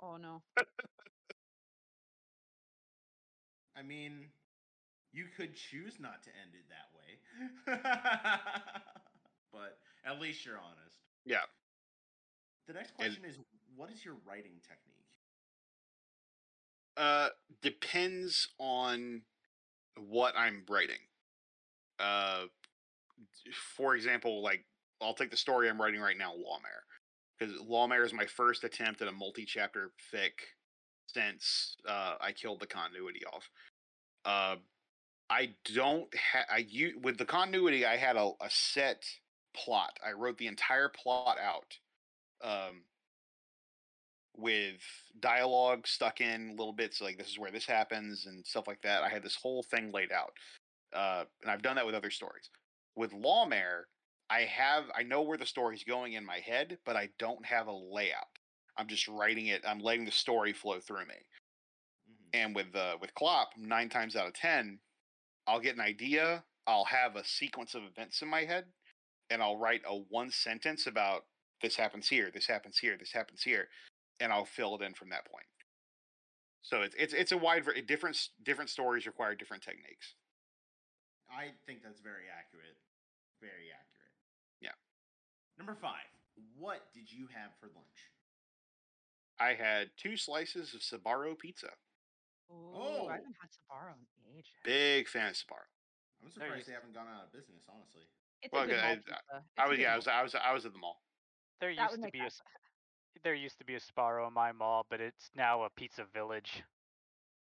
[0.00, 0.42] Oh no.
[3.76, 4.26] I mean,
[5.12, 7.80] you could choose not to end it that way,
[9.52, 10.96] but at least you're honest.
[11.24, 11.38] Yeah.
[12.66, 13.38] The next And- question is:
[13.74, 14.99] What is your writing technique?
[17.00, 17.28] Uh,
[17.62, 19.22] depends on
[19.96, 21.00] what I'm writing.
[21.98, 22.42] Uh,
[23.76, 24.66] for example, like
[25.00, 26.84] I'll take the story I'm writing right now, Lawmare,
[27.38, 30.32] because Lawmare is my first attempt at a multi-chapter fic
[31.06, 33.48] since uh, I killed the continuity off.
[34.26, 34.56] Uh,
[35.30, 37.86] I don't have I u- with the continuity.
[37.86, 39.04] I had a, a set
[39.56, 39.98] plot.
[40.06, 41.78] I wrote the entire plot out.
[42.42, 42.82] Um,
[44.36, 44.80] with
[45.20, 49.02] dialogue stuck in little bits like this is where this happens and stuff like that.
[49.02, 50.32] I had this whole thing laid out.
[50.94, 52.50] Uh, and I've done that with other stories.
[52.96, 53.84] With Lawmare,
[54.28, 57.66] I have I know where the story's going in my head, but I don't have
[57.66, 58.38] a layout.
[58.76, 59.62] I'm just writing it.
[59.66, 61.14] I'm letting the story flow through me.
[62.08, 62.28] Mhm.
[62.34, 64.80] And with uh, with Clop, nine times out of ten,
[65.46, 66.44] I'll get an idea.
[66.66, 68.66] I'll have a sequence of events in my head,
[69.30, 71.26] and I'll write a one sentence about
[71.62, 73.68] this happens here, this happens here, this happens here,
[74.20, 75.46] and I'll fill it in from that point.
[76.62, 80.14] So it's it's it's a wide var- different different stories require different techniques.
[81.30, 82.76] I think that's very accurate.
[83.40, 84.12] Very accurate.
[84.60, 84.76] Yeah.
[85.56, 86.04] Number five.
[86.58, 88.00] What did you have for lunch?
[89.38, 91.68] I had two slices of Sbarro pizza.
[92.50, 93.06] Ooh, Oh.
[93.08, 94.52] I haven't had Sbarro in ages.
[94.64, 95.64] Big fan of Sbarro.
[96.22, 98.04] I'm surprised they haven't gone out of business, honestly.
[98.42, 99.14] It's Well, a good okay, I- pizza.
[99.14, 101.00] I It's I a was yeah, I was I was I was at the mall.
[101.60, 102.40] There used to be a sense.
[102.40, 102.59] s-
[103.22, 106.62] there used to be a Sbarro in my mall, but it's now a pizza village.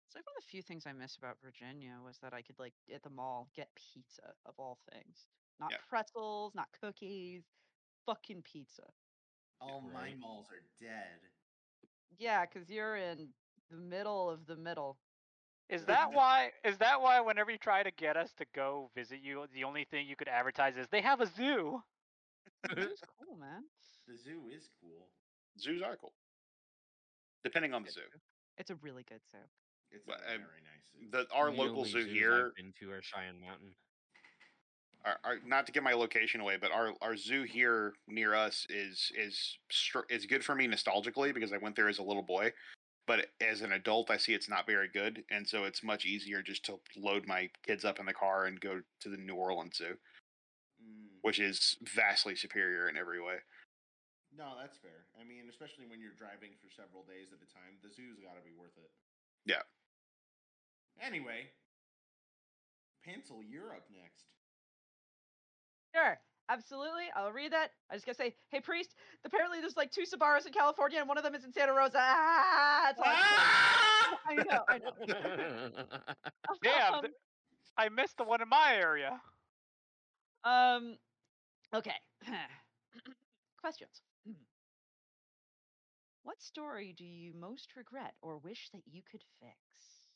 [0.06, 2.58] It's like one of the few things I miss about Virginia was that I could
[2.58, 5.28] like at the mall get pizza of all things.
[5.58, 5.78] Not Yeah.
[5.88, 7.44] pretzels, not cookies,
[8.06, 8.92] fucking pizza.
[9.60, 10.18] All oh, my Right.
[10.18, 11.30] malls are dead.
[12.18, 13.34] Yeah, because you're in
[13.70, 14.98] the middle of the middle.
[15.68, 16.52] Is that why?
[16.64, 19.84] Is that why whenever you try to get us to go visit you, the only
[19.84, 21.82] thing you could advertise is they have a zoo?
[22.76, 23.64] It's cool, man.
[24.06, 25.10] The zoo is cool.
[25.58, 26.12] Zoos are cool,
[27.44, 28.20] depending on the Good zoo.
[28.58, 29.38] It's a really good zoo.
[29.90, 31.08] It's But, a very nice zoo.
[31.10, 33.74] The our The local only zoo zoos here I've been to are Cheyenne Mountain.
[35.04, 38.66] our, our, not to give my location away, but our, our zoo here near us
[38.70, 42.22] is is str- is good for me nostalgically because I went there as a little
[42.22, 42.52] boy,
[43.06, 46.42] but as an adult, I see it's not very good, and so it's much easier
[46.42, 49.76] just to load my kids up in the car and go to the New Orleans
[49.76, 49.96] Zoo,
[50.82, 53.36] Mm, which is vastly superior in every way.
[54.36, 55.04] No, that's fair.
[55.18, 58.38] I mean, especially when you're driving for several days at a time, the zoo's got
[58.38, 58.90] to be worth it.
[59.44, 59.62] Yeah.
[61.02, 61.50] Anyway,
[63.04, 64.26] Pencil, you're up next.
[65.94, 67.10] Sure, absolutely.
[67.16, 67.72] I'll read that.
[67.90, 68.94] I just gotta say, hey priest.
[69.24, 71.98] Apparently, there's like two Sbarros in California, and one of them is in Santa Rosa.
[71.98, 73.06] Ah, it's all
[74.26, 74.92] I know, I know.
[76.62, 77.04] Damn, Um,
[77.76, 79.20] I missed the one in my area.
[80.44, 80.96] Um,
[81.74, 81.94] okay.
[83.60, 84.02] Questions.
[86.22, 90.08] What story do you most regret or wish that you could fix?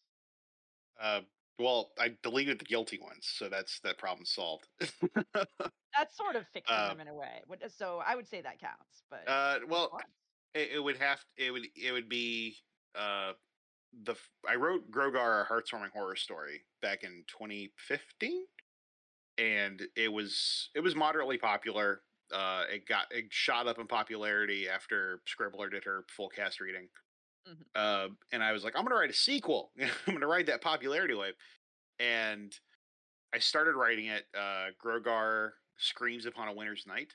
[0.98, 1.22] Uh,
[1.58, 4.68] well, I deleted the guilty ones, so that's that problem solved.
[5.96, 7.42] That's sort of fixing Uh, them in a way.
[7.46, 9.02] What- So I would say that counts.
[9.08, 9.96] But uh, well?
[10.54, 12.58] It, it would have it would it would be
[12.94, 13.34] uh
[13.92, 18.46] the f- I wrote Grogar a heartwarming horror story back in 2015
[19.38, 24.68] and it was it was moderately popular uh it got it shot up in popularity
[24.68, 26.88] after Scribbler did her full cast reading
[27.48, 27.56] Mhm.
[27.74, 30.46] uh and I was like I'm going to write a sequel I'm going to ride
[30.46, 31.34] that popularity wave
[31.98, 32.54] and
[33.34, 37.12] I started writing it uh Grogar screams upon a winter's night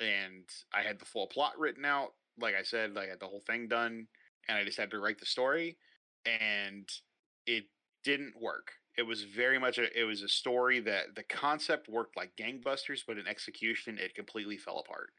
[0.00, 0.44] and
[0.74, 2.12] I had the full plot written out.
[2.38, 4.06] Like I said, I had the whole thing done,
[4.46, 5.78] and I just had to write the story,
[6.26, 6.86] and
[7.46, 7.64] it
[8.04, 8.72] didn't work.
[8.96, 13.00] It was very much a it was a story that the concept worked like gangbusters,
[13.06, 15.10] but in execution, it completely fell apart.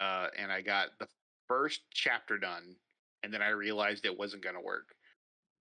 [0.00, 1.08] Uh, and I got the
[1.46, 2.76] first chapter done,
[3.22, 4.94] and then I realized it wasn't going to work.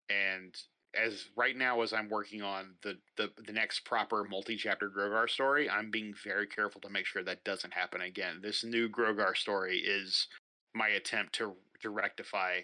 [0.10, 0.56] And
[0.96, 5.70] as right now, as I'm working on the the, the next proper multi-chapter Grogar story,
[5.70, 8.40] I'm being very careful to make sure that doesn't happen again.
[8.42, 10.28] This new Grogar story is
[10.74, 12.62] my attempt to to rectify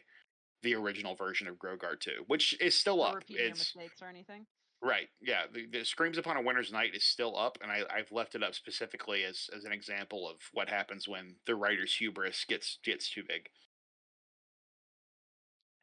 [0.64, 3.24] the original version of Grogar 2, which is still No up.
[3.28, 4.46] It's mistakes or anything.
[4.84, 5.44] Right, yeah.
[5.52, 8.44] The, the Screams Upon a Winter's Night is still up, and I, I've left it
[8.44, 13.10] up specifically as as an example of what happens when the writer's hubris gets gets
[13.10, 13.48] too big.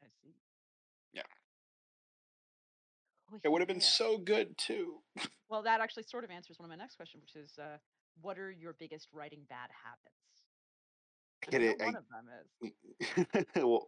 [0.03, 0.33] I see.
[1.13, 1.23] Yeah.
[3.33, 3.83] Oh, It would have been yeah.
[3.83, 4.99] so good too.
[5.49, 7.75] Well, that actually sort of answers one of my next question, which is, uh,
[8.21, 10.15] what are your biggest writing bad habits?
[11.53, 11.79] I it?
[11.85, 13.45] one of them is.
[13.61, 13.85] well,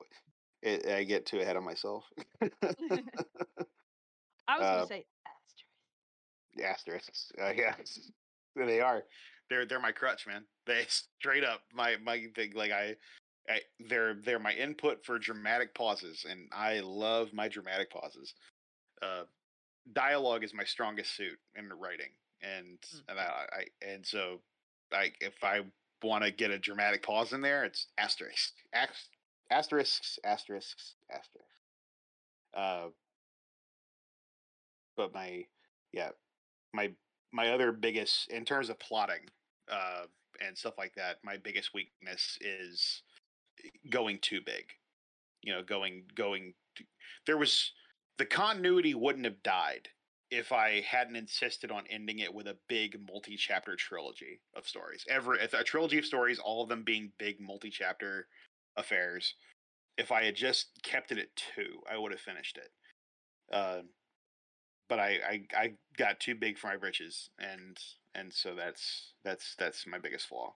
[0.61, 2.03] it, I get too ahead of myself.
[4.48, 5.06] I was Uh, gonna say
[6.57, 7.07] asterisk.
[7.10, 7.32] asterisks.
[7.41, 7.76] Uh, yeah,
[8.56, 9.03] they are.
[9.49, 10.45] They're they're my crutch, man.
[10.65, 10.86] They
[11.20, 12.53] straight up my my thing.
[12.53, 12.95] Like I
[13.49, 18.34] I, they're they're my input for dramatic pauses, and I love my dramatic pauses.
[19.02, 19.24] Uh,
[19.94, 22.11] dialogue is my strongest suit in writing,
[22.41, 23.02] and Mm.
[23.10, 24.41] and I, I and so
[24.91, 25.61] I if I
[26.03, 28.53] want to get a dramatic pause in there, it's asterisk,
[29.52, 31.49] asterisks, asterisks, asterisks.
[32.53, 32.88] Uh,
[34.95, 35.45] but my
[35.91, 36.10] yeah,
[36.74, 36.91] my
[37.32, 39.30] my other biggest in terms of plotting
[39.72, 40.03] uh
[40.45, 43.03] and stuff like that, my biggest weakness is
[43.90, 44.65] going too big.
[45.41, 46.53] You know, going going.
[46.78, 46.84] To,
[47.26, 47.72] there was
[48.18, 49.90] the continuity wouldn't have died
[50.32, 55.06] if I hadn't insisted on ending it with a big multi-chapter trilogy of stories.
[55.07, 58.28] Ever a trilogy of stories, all of them being big multi-chapter
[58.76, 59.36] affairs.
[59.98, 62.72] If I had just kept it at two, I would have finished it.
[63.53, 63.82] Uh,
[64.94, 67.80] but I, I I got too big for my britches, and
[68.14, 70.53] and so that's that's that's my biggest flaw.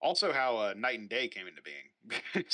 [0.00, 2.42] Also, how uh, Night and Day came into being.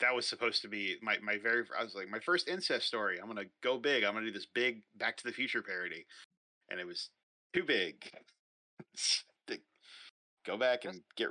[0.00, 1.64] That was supposed to be my my very.
[1.78, 3.18] I was like my first incest story.
[3.20, 4.02] I'm gonna go big.
[4.02, 6.06] I'm gonna do this big Back to the Future parody,
[6.70, 7.10] and it was
[7.52, 8.10] too big.
[10.46, 11.30] Go back and get.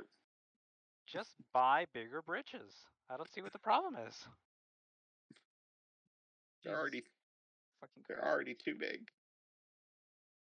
[1.06, 2.74] Just buy bigger britches.
[3.10, 4.14] I don't see what the problem is.
[6.66, 7.02] They're Jesus already
[7.80, 8.32] fucking they're Christ.
[8.32, 9.08] already too big.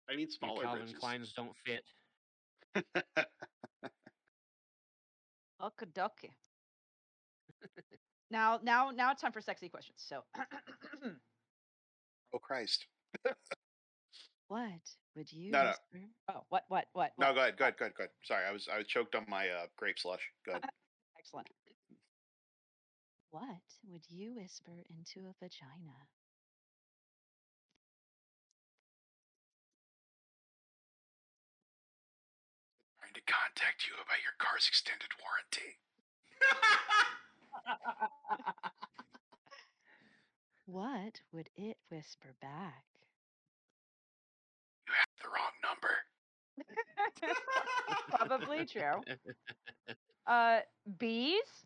[0.09, 0.99] I need Your smaller Calvin britches.
[0.99, 1.83] Kleins don't fit.
[5.61, 6.31] Okie dokie.
[8.31, 10.01] now, now, now it's time for sexy questions.
[10.07, 10.23] So,
[12.33, 12.87] oh Christ!
[14.47, 14.65] what
[15.15, 15.51] would you?
[15.51, 15.73] No, no.
[16.29, 17.11] Oh, what, what, what?
[17.19, 17.35] No, what?
[17.35, 18.11] go ahead, go ahead, go ahead, go ahead.
[18.23, 20.21] Sorry, I was I was choked on my uh, grape slush.
[20.45, 20.63] Go ahead.
[21.19, 21.47] Excellent.
[23.31, 26.07] What would you whisper into a vagina?
[32.99, 35.79] Trying to contact you about your car's extended warranty.
[40.65, 42.83] What would it whisper back?
[44.87, 45.95] You have the wrong number.
[48.09, 49.01] Probably true.
[50.27, 50.59] Uh,
[50.97, 51.65] bees?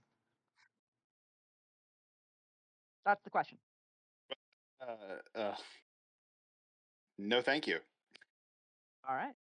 [3.06, 3.58] That's the question.
[4.82, 5.56] Uh, uh,
[7.18, 7.78] no, thank you.
[9.08, 9.34] All right.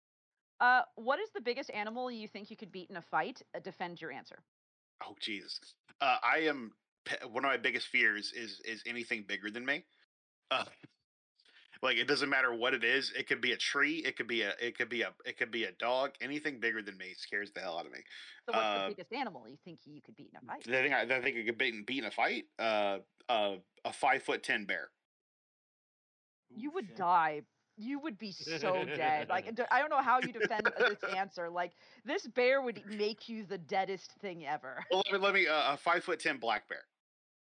[0.59, 3.41] Uh, what is the biggest animal you think you could beat in a fight?
[3.55, 4.39] Uh, defend your answer.
[5.05, 5.59] Oh, Jesus.
[5.99, 6.71] Uh, I am
[7.31, 9.83] one of my biggest fears is is anything bigger than me.
[11.83, 13.11] Like it doesn't matter what it is.
[13.15, 13.97] It could be a tree.
[14.05, 14.53] It could be a.
[14.59, 15.09] It could be a.
[15.25, 16.11] It could be a dog.
[16.21, 17.99] Anything bigger than me scares the hell out of me.
[18.45, 20.63] So, what's Uh, the biggest animal you think you could beat in a fight?
[20.63, 22.45] The thing I, the thing I could beat, beat in a fight.
[22.57, 24.91] Uh, uh, a five foot ten bear.
[26.55, 26.95] You would shit.
[26.95, 27.41] die.
[27.75, 29.27] You would be so dead.
[29.27, 31.49] Like I don't know how you defend this answer.
[31.49, 31.73] Like
[32.05, 34.85] this bear would make you the deadest thing ever.
[34.89, 36.85] Well, let me let me uh, a five foot ten black bear,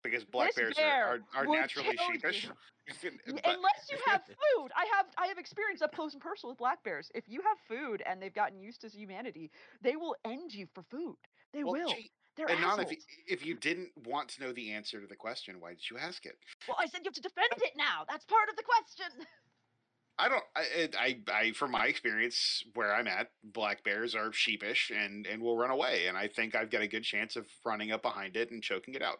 [0.04, 2.50] because black This bears bear are, are, are naturally sheepish.
[3.28, 4.72] Unless you have food.
[4.76, 7.10] I have I have experience up close and personal with black bears.
[7.14, 9.52] If you have food and they've gotten used to humanity,
[9.82, 11.16] they will end you for food.
[11.54, 11.90] They Well, will.
[11.94, 12.92] gee, They're and not assholes.
[12.92, 12.98] if you,
[13.28, 16.26] if you didn't want to know the answer to the question, why did you ask
[16.26, 16.38] it?
[16.68, 18.06] Well, I said you have to defend it now.
[18.10, 19.26] That's part of the question.
[20.18, 20.44] I don't.
[20.56, 25.42] I, I, I, from my experience where I'm at, black bears are sheepish and and
[25.42, 28.38] will run away, and I think I've got a good chance of running up behind
[28.38, 29.20] it and choking it out.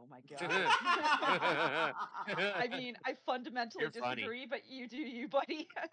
[0.00, 1.94] Oh my god.
[2.56, 4.16] I mean, I fundamentally You're funny.
[4.16, 5.68] disagree, but you do you, buddy.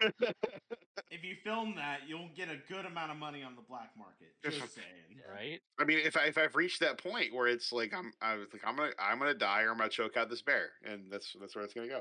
[1.10, 4.34] if you film that, you'll get a good amount of money on the black market.
[4.42, 5.20] Just saying.
[5.32, 5.60] right?
[5.78, 8.46] I mean, if I if I've reached that point where it's like I'm I was
[8.52, 11.34] like I'm gonna I'm gonna die or I'm gonna choke out this bear, and that's
[11.40, 12.00] that's where it's gonna go.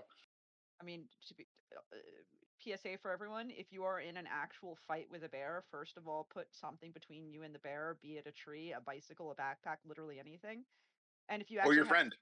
[0.80, 1.98] I mean, to be, uh,
[2.64, 6.08] PSA for everyone: if you are in an actual fight with a bear, first of
[6.08, 9.36] all, put something between you and the bear, be it a tree, a bicycle, a
[9.36, 10.64] backpack, literally anything.
[11.30, 12.16] And if you Or your have- friend.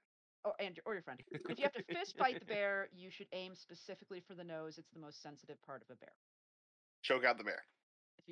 [0.44, 3.28] or, and or your friend, if you have to fist fight the bear, you should
[3.32, 4.78] aim specifically for the nose.
[4.78, 6.12] It's the most sensitive part of a bear.
[7.02, 7.64] Choke out the bear.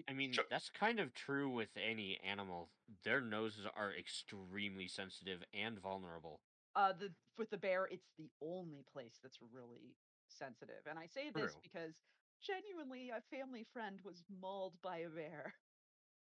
[0.09, 0.45] I mean, Sure.
[0.51, 2.69] that's kind of true with any animal.
[3.05, 6.41] Their noses are extremely sensitive and vulnerable.
[6.75, 9.95] uh, the with the bear, it's the only place that's really
[10.29, 10.83] sensitive.
[10.91, 11.61] And I say this True.
[11.63, 11.95] because
[12.43, 15.55] genuinely, a family friend was mauled by a bear.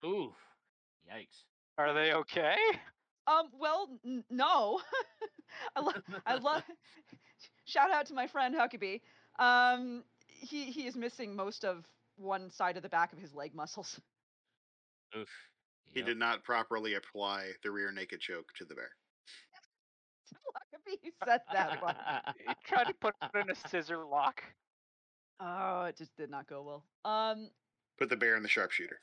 [0.05, 0.33] Ooh,
[1.09, 1.43] yikes!
[1.77, 2.55] Are they okay?
[3.27, 4.81] Um, well, n- no.
[5.75, 6.63] I love, I love.
[7.65, 9.01] Shout out to my friend Huckabee.
[9.39, 11.85] Um, he he is missing most of
[12.15, 13.99] one side of the back of his leg muscles.
[15.15, 15.29] Oof.
[15.93, 18.89] He did not properly apply the rear naked choke to the bear.
[20.55, 21.95] Huckabee said that one.
[22.37, 24.43] He tried to put it in a scissor lock.
[25.39, 26.83] Oh, it just did not go well.
[27.05, 27.49] Um,
[27.97, 28.99] Put the bear in the sharpshooter.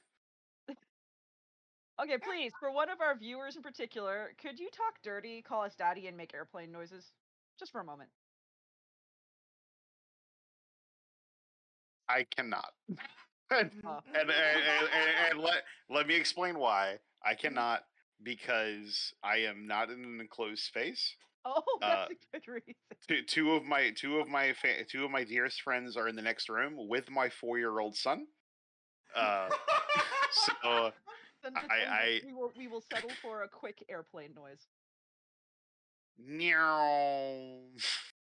[2.03, 5.75] Okay, please, for one of our viewers in particular, could you talk dirty, call us
[5.77, 7.13] daddy, and make airplane noises?
[7.59, 8.11] Just for a moment.
[12.09, 12.73] I cannot.
[13.51, 14.01] and, Oh.
[14.09, 17.83] and, and, and, and let let me explain why I cannot
[18.23, 21.15] because I am not in an enclosed space.
[21.45, 22.75] Oh, Uh, that's a good reason.
[23.09, 26.17] Two, two of my two of my fa- two of my dearest friends are in
[26.17, 28.27] the next room with my four year old son.
[29.15, 29.49] Uh,
[30.63, 30.93] so
[31.45, 34.67] Then I- I- we will we will settle for a quick airplane noise.
[36.19, 37.61] meow.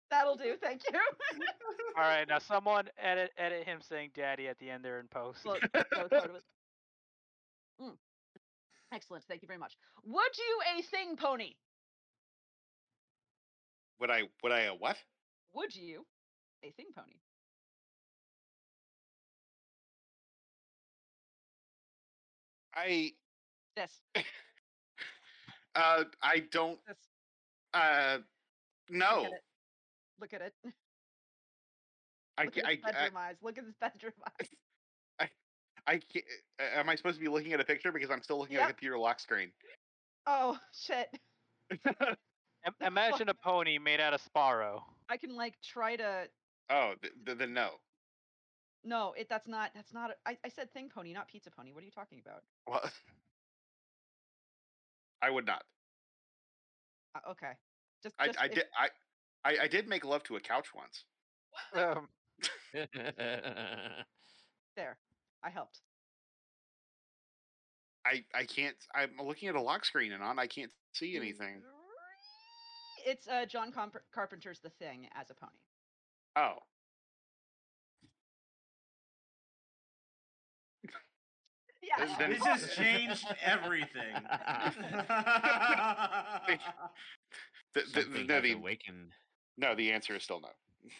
[0.10, 0.56] That'll do.
[0.62, 1.00] Thank you.
[1.98, 5.46] All right, now someone edit edit him saying "daddy" at the end there in post.
[5.46, 6.44] Look, that was part of it.
[7.82, 7.98] Mm.
[8.94, 9.24] Excellent.
[9.28, 9.76] Thank you very much.
[10.06, 11.56] Would you a thing pony?
[14.00, 14.98] Would I would I a what?
[15.54, 16.06] Would you
[16.64, 17.16] a thing pony?
[22.78, 23.12] I
[23.76, 23.92] This.
[25.76, 26.98] uh I don't This.
[27.74, 28.20] uh
[28.90, 29.24] no.
[29.24, 29.44] Look at it.
[30.20, 30.54] Look at it.
[32.38, 33.36] I Look ca- at I his I bedroom eyes.
[33.42, 34.50] Look at his bedroom eyes.
[35.88, 36.26] I can't,
[36.60, 38.62] uh, am I supposed to be looking at a picture because I'm still looking at
[38.62, 38.70] Yep.
[38.70, 39.52] a computer lock screen?
[40.26, 41.08] Oh shit.
[42.82, 44.82] Imagine a pony made out of Sbarro.
[45.10, 46.30] I can like try to.
[46.70, 47.80] Oh, th- th- then no.
[48.88, 49.28] No, it.
[49.30, 49.72] That's not.
[49.76, 50.12] That's not.
[50.12, 51.74] a- I, I said thing pony, not pizza pony.
[51.74, 52.44] What are you talking about?
[52.68, 52.90] Well,
[55.22, 55.64] I would not.
[57.14, 57.52] Uh, okay.
[58.02, 58.16] Just.
[58.18, 58.64] I, just I if- did.
[58.80, 58.88] I,
[59.44, 61.04] I, I did make love to a couch once.
[61.74, 62.08] Um,
[64.76, 64.98] There.
[65.44, 65.80] I helped.
[68.06, 68.76] I, I can't.
[68.96, 70.40] I'm looking at a lock screen and on.
[70.40, 71.62] I can't see anything.
[73.06, 75.52] It's uh, John Comp- Carpenter's The Thing as a pony.
[76.36, 76.60] Oh,
[81.88, 82.16] Yeah.
[82.18, 84.14] then- this has changed everything.
[87.74, 89.12] the, the, the, no, the, awakened.
[89.58, 89.76] no.
[89.76, 90.50] The answer is still no.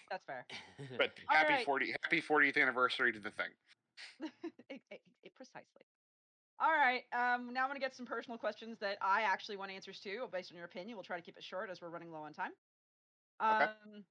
[0.10, 0.46] That's fair.
[0.98, 1.66] But happy right.
[1.66, 3.52] forty, happy 40th anniversary to the thing.
[4.70, 5.86] it, it, it- precisely.
[6.60, 7.04] All right.
[7.14, 10.52] Um, now I'm gonna get some personal questions that I actually want answers to, based
[10.52, 10.98] on your opinion.
[10.98, 12.52] We'll try to keep it short as we're running low on time.
[13.44, 13.66] Okay.
[13.66, 14.04] Um,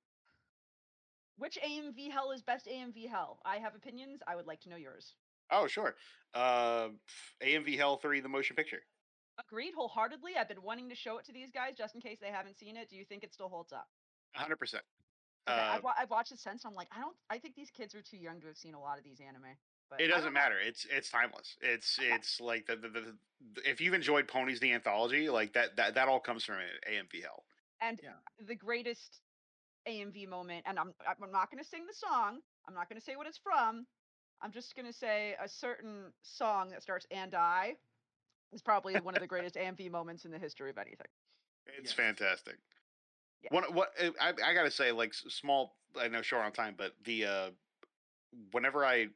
[1.38, 3.40] which AMV hell is best AMV hell?
[3.44, 4.20] I have opinions.
[4.26, 5.14] I would like to know yours.
[5.50, 5.94] Oh, sure.
[6.34, 6.88] Uh,
[7.42, 8.82] AMV Hell 3, the motion picture.
[9.38, 10.32] Agreed wholeheartedly.
[10.38, 12.76] I've been wanting to show it to these guys just in case they haven't seen
[12.76, 12.88] it.
[12.88, 13.86] Do you think it still holds up?
[14.38, 14.52] 100%.
[14.74, 14.80] Okay,
[15.46, 16.64] Uh, I've, wa- I've watched it since.
[16.64, 17.16] I'm like, I don't.
[17.30, 19.54] I think these kids are too young to have seen a lot of these anime.
[19.88, 20.40] But it doesn't know.
[20.40, 20.56] matter.
[20.58, 21.56] It's it's timeless.
[21.60, 22.12] It's Okay.
[22.12, 23.00] it's like the, the, the,
[23.54, 26.56] the if you've enjoyed Ponies the anthology, like that that that all comes from
[26.90, 27.44] AMV Hell.
[27.80, 28.14] And Yeah.
[28.44, 29.20] the greatest
[29.86, 32.40] AMV moment, and I'm I'm not going to sing the song.
[32.66, 33.86] I'm not going to say what it's from.
[34.46, 37.74] I'm just going to say a certain song that starts "and I"
[38.52, 41.08] is probably one of the greatest AMV moments in the history of anything.
[41.66, 41.92] It's Yes.
[41.94, 42.54] fantastic.
[43.50, 45.74] One what uh, I I gotta say, like small.
[46.00, 47.50] I know short on time, but the uh,
[48.52, 49.08] whenever I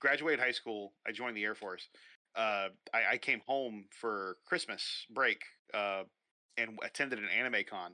[0.00, 1.88] graduated high school, I joined the Air Force.
[2.34, 5.40] Uh, I, I came home for Christmas break
[5.72, 6.02] uh,
[6.58, 7.92] and attended an anime con.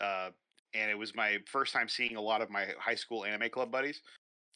[0.00, 0.30] Uh,
[0.72, 3.70] and it was my first time seeing a lot of my high school anime club
[3.70, 4.00] buddies.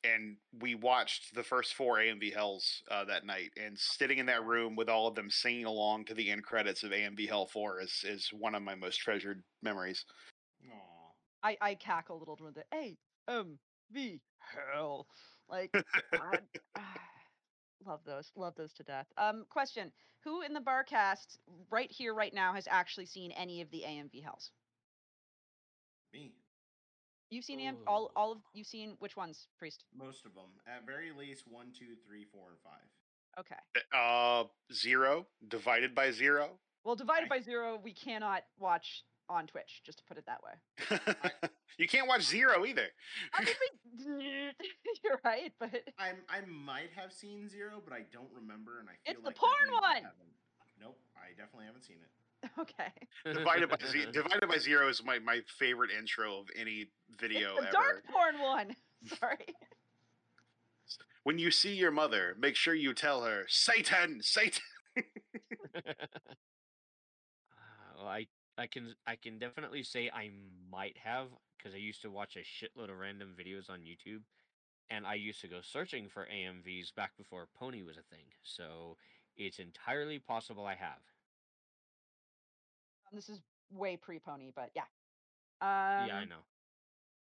[0.03, 3.51] And we watched the first four AMV Hells uh, that night.
[3.63, 6.83] And sitting in that room with all of them singing along to the end credits
[6.83, 10.05] of AMV Hell 4 is, is one of my most treasured memories.
[10.71, 11.01] Aw.
[11.43, 12.97] I I cackle a little with the A
[13.29, 13.59] M
[13.93, 15.07] V hell
[15.49, 16.41] like God,
[17.87, 19.07] love those love those to death.
[19.17, 19.91] Um, question:
[20.25, 21.39] Who in the bar barcast
[21.71, 24.51] right here right now has actually seen any of the AMV hells?
[26.13, 26.33] Me.
[27.31, 29.85] You've seen AM, all all of you've seen which ones, priest?
[29.97, 30.51] Most of them.
[30.67, 32.89] At very least one, two, three, four, and five.
[33.39, 33.55] Okay.
[33.95, 36.59] Uh, zero divided by zero.
[36.85, 37.39] Well, divided Okay.
[37.39, 39.83] by zero, we cannot watch on Twitch.
[39.87, 40.99] Just to put it that way.
[41.79, 42.89] you can't watch zero either.
[43.33, 43.55] I mean,
[45.05, 48.95] you're right, but I'm I might have seen zero, but I don't remember, and I
[49.07, 50.13] feel It's the like that porn one!
[50.81, 52.11] Nope, I definitely haven't seen it.
[52.59, 52.93] okay.
[53.25, 56.87] divided by ze- divided by zero is my, my favorite intro of any
[57.21, 57.73] video it's the ever.
[57.73, 58.77] dark porn one.
[59.19, 59.55] Sorry.
[61.25, 64.63] When you see your mother, make sure you tell her Satan, Satan.
[64.97, 65.03] Uh,
[67.99, 68.27] well, I
[68.57, 70.31] I can I can definitely say I
[70.71, 74.23] might have because I used to watch a shitload of random videos on YouTube,
[74.89, 78.25] and I used to go searching for AMVs back before Pony was a thing.
[78.43, 78.97] So
[79.37, 81.01] it's entirely possible I have.
[83.13, 83.41] This is
[83.73, 84.83] way pre-pony, but yeah.
[85.61, 86.43] Um, yeah, I um, know.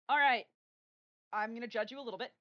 [0.09, 0.45] All right.
[1.33, 2.31] I'm going to judge you a little bit.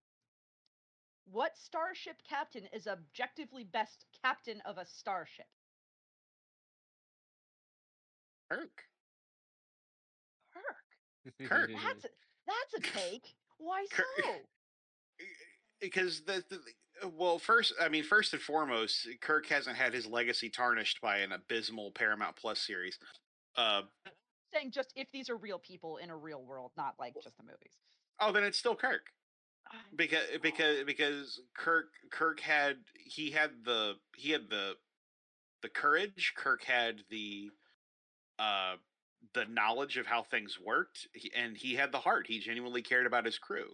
[1.30, 5.46] What starship captain is objectively best captain of a starship?
[8.50, 8.84] Kirk.
[10.52, 11.48] Kirk.
[11.48, 11.70] Kirk.
[11.70, 12.08] That's a,
[12.46, 13.34] that's a take.
[13.58, 14.28] Why Kirk- eh, so?
[14.28, 14.34] Eh,
[15.22, 15.24] eh,
[15.80, 16.60] because the, the
[17.16, 21.32] well first i mean first and foremost kirk hasn't had his legacy tarnished by an
[21.32, 22.98] abysmal paramount plus series
[23.56, 23.82] uh
[24.52, 27.42] Saying just if these are real people in a real world, not like just the
[27.42, 27.72] movies.
[28.20, 29.06] oh then it's still kirk
[29.96, 34.74] because so- because because kirk kirk had he had the he had the
[35.62, 37.50] the courage kirk had the
[38.38, 38.74] uh
[39.32, 43.24] the knowledge of how things worked and he had the heart he genuinely cared about
[43.24, 43.70] his crew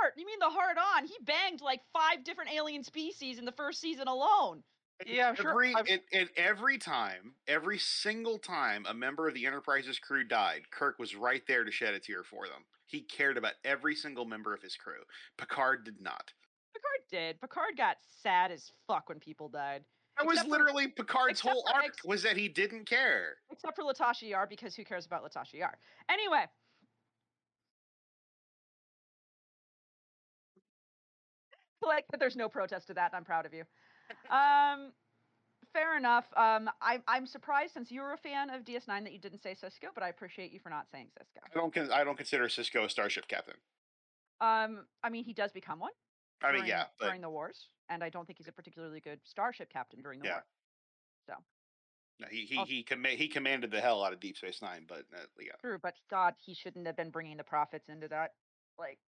[0.00, 0.14] heart.
[0.16, 1.06] You mean the heart on?
[1.06, 4.62] He banged like five different alien species in the first season alone.
[5.04, 5.46] Yeah, I'm.
[5.46, 10.24] Every I've- and, and every time, every single time a member of the Enterprise's crew
[10.24, 12.64] died, Kirk was right there to shed a tear for them.
[12.86, 15.02] He cared about every single member of his crew.
[15.36, 16.32] Picard did not.
[16.72, 17.40] Picard did.
[17.40, 19.84] Picard got sad as fuck when people died.
[20.16, 23.36] That was Except for- literally Picard's whole for arc ex- was that he didn't care.
[23.50, 25.76] Except for Latasha Yar, because who cares about Latasha Yar?
[26.08, 26.46] Anyway.
[31.82, 33.62] like that there's no protest to that, and I'm proud of you.
[34.30, 34.92] Um
[35.72, 36.26] fair enough.
[36.36, 39.52] Um I I'm surprised since you were a fan of DS9 that you didn't say
[39.54, 41.40] Sisko, but I appreciate you for not saying Sisko.
[41.44, 41.72] I don't.
[41.72, 43.54] Con- I don't consider Sisko a starship captain.
[44.40, 45.92] Um I mean he does become one
[46.42, 49.00] I mean, during, yeah, but during the wars, and I don't think he's a particularly
[49.00, 50.32] good starship captain during the Yeah.
[50.34, 50.44] war.
[51.28, 51.34] So
[52.20, 54.84] no, he he Also- he, comma- he commanded the hell out of Deep Space Nine.
[54.88, 58.34] But uh, yeah, True, but God, he shouldn't have been bringing the prophets into that.
[58.78, 58.98] Like,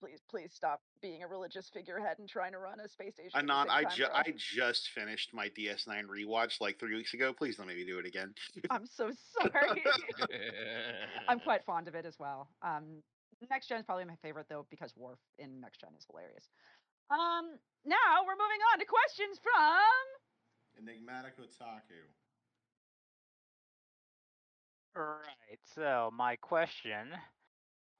[0.00, 3.30] please, please stop being a religious figurehead and trying to run a space station.
[3.34, 7.14] at the Anon, I time, ju- I just finished my DS9 rewatch like three weeks
[7.14, 7.32] ago.
[7.32, 8.34] Please don't make me do it again.
[8.70, 9.10] I'm so
[9.40, 9.82] sorry.
[11.28, 12.48] I'm quite fond of it as well.
[12.62, 13.02] Um,
[13.50, 16.48] Next Gen is probably my favorite though because Worf in Next Gen is hilarious.
[17.10, 20.88] Um, now we're moving on to questions from.
[20.88, 22.00] Enigmatic Otaku.
[24.96, 25.58] All right.
[25.74, 27.08] So my question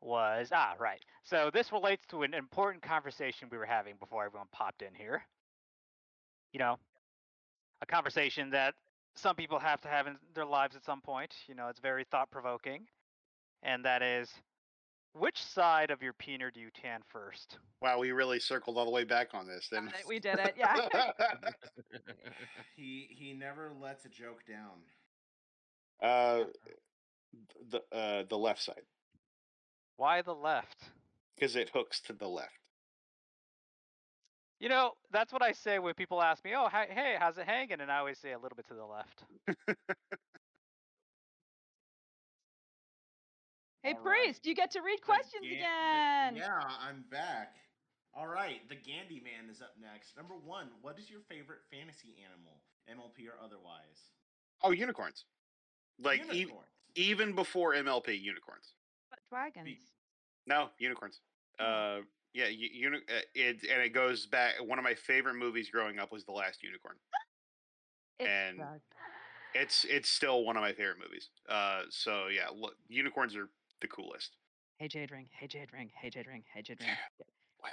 [0.05, 1.01] was ah right.
[1.25, 5.23] So this relates to an important conversation we were having before everyone popped in here.
[6.53, 6.77] You know,
[7.83, 8.75] a conversation that
[9.17, 11.35] some people have to have in their lives at some point.
[11.49, 12.87] You know, it's very thought provoking,
[13.63, 14.31] and that is,
[15.15, 17.59] which side of your peener do you tan first?
[17.81, 19.69] Wow, we really circled all the way back on this.
[19.71, 20.89] Then we did it, yeah.
[22.77, 24.83] He he never lets a joke down.
[26.03, 26.45] uh,
[27.71, 28.83] the uh the left side
[29.97, 30.85] Why the left?
[31.37, 32.51] because it hooks to the left.
[34.61, 37.47] You know, that's what I say when people ask me, "Oh, hi- hey, how's it
[37.47, 39.25] hanging?" And I always say a little bit to the left.
[43.83, 44.23] Hey, All right.
[44.25, 46.37] Priest, you get to read The questions Gan- the- again.
[46.37, 47.55] yeah, I'm back.
[48.15, 50.17] All right, the Gandy Man is up next.
[50.17, 54.09] Number one, what is your favorite fantasy animal, MLP or otherwise?
[54.63, 55.27] Oh, unicorns!
[55.99, 56.47] Like e-
[56.95, 58.73] even before MLP, unicorns.
[59.31, 59.79] Dragons.
[60.47, 61.21] No, unicorns.
[61.59, 62.01] Uh,
[62.33, 64.55] yeah, uni- uh, it and it goes back.
[64.65, 66.97] One of my favorite movies growing up was The Last Unicorn.
[68.21, 68.81] It's and- drag-
[69.55, 71.31] It's it's still one of my favorite movies.
[71.49, 73.49] Uh, so yeah, look, unicorns are
[73.81, 74.37] the coolest.
[74.79, 76.91] Hey Jade Ring, hey Jade Ring, hey Jade Ring, hey Jade Ring.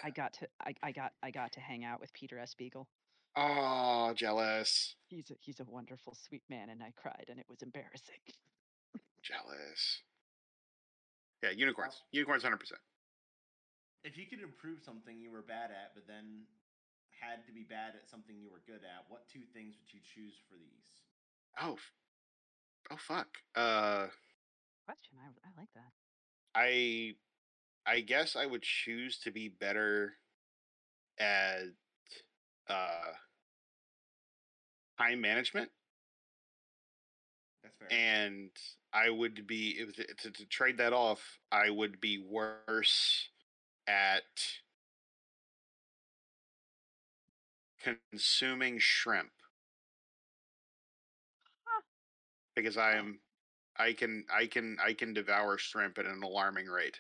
[0.03, 2.53] I got to I, I got I got to hang out with Peter S.
[2.56, 2.88] Beagle.
[3.36, 7.61] Oh, jealous, He's a he's a wonderful, sweet man, and I cried and it was
[7.61, 8.15] embarrassing.
[9.23, 10.02] jealous.
[11.43, 12.01] Yeah, unicorns.
[12.11, 12.81] Unicorns, hundred percent.
[14.03, 16.43] If you could improve something you were bad at, but then
[17.19, 19.99] had to be bad at something you were good at, what two things would you
[20.15, 20.89] choose for these?
[21.61, 21.77] Oh,
[22.91, 23.27] oh fuck.
[23.55, 24.07] Uh,
[24.85, 25.18] Question.
[25.22, 25.91] I I like that.
[26.55, 27.13] I
[27.85, 30.13] I guess I would choose to be better
[31.19, 31.63] at
[32.69, 33.13] uh
[34.97, 35.69] time management
[37.63, 37.88] That's fair.
[37.91, 38.49] and
[38.93, 43.30] I would be if to, to, trade that off, I would be worse
[43.88, 44.23] at
[47.81, 49.31] consuming shrimp
[51.65, 51.81] Huh.
[52.55, 53.19] because I am
[53.80, 56.99] I can I can I can devour shrimp at an alarming rate,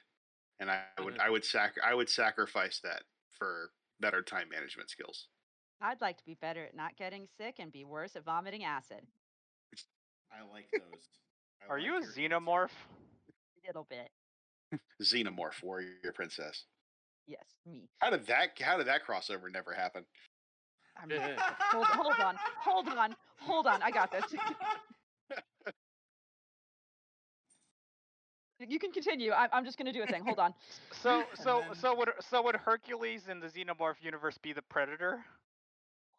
[0.59, 1.21] and I would mm-hmm.
[1.21, 3.03] I would sac I would sacrifice that
[3.37, 5.27] for better time management skills.
[5.81, 9.01] I'd like to be better at not getting sick and be worse at vomiting acid.
[10.31, 11.07] I like those.
[11.67, 12.69] I Are you a xenomorph?
[12.69, 14.09] A little bit.
[15.01, 16.65] Xenomorph warrior princess.
[17.27, 17.89] Yes, me.
[17.99, 20.05] How did that how did that crossover never happen?
[21.01, 23.81] I'm not hold, hold on, hold on, hold on.
[23.81, 24.23] I got this.
[28.67, 29.31] you can continue.
[29.31, 30.23] I, I'm just gonna do a thing.
[30.23, 30.53] Hold on.
[31.01, 35.23] So, so, so would so would Hercules in the xenomorph universe be the predator?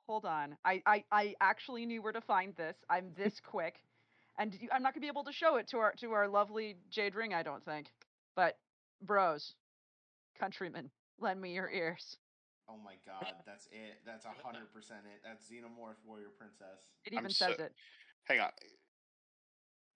[0.09, 0.57] Hold on.
[0.65, 2.77] I, I, I actually knew where to find this.
[2.91, 3.77] I'm this quick.
[4.39, 6.77] And you, I'm not gonna be able to show it to our to our lovely
[6.91, 7.89] Jade Ring, I don't think.
[8.35, 8.57] But
[9.03, 9.55] bros,
[10.39, 10.91] countrymen,
[11.21, 12.17] lend me your ears.
[12.69, 13.99] Oh my god, that's it.
[14.07, 15.21] That's a hundred percent it.
[15.25, 16.89] That's Xenomorph Warrior Princess.
[17.05, 17.73] It I'm even so- says it.
[18.25, 18.51] Hang on.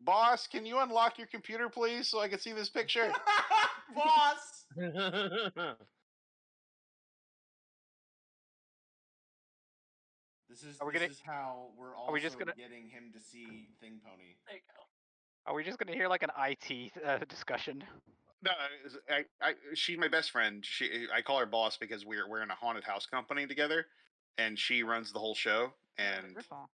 [0.03, 3.11] Boss, can you unlock your computer, please, so I can see this picture?
[3.95, 4.67] Boss!
[10.57, 12.89] This is Are we this gonna- is how we're also are we just gonna- getting
[12.89, 14.37] him to see Thing Pony.
[14.47, 14.83] There you go.
[15.45, 17.85] Are we just gonna hear like an IT uh, discussion?
[18.41, 18.53] No,
[19.11, 20.65] I, I, she's my best friend.
[20.65, 23.87] She, I call her boss because we're we're in a haunted house company together,
[24.39, 25.75] and she runs the whole show.
[25.99, 26.71] And Wonderful.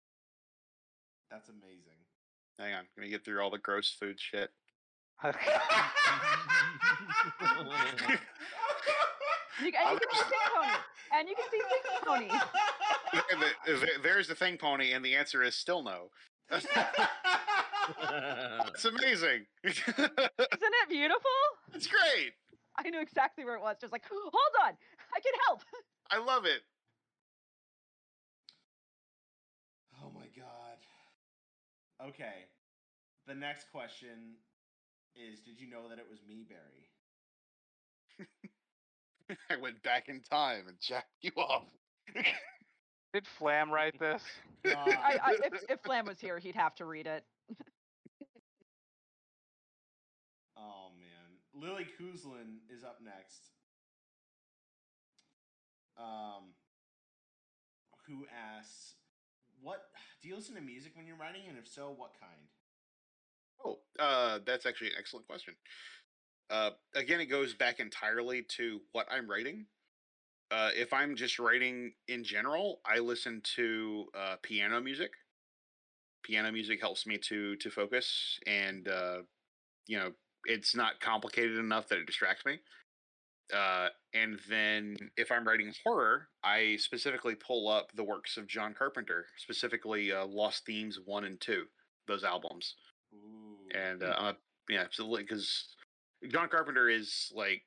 [1.29, 1.99] That's amazing.
[2.57, 4.49] hang on, let me get through all the gross food shit.
[9.59, 10.69] You, and you can see Thing Pony,
[11.17, 12.29] and you can see Thing Pony.
[13.13, 16.09] And the- the- there's the thing, pony, and the answer is still no.
[18.73, 19.45] It's amazing.
[19.63, 21.31] Isn't it beautiful?
[21.73, 22.33] it's great.
[22.77, 23.77] I knew exactly where it was.
[23.79, 24.33] Just like, hold
[24.65, 24.73] on,
[25.15, 25.61] I can help.
[26.11, 26.61] I love it.
[30.03, 30.77] Oh my god.
[32.09, 32.45] Okay.
[33.25, 34.35] The next question
[35.15, 36.89] is Did you know that it was me, Barry?
[39.49, 41.63] I went back in time and jacked you off.
[43.13, 44.21] Did Flam write this?
[44.65, 47.23] I, I, if, if Flam was here, he'd have to read it.
[50.57, 53.51] Oh man, Lily Kuzlin is up next.
[55.97, 56.53] Um,
[58.07, 58.25] who
[58.57, 58.95] asks,
[59.61, 59.83] "What
[60.21, 62.41] do you listen to music when you're writing, and if so, what kind?"
[63.65, 65.55] Oh, uh, that's actually an excellent question.
[66.49, 69.65] Uh, again, it goes back entirely to what I'm writing.
[70.49, 75.11] Uh, if I'm just writing in general, I listen to uh, piano music.
[76.23, 79.17] Piano music helps me to to focus, and uh,
[79.87, 80.11] you know,
[80.45, 82.59] it's not complicated enough that it distracts me.
[83.53, 88.73] Uh, and then if I'm writing horror, I specifically pull up the works of John
[88.73, 91.63] Carpenter, specifically uh, Lost Themes one and two,
[92.07, 92.75] those albums
[93.13, 93.77] Ooh.
[93.77, 94.33] and uh, uh
[94.69, 95.75] yeah, absolutely because
[96.29, 97.63] John Carpenter is like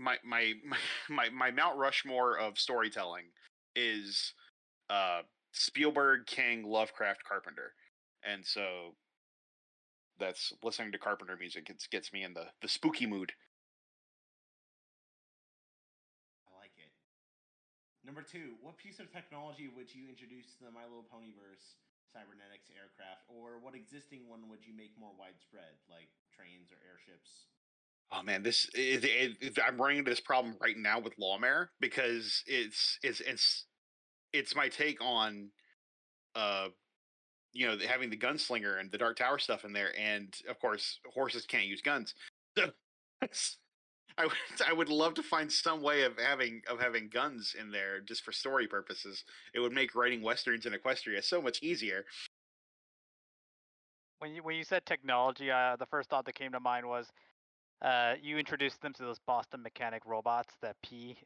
[0.00, 0.54] my my
[1.08, 3.26] my my Mount Rushmore of storytelling
[3.76, 4.34] is
[4.88, 5.22] uh
[5.52, 7.74] Spielberg, King, Lovecraft, Carpenter,
[8.22, 8.94] and so
[10.18, 11.68] that's listening to Carpenter music.
[11.70, 13.32] It gets me in the the spooky mood.
[16.46, 16.92] I like it.
[18.04, 21.76] Number two, what piece of technology would you introduce to the My Little Ponyverse
[22.10, 27.50] cybernetics aircraft, or what existing one would you make more widespread, like trains or airships?
[28.12, 32.42] Oh man, this it, it, I'm running into this problem right now with Lawmare because
[32.46, 33.66] it's it's it's
[34.32, 35.50] it's my take on
[36.34, 36.68] uh
[37.52, 40.98] you know having the gunslinger and the dark tower stuff in there, and of course
[41.12, 42.14] horses can't use guns.
[44.18, 44.34] I would
[44.68, 48.24] I would love to find some way of having of having guns in there just
[48.24, 49.24] for story purposes.
[49.54, 52.04] It would make writing westerns in Equestria so much easier.
[54.18, 57.06] When you when you said technology, uh, the first thought that came to mind was
[57.82, 61.16] uh, you introduced them to those Boston Mechanic robots that pee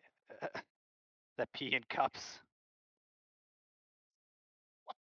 [1.39, 2.39] that pee in cups.
[4.85, 4.97] What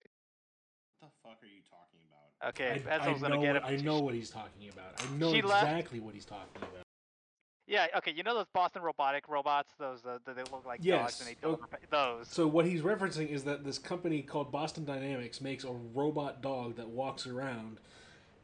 [1.00, 2.48] the fuck are you talking about?
[2.50, 3.80] Okay, I, I Ezel's gonna know get what- him.
[3.80, 4.94] I know what he's talking about.
[5.02, 6.68] I know She left- exactly what he's talking about.
[7.68, 11.20] Yeah, okay, you know those Boston robotic robots, those uh, they look like dogs Yes,
[11.20, 12.28] and they oh, deliver pa- those.
[12.28, 16.74] So what he's referencing is that this company called Boston Dynamics makes a robot dog
[16.76, 17.78] that walks around,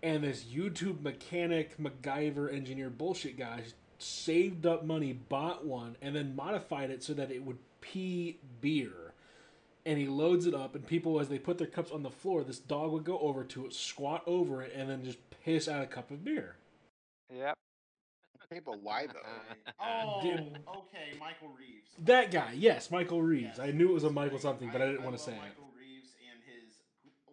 [0.02, 3.62] and this YouTube mechanic MacGyver engineer bullshit guy
[3.98, 9.12] saved up money, bought one, and then modified it so that it would pee beer.
[9.86, 12.44] And he loads it up, and people, as they put their cups on the floor,
[12.44, 15.82] this dog would go over to it, squat over it, and then just piss out
[15.82, 16.56] a cup of beer.
[17.34, 17.54] Yep.
[18.50, 19.72] Okay, but why though?
[19.80, 20.38] Oh, Dude.
[20.68, 21.90] okay, Michael Reeves.
[22.04, 23.56] That guy, yes, Michael Reeves.
[23.56, 25.30] Yes, I knew it was a he's Michael something, but I didn't want to love
[25.30, 25.38] say it.
[25.40, 26.74] Michael Reeves and his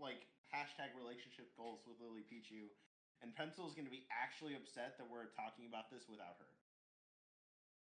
[0.01, 0.25] like
[0.55, 2.71] hashtag relationship goals with Lily Pichu,
[3.19, 6.47] and Pencil is going to be actually upset that we're talking about this without her.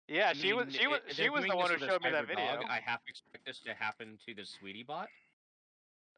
[0.06, 2.04] Yeah, I she was she was she was the one who this with a showed
[2.04, 2.46] me that video.
[2.46, 5.10] dog, I have to expect this to happen to the Sweetie Bot.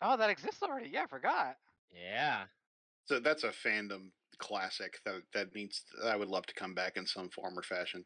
[0.01, 0.89] Oh, that exists already.
[0.89, 1.57] Yeah, I forgot.
[1.91, 2.43] Yeah.
[3.05, 7.05] So that's a fandom classic that that needs I would love to come back in
[7.05, 8.05] some form or fashion.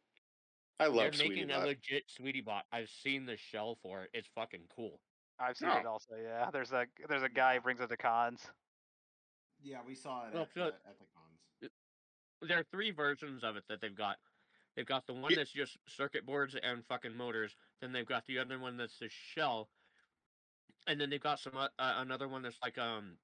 [0.79, 1.67] I They're love Sweetie making a Bot.
[1.67, 2.63] legit Sweetie Bot.
[2.71, 4.09] I've seen the shell for it.
[4.13, 4.99] It's fucking cool.
[5.39, 6.15] I've seen it also.
[6.21, 8.41] Yeah, there's a there's a guy who brings it to cons.
[9.61, 11.71] Yeah, we saw it Well, at, so- uh, at the cons.
[12.41, 14.17] There are three versions of it that they've got.
[14.75, 15.37] They've got the one Yeah.
[15.37, 17.55] that's just circuit boards and fucking motors.
[17.81, 19.69] Then they've got the other one that's the shell,
[20.85, 23.17] and then they've got some o- uh, another one that's like um.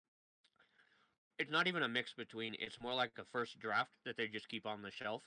[1.39, 2.55] It's not even a mix between.
[2.59, 5.23] It's more like a first draft that they just keep on the shelf.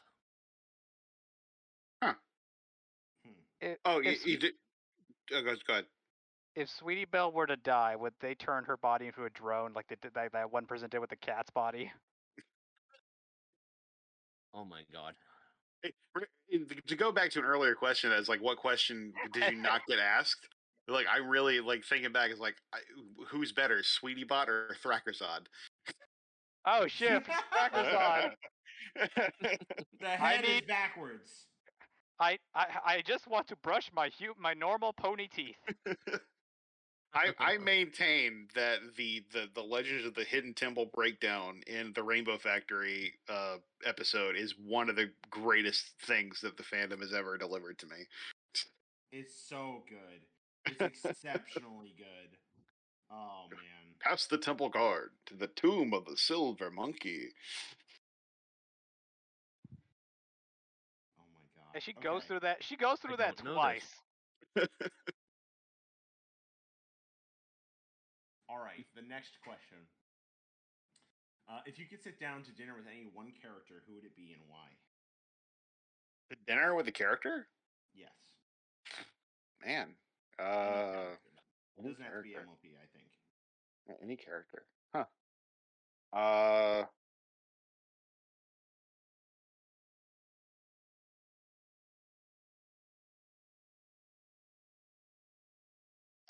[2.03, 2.11] Hmm.
[3.63, 4.55] I- Oh, you, if, you did.
[5.33, 5.87] Oh, go, go ahead.
[6.55, 9.89] If Sweetie Belle were to die, would they turn her body into a drone like
[9.89, 11.91] they did that, that one person did with the cat's body?
[14.55, 15.15] Oh my god.
[15.83, 15.93] Hey,
[16.53, 19.83] eh, To go back to an earlier question, as like, what question did you not
[19.89, 20.47] get asked?
[20.87, 22.31] Like, I really like thinking back.
[22.31, 22.79] Is like, I,
[23.29, 25.47] who's better, Sweetie Bot or Thrakkersod?
[26.67, 27.25] Oh shit!
[27.53, 28.33] Thrakkersod.
[30.01, 31.47] The I head is need- backwards.
[32.21, 35.57] I, I I just want to brush my hu- my normal pony teeth.
[37.15, 42.03] I, I maintain that the, the the Legends of the Hidden Temple breakdown in the
[42.03, 47.39] Rainbow Factory uh, episode is one of the greatest things that the fandom has ever
[47.39, 47.97] delivered to me.
[49.13, 50.77] It's so good.
[50.81, 52.37] It's exceptionally good.
[53.11, 53.61] Oh man.
[54.01, 57.29] Past the temple guard to the tomb of the silver monkey.
[61.17, 61.75] Oh my god.
[61.75, 62.65] And she goes through that.
[62.65, 63.87] She goes through that twice.
[68.55, 69.79] All right, the next question.
[71.51, 74.15] Uh, if you could sit down to dinner with any one character, who would it
[74.15, 74.71] be and why?
[76.31, 77.49] The dinner with the character?
[77.97, 78.15] Yes.
[79.67, 79.89] Man.
[80.39, 81.17] Uh.
[81.77, 82.31] It doesn't have to be.
[82.31, 83.99] MLP, I think.
[84.01, 84.63] Any character.
[84.95, 85.05] Huh.
[86.17, 86.85] Uh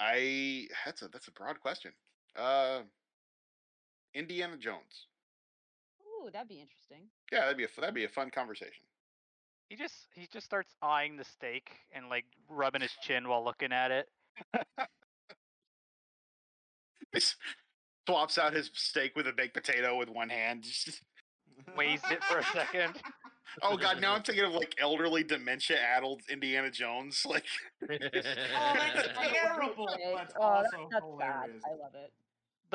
[0.00, 1.92] I that's a that's a broad question.
[2.36, 2.80] Uh
[4.14, 5.06] Indiana Jones.
[6.02, 7.08] Ooh, that'd be interesting.
[7.32, 8.84] Yeah, that'd be a f- that'd be a fun conversation.
[9.68, 13.72] He just he just starts eyeing the steak and like rubbing his chin while looking
[13.72, 14.08] at it.
[17.12, 17.36] He s-
[18.08, 20.64] swaps out his steak with a baked potato with one hand.
[21.76, 23.00] Weighs it for a second.
[23.62, 27.24] oh god, now I'm thinking of like elderly dementia addled Indiana Jones.
[27.24, 27.44] Like
[27.82, 29.86] Oh, that's terrible.
[30.16, 31.42] That's oh, that- also that's bad.
[31.44, 31.62] hilarious.
[31.64, 32.12] I love it.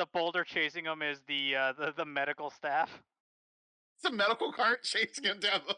[0.00, 3.02] The boulder chasing him is the uh, the the medical staff.
[3.98, 5.76] it's a medical cart chasing him down the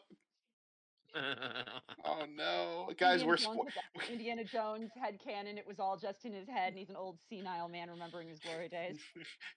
[2.04, 2.88] Oh no.
[2.96, 5.58] Guys, Indiana we're Jones spo- with Indiana Jones head cannon.
[5.58, 8.38] It was all just in his head, and he's an old senile man remembering his
[8.38, 9.00] glory days.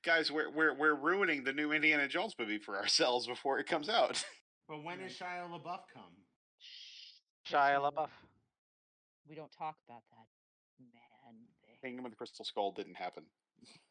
[0.03, 3.87] guys, we're we're we're ruining the new Indiana Jones movie for ourselves before it comes
[3.87, 4.25] out.
[4.67, 6.25] But when does Shia LaBeouf come?
[7.47, 8.09] Shia LaBeouf.
[9.29, 10.25] We don't talk about that
[10.79, 11.75] man thing.
[11.83, 13.25] Kingdom of the Crystal Skull didn't happen.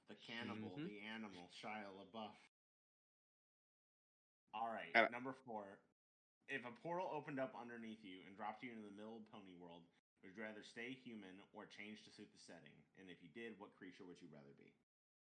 [0.09, 0.87] The cannibal, Mhm.
[0.89, 2.37] the animal, Shia LaBeouf.
[4.53, 5.81] All right, And- number four.
[6.47, 9.55] If a portal opened up underneath you and dropped you into the middle of Pony
[9.55, 9.89] World,
[10.23, 12.85] would you rather stay human or change to suit the setting?
[12.99, 14.75] And if you did, what creature would you rather be?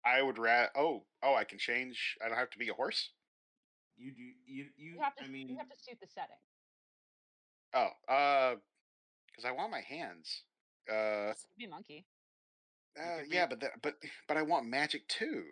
[0.05, 3.13] I would rat oh, oh, I can change I don't have to be a horse?
[3.97, 5.25] You do you you, You have to.
[5.25, 6.39] I mean you have to suit the setting.
[7.75, 8.57] Oh, uh
[9.27, 10.45] because I want my hands.
[10.89, 12.07] Uh, Be a monkey.
[12.99, 13.95] Uh could yeah, but that, but
[14.27, 15.45] but I want magic too.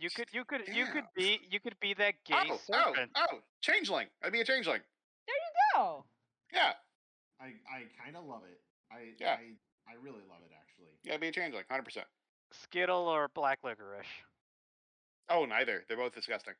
[0.00, 3.10] You could you could you could be you could be that gay oh, serpent.
[3.16, 4.06] oh, oh, changeling.
[4.22, 4.80] I'd be a changeling.
[5.26, 6.04] There you go.
[6.52, 6.72] Yeah,
[7.40, 8.60] I I kind of love it.
[8.90, 9.34] I Yeah.
[9.34, 10.92] I I really love it actually.
[11.04, 12.06] yeah, I'd be a changeling, hundred percent.
[12.52, 14.06] Skittle or black licorice.
[15.28, 15.84] Oh, neither.
[15.88, 16.54] They're both disgusting.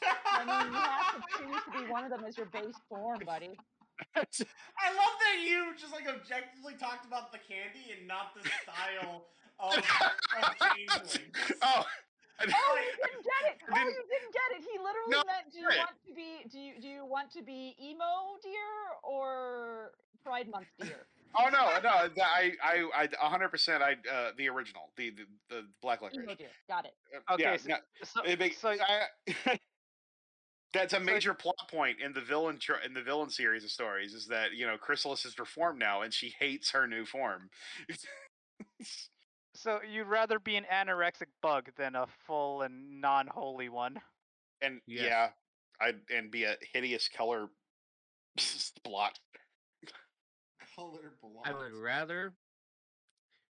[0.32, 3.20] I mean, you have to choose to be one of them as your base form,
[3.24, 3.58] buddy.
[4.16, 9.26] I love that you just like objectively talked about the candy and not the style
[9.60, 9.84] of, of
[10.76, 11.30] changeling.
[11.62, 11.84] oh, I-
[12.40, 13.58] Oh, you didn't get it.
[13.68, 14.62] Oh, you didn't get it.
[14.72, 15.78] He literally No, meant, do you right.
[15.78, 18.54] want to be, do you, do you want to be emo deer
[19.02, 19.90] or
[20.24, 21.06] Pride Month deer?
[21.36, 22.06] oh no, no.
[22.06, 23.82] th- I, I, I, a hundred percent.
[23.82, 26.22] I, uh, the original, the, the, the black licorice.
[26.22, 26.48] Emo deer.
[26.68, 26.92] Got it.
[27.28, 29.58] Okay, yeah, so- no, So, it make- so I-
[30.72, 33.70] that's a so- major plot point in the villain tr- in the villain series of
[33.70, 37.48] stories is that you know Chrysalis is reformed now and she hates her new form.
[39.54, 43.98] so you'd rather be an anorexic bug than a full and non-holy one.
[44.62, 45.04] and Yes.
[45.04, 45.28] yeah,
[45.80, 47.48] I and be a hideous color
[48.84, 49.18] blot.
[50.76, 51.44] Color blonde.
[51.44, 52.34] I would rather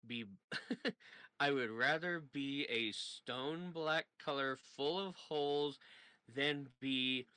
[0.06, 0.26] be
[1.40, 5.80] I would rather be a stone black color full of holes
[6.34, 7.28] than be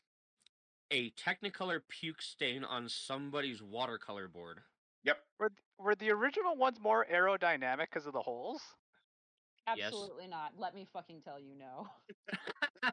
[0.90, 4.60] a technicolor puke stain on somebody's watercolor board.
[5.05, 5.19] Yep.
[5.39, 8.60] Were th- were the original ones more aerodynamic because of the holes?
[9.77, 9.89] Yes.
[9.89, 10.52] Absolutely not.
[10.56, 11.86] Let me fucking tell you no.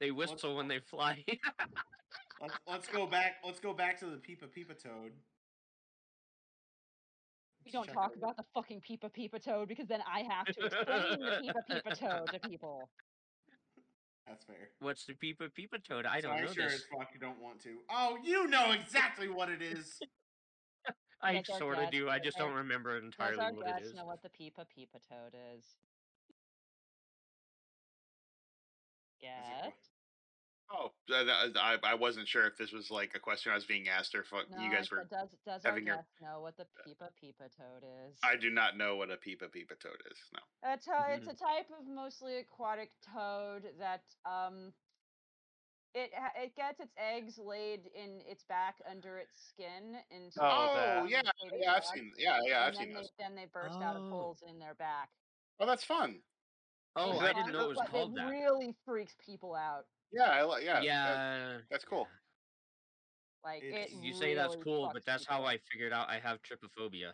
[0.00, 1.24] They Let's- whistle when they fly.
[2.42, 3.36] Let's, let's go back.
[3.44, 5.12] Let's go back to the Peepa Peepa Toad.
[7.64, 10.46] We don't Check talk out- about the fucking Peepa Peepa Toad because then I have
[10.46, 11.98] to explain the Peepa Peepa
[12.28, 12.90] Toad to people.
[14.26, 14.70] That's fair.
[14.80, 16.06] What's the Peepa Peepa Toad?
[16.06, 16.74] I don't I know sure this.
[16.76, 17.76] as fuck don't want to.
[17.90, 19.98] Oh, you know exactly what it is.
[21.22, 22.08] I Does our sort of guest- do.
[22.08, 23.94] I just don't remember Does entirely our what it guest is.
[23.94, 25.64] know what the Peepa Peepa Toad is?
[29.22, 29.72] That's a Yes.
[30.74, 33.64] Que- Oh, uh, I, I wasn't sure if this was like a question I was
[33.64, 34.98] being asked or if uh, No, you guys were.
[34.98, 38.18] said, does does our having your- know what the Peepa Peepa Toad is?
[38.22, 40.18] I do not know what a peepa peepa toad is.
[40.32, 40.40] No.
[40.72, 41.32] A to- It's Mhm.
[41.32, 44.72] a type of mostly aquatic toad that um,
[45.94, 51.04] it it gets its eggs laid in its back under its skin into Oh, Oh,
[51.08, 51.22] yeah,
[51.56, 52.12] yeah, I've seen.
[52.18, 53.10] Yeah, yeah, I've and seen then those.
[53.18, 54.10] they, then they burst out of Oh.
[54.10, 55.10] holes in their back.
[55.60, 56.20] Oh, that's fun.
[56.96, 58.28] Oh, I didn't know it was but called it that.
[58.28, 59.84] really freaks people out.
[60.14, 61.08] Yeah, I li- yeah, Yeah.
[61.14, 62.08] that- that's cool.
[63.42, 63.90] Like it.
[63.90, 65.44] You say that's cool, but that's how.
[65.44, 67.12] I figured out I have trypophobia.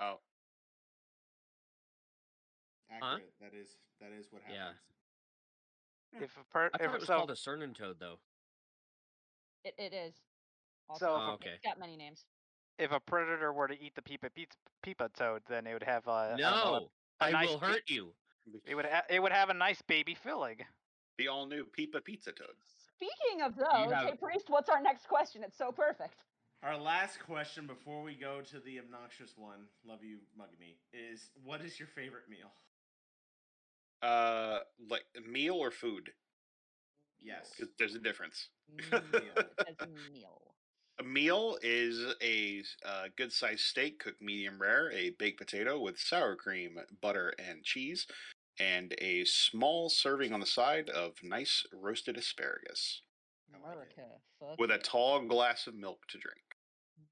[0.00, 0.20] Oh,
[2.90, 3.32] Accurate.
[3.40, 4.58] That is that is what happens.
[6.12, 6.20] Yeah.
[6.22, 8.18] If a per, I if it was so, called a Surinam toad, though.
[9.64, 10.14] It, it is.
[10.96, 11.58] So Also, if a- it's okay.
[11.64, 12.26] got many names.
[12.78, 16.06] if a predator were to eat the peepa peepa, peepa toad, then it would have
[16.06, 16.90] a um, I know, No,
[17.20, 18.12] a I nice will ba- hurt you.
[18.66, 20.58] It would ha- it would have a nice baby filling.
[21.18, 22.54] The all new Peepa Pizza Toad.
[22.96, 25.42] Speaking of those, have- hey priest, what's our next question?
[25.44, 26.24] It's so perfect.
[26.62, 31.60] Our last question before we go to the obnoxious one, love you, Mugany, is what
[31.60, 32.50] is your favorite meal?
[34.02, 36.10] Uh, like meal or food?
[37.20, 37.52] Yes.
[37.58, 38.48] 'Cause there's a difference.
[38.70, 39.02] Meal.
[40.12, 40.40] Meal.
[41.00, 45.98] A meal is a uh, good sized steak cooked medium rare, a baked potato with
[45.98, 48.06] sour cream, butter, and cheese,
[48.58, 53.02] and a small serving on the side of nice roasted asparagus
[53.52, 53.98] I like it.
[53.98, 54.14] America.
[54.40, 56.38] Fuck with a tall glass of milk to drink.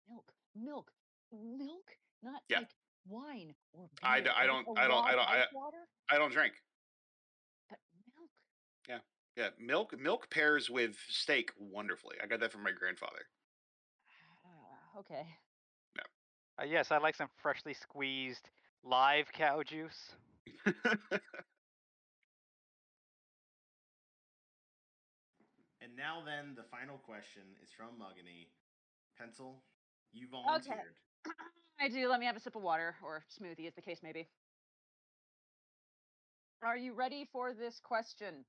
[0.08, 0.92] milk, milk,
[1.32, 2.60] milk, not Yeah.
[2.60, 2.68] like
[3.06, 4.10] wine or beer.
[4.10, 6.54] I d- I don't- I don't- I don't- I- ice water, I don't drink.
[7.68, 7.78] but
[8.16, 8.30] milk.
[8.88, 9.00] Yeah,
[9.36, 12.16] yeah, milk milk pairs with steak wonderfully.
[12.20, 13.28] I got that from my grandfather.
[14.44, 15.26] Ah, okay.
[16.58, 18.50] Uh, yes, I like some freshly squeezed
[18.82, 20.14] live cow juice.
[25.82, 28.48] And now then, the final question is from Mugany.
[29.18, 29.62] Pencil,
[30.12, 30.78] you volunteered.
[31.26, 31.34] Okay.
[31.80, 32.08] I do.
[32.08, 34.28] Let me have a sip of water or smoothie, as the case may be.
[36.62, 38.44] Are you ready for this question?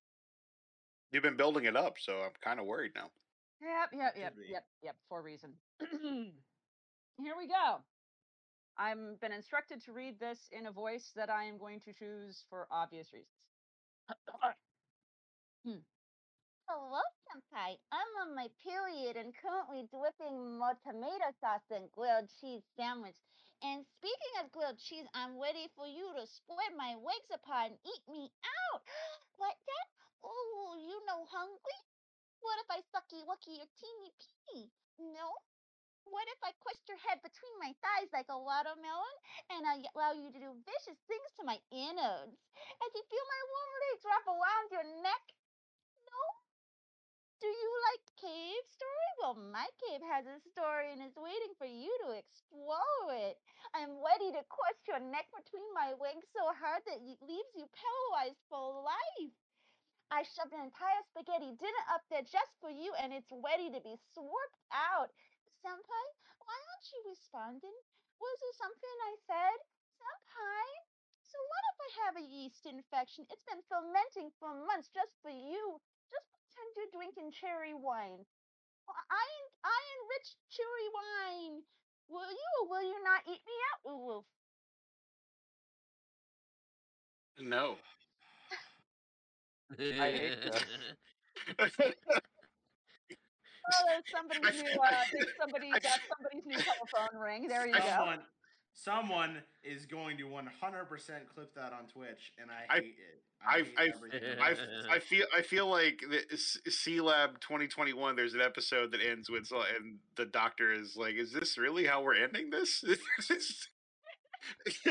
[1.12, 3.10] You've been building it up, so I'm kind of worried now.
[3.62, 5.52] Yep, yep, yep, yep, yep, for a reason.
[5.80, 7.82] Here we go.
[8.78, 12.44] I'm been instructed to read this in a voice that I am going to choose
[12.50, 13.30] for obvious reasons.
[15.64, 15.80] Hmm.
[16.68, 17.80] Hello, Senpai.
[17.92, 23.16] I'm on my period and currently dripping more tomato sauce than grilled cheese sandwich.
[23.64, 27.80] And speaking of grilled cheese, I'm ready for you to spread my legs apart and
[27.88, 28.84] eat me out.
[29.40, 29.88] What that?
[30.24, 31.80] Oh, you know hungry?
[32.44, 34.68] What if I sucky wucky your teeny peeny?
[35.00, 35.32] No?
[36.06, 39.16] What if I crushed your head between my thighs like a watermelon
[39.50, 42.38] and I allow you to do vicious things to my innards
[42.84, 45.24] as you feel my warm legs wrap around your neck?
[46.08, 46.24] No?
[47.44, 49.12] Do you like cave story?
[49.20, 53.36] Well, my cave has a story and is waiting for you to explore it.
[53.76, 57.68] I'm ready to crush your neck between my legs so hard that it leaves you
[57.72, 59.36] paralyzed for life.
[60.14, 63.82] I shoved an entire spaghetti dinner up there just for you, and it's ready to
[63.82, 65.10] be slurped out.
[65.64, 66.08] Senpai,
[66.44, 67.78] why aren't you responding?
[68.20, 69.58] Was there something I said?
[69.96, 70.68] Senpai?
[71.24, 73.24] So what if I have a yeast infection?
[73.32, 75.80] It's been fermenting for months just for you.
[76.12, 78.28] Just pretend you're drinking cherry wine.
[78.92, 79.26] I
[79.64, 81.64] I enrich cherry wine.
[82.12, 84.28] Will you or will you not eat me out, Wolf?
[87.40, 87.80] No.
[89.80, 90.60] I hate this.
[93.66, 94.80] Oh, there's somebody's new.
[94.82, 95.68] Uh, there's somebody.
[95.74, 97.48] I- That's somebody's new telephone ring.
[97.48, 97.80] There you go.
[97.80, 98.20] Someone,
[98.74, 100.48] someone is going to 100%
[101.34, 103.22] clip that on Twitch, and I I- hate it.
[103.46, 104.86] I I've- I've- I, about f- it.
[104.90, 106.22] I feel I feel like the
[106.70, 108.16] Sealab 2021.
[108.16, 112.02] There's an episode that ends with and the doctor is like, "Is this really how
[112.02, 112.84] we're ending this?"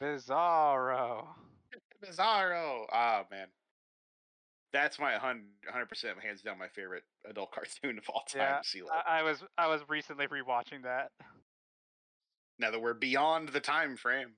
[0.00, 1.26] Bizarro.
[2.04, 2.84] Bizarro.
[2.92, 3.46] Ah man,
[4.72, 8.40] that's my 100 percent hands down my favorite adult cartoon of all time.
[8.40, 11.10] Yeah, C I, I was I was recently rewatching that.
[12.58, 14.32] now that we're beyond the time frame.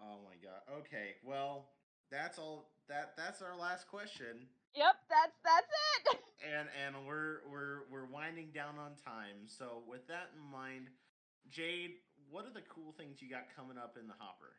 [0.00, 0.78] Oh my god.
[0.80, 1.68] Okay, well,
[2.10, 2.70] that's all.
[2.88, 6.20] That that's our last question, Yep, that's that's it.
[6.48, 9.44] and and we're we're we're winding down on time.
[9.46, 10.88] So with that in mind,
[11.50, 12.00] Jade,
[12.30, 14.56] what are the cool things you got coming up in the hopper?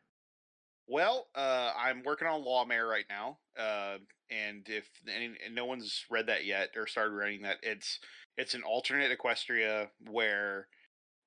[0.86, 3.98] Well, uh, I'm working on Lawmare right now, uh,
[4.30, 7.98] and if any, and no one's read that yet or started reading that, it's
[8.36, 10.68] it's an alternate Equestria where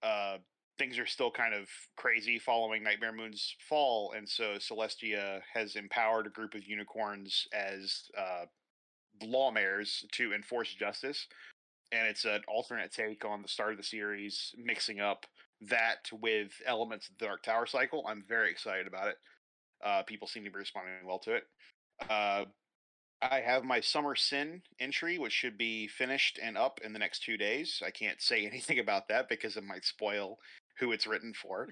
[0.04, 0.38] uh,
[0.78, 6.28] things are still kind of crazy following Nightmare Moon's fall, and so Celestia has empowered
[6.28, 8.46] a group of unicorns as uh,
[9.24, 11.26] lawmares to enforce justice,
[11.92, 15.26] and it's an alternate take on the start of the series, mixing up
[15.62, 18.06] that with elements of the Dark Tower cycle.
[18.08, 19.16] I'm very excited about it.
[19.84, 21.44] Uh, people seem to be responding well to it.
[22.10, 22.46] Uh,
[23.22, 27.24] I have my Summer Sin entry, which should be finished and up in the next
[27.24, 27.82] two days.
[27.86, 30.40] I can't say anything about that because it might spoil
[30.80, 31.70] who it's written for.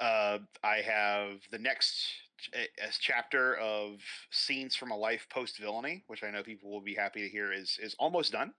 [0.00, 1.94] uh, I have the next
[2.38, 2.50] ch-
[2.82, 4.00] as chapter of
[4.30, 7.52] scenes from a life post villainy, which I know people will be happy to hear
[7.52, 8.52] is is almost done.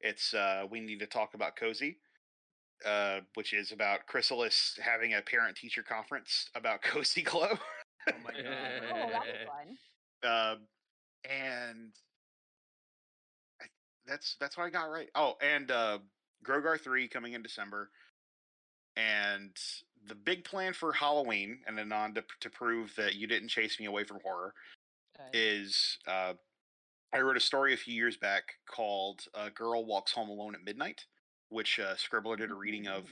[0.00, 1.98] It's uh, we need to talk about cozy,
[2.84, 7.58] uh, which is about Chrysalis having a parent teacher conference about cozy glow.
[8.08, 8.82] Oh my god.
[8.92, 9.76] Oh, that was fun.
[10.30, 10.58] um,
[11.28, 11.92] and
[13.60, 13.66] I,
[14.06, 15.08] that's that's what I got right.
[15.14, 15.98] Oh, and uh,
[16.44, 17.90] Grogar three coming in December,
[18.96, 19.56] and
[20.06, 23.86] the big plan for Halloween and Anon to, to prove that you didn't chase me
[23.86, 24.54] away from horror
[25.18, 25.38] Okay.
[25.38, 26.34] is uh,
[27.12, 30.64] I wrote a story a few years back called "A Girl Walks Home Alone at
[30.64, 31.04] Midnight,"
[31.48, 33.04] which uh, Scribbler did a reading of.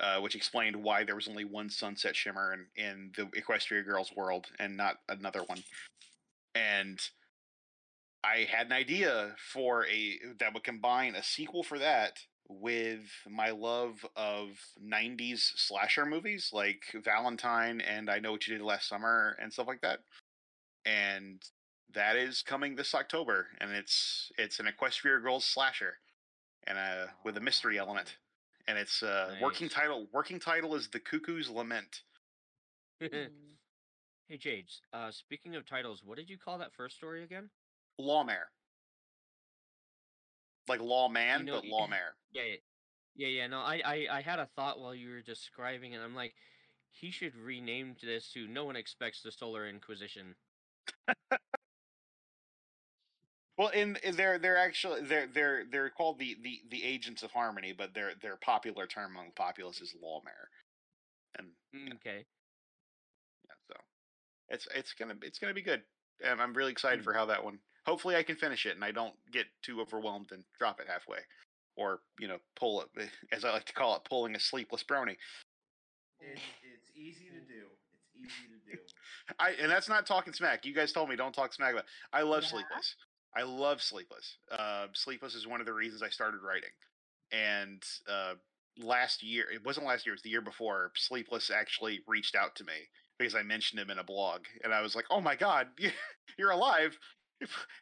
[0.00, 4.12] Uh, which explained why there was only one sunset shimmer in, in the Equestria Girls
[4.14, 5.64] world and not another one.
[6.54, 7.00] And
[8.22, 13.50] I had an idea for a that would combine a sequel for that with my
[13.50, 14.48] love of
[14.82, 19.66] 90s slasher movies like Valentine and I Know What You Did Last Summer and stuff
[19.66, 20.00] like that.
[20.86, 21.42] And
[21.94, 25.94] that is coming this October and it's it's an Equestria Girls slasher
[26.66, 28.16] and uh with a mystery element.
[28.68, 32.02] And it's uh working title working title is The Cuckoo's Lament.
[33.00, 33.28] Mm.
[34.28, 37.48] hey Jades, uh, speaking of titles, what did you call that first story again?
[38.00, 38.48] Lawmare.
[40.68, 42.14] Like lawman, know- but lawmare.
[42.32, 42.56] Yeah, yeah,
[43.14, 43.46] yeah, yeah.
[43.46, 46.00] No, I, I, I had a thought while you were describing it.
[46.00, 46.34] I'm like,
[46.90, 50.34] he should rename this to "No one expects the Solar Inquisition."
[53.58, 57.32] Well, in, in they're they're actually they're they're they're called the, the, the agents of
[57.32, 60.48] harmony, but their their popular term among the populace is lawmare,
[61.38, 62.24] and Mm, Okay.
[63.44, 63.74] yeah, so
[64.48, 65.82] it's it's gonna it's gonna be good,
[66.24, 67.04] and I'm really excited Hmm.
[67.04, 67.58] for how that one.
[67.86, 71.18] Hopefully, I can finish it and I don't get too overwhelmed and drop it halfway,
[71.76, 75.16] or you know, pull it as I like to call it, pulling a sleepless brony.
[76.20, 77.66] It, it's easy to do.
[77.94, 78.78] It's easy to do.
[79.38, 80.64] I and that's not talking smack.
[80.64, 81.86] You guys told me don't talk smack about.
[82.12, 82.48] I love Yeah.
[82.50, 82.94] Sleepless.
[83.36, 84.38] I love Sleepless.
[84.50, 86.70] Uh, Sleepless is one of the reasons I started writing.
[87.30, 88.34] And uh,
[88.78, 90.92] last year, it wasn't last year; it was the year before.
[90.96, 92.88] Sleepless actually reached out to me
[93.18, 95.92] because I mentioned him in a blog, and I was like, "Oh my god, you-
[96.38, 96.98] you're alive!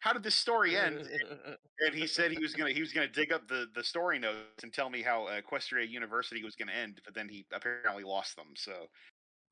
[0.00, 1.08] How did this story end?"
[1.80, 4.64] and he said he was gonna he was gonna dig up the the story notes
[4.64, 8.36] and tell me how uh, Equestria University was gonna end, but then he apparently lost
[8.36, 8.54] them.
[8.56, 8.88] So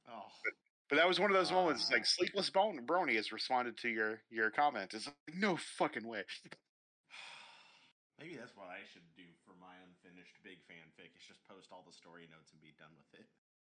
[0.08, 0.54] Oh, but
[0.90, 1.88] that was one of those moments.
[1.90, 1.94] Ah.
[1.94, 4.94] Like Sleepless Bone Brony has responded to your your comment.
[4.94, 6.24] It's like no fucking way.
[8.20, 11.10] maybe that's what I should do for my unfinished big fanfic.
[11.16, 13.26] Is just post all the story notes and be done with it.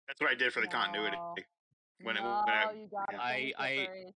[0.07, 1.18] That's what I did for the continuity.
[1.18, 1.36] No.
[2.02, 3.19] When it- no, when I- you gotta yeah.
[3.22, 4.14] I- I-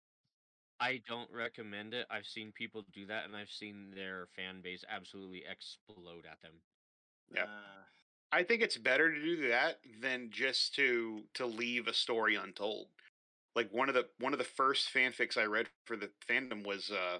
[0.80, 2.06] I don't recommend it.
[2.10, 6.60] I've seen people do that, and I've seen their fan base absolutely explode at them.
[7.32, 7.44] Yeah.
[7.44, 7.84] Uh,
[8.32, 12.86] I think it's better to do that than just to to leave a story untold.
[13.54, 16.90] Like one of the one of the first fanfics I read for the fandom was
[16.90, 17.18] uh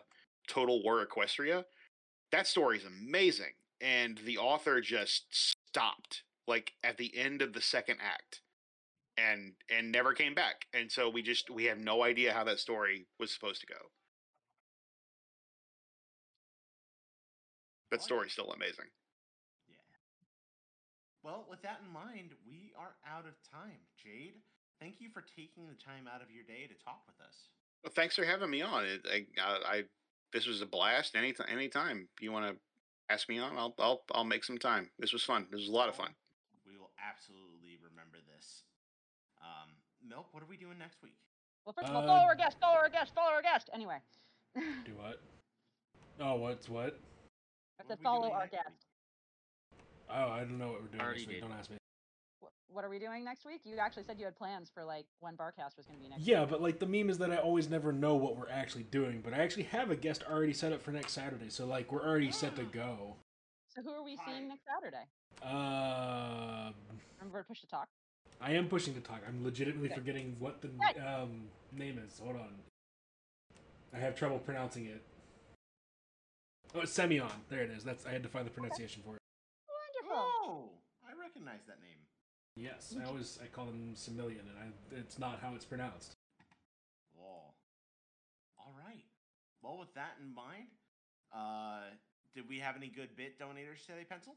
[0.49, 1.65] Total War Equestria.
[2.33, 3.53] That story is amazing.
[3.81, 8.41] And the author just stopped like at the end of the second act
[9.19, 10.67] and and never came back.
[10.73, 13.91] And so we just we have no idea how that story was supposed to go.
[17.91, 18.87] That story's still amazing.
[21.25, 21.31] Yeah.
[21.31, 23.79] Well, with that in mind, we are out of time.
[24.03, 24.35] Jade,
[24.81, 27.49] thank you for taking the time out of your day to talk with us.
[27.85, 28.85] Well, thanks for having me on.
[28.85, 29.83] It, I, I, I
[30.33, 31.15] this was a blast.
[31.15, 32.57] Anytime, anytime you want to
[33.13, 34.91] ask me on, I'll, I'll, I'll make some time.
[34.99, 35.47] This was fun.
[35.51, 36.11] This was a lot of fun.
[36.67, 38.63] We will absolutely remember this.
[39.43, 39.71] Um,
[40.09, 41.17] Milk, what are we doing next week?
[41.67, 43.69] Well, first of all, Uh, follow our guest, follow our guest, follow our guest.
[43.75, 43.99] Anyway.
[44.55, 45.21] Do what?
[46.21, 46.99] Oh, what's what?
[47.81, 48.69] I What said are we follow our guest.
[48.69, 48.92] week?
[50.15, 51.37] Oh, I don't know what we're doing Already this week.
[51.37, 51.49] did.
[51.49, 51.77] Don't ask me.
[52.69, 53.61] What are we doing next week?
[53.65, 56.23] You actually said you had plans for like when Barcast was going to be next.
[56.23, 56.51] Yeah, week.
[56.51, 59.35] but like the meme is that I always never know what we're actually doing, but
[59.35, 62.33] I actually have a guest already set up for next Saturday, so like we're already
[62.33, 63.17] set to go.
[63.75, 64.33] So who are we Hi.
[64.33, 65.05] seeing next Saturday?
[65.43, 66.73] Uh,
[67.21, 67.89] Remember to push to talk.
[68.41, 69.21] I am pushing to talk.
[69.27, 69.95] I'm legitimately Okay.
[69.99, 70.99] forgetting what the Right.
[70.99, 72.19] um, name is.
[72.19, 72.55] Hold on.
[73.95, 75.03] I have trouble pronouncing it.
[76.75, 77.29] Oh, it's Semyon.
[77.51, 77.85] There it is.
[77.85, 79.22] That's I had to find the pronunciation for it.
[81.43, 81.49] Wonderful.
[81.49, 81.99] I recognize that name.
[82.57, 86.17] Yes, I always I call them Semillion, and I, it's not how it's pronounced.
[87.19, 87.55] Oh.
[88.59, 89.05] All right.
[89.63, 90.69] Well, with that in mind,
[91.35, 91.95] uh,
[92.35, 94.37] did we have any good bit donators today, Pencil?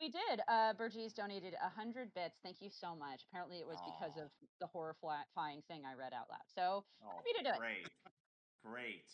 [0.00, 0.40] We did.
[0.48, 2.38] Uh, Burgess donated a hundred bits.
[2.42, 3.20] Thank you so much.
[3.28, 6.48] Apparently, it was because of the horrifying thing I read out loud.
[6.54, 7.58] So Oh, Happy to do it.
[7.60, 7.88] Great.
[8.64, 9.12] Great.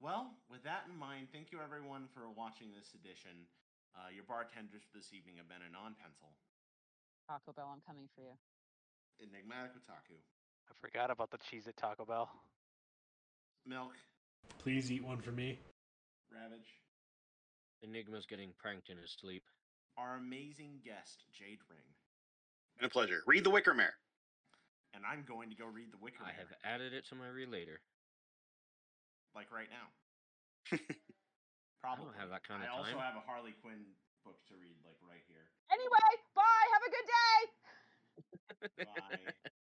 [0.00, 3.48] Well, with that in mind, thank you everyone for watching this edition.
[3.94, 6.34] Uh, your bartenders for this evening have been Anon Pencil.
[7.30, 8.34] Taco Bell, I'm coming for you.
[9.22, 10.18] Enigmatic Otaku,
[10.68, 12.28] I forgot about the cheese at Taco Bell.
[13.66, 13.92] Milk,
[14.58, 15.58] Please eat one for me.
[16.32, 16.66] Ravage,
[17.82, 19.44] Enigma's getting pranked in his sleep.
[19.96, 21.86] our amazing guest, Jade Ring.
[22.78, 23.22] Been a pleasure.
[23.26, 23.94] Read The Wicker Mare.
[24.92, 27.28] And I'm going to go read The Wicker I Mare, have added it to my
[27.28, 27.80] relater.
[29.34, 30.78] like right now.
[31.84, 33.84] I don't have that kind of I also have a Harley Quinn
[34.24, 35.44] book to read, like right here.
[35.68, 36.66] Anyway, bye.
[36.72, 37.38] Have a good day.
[38.88, 39.52] Bye.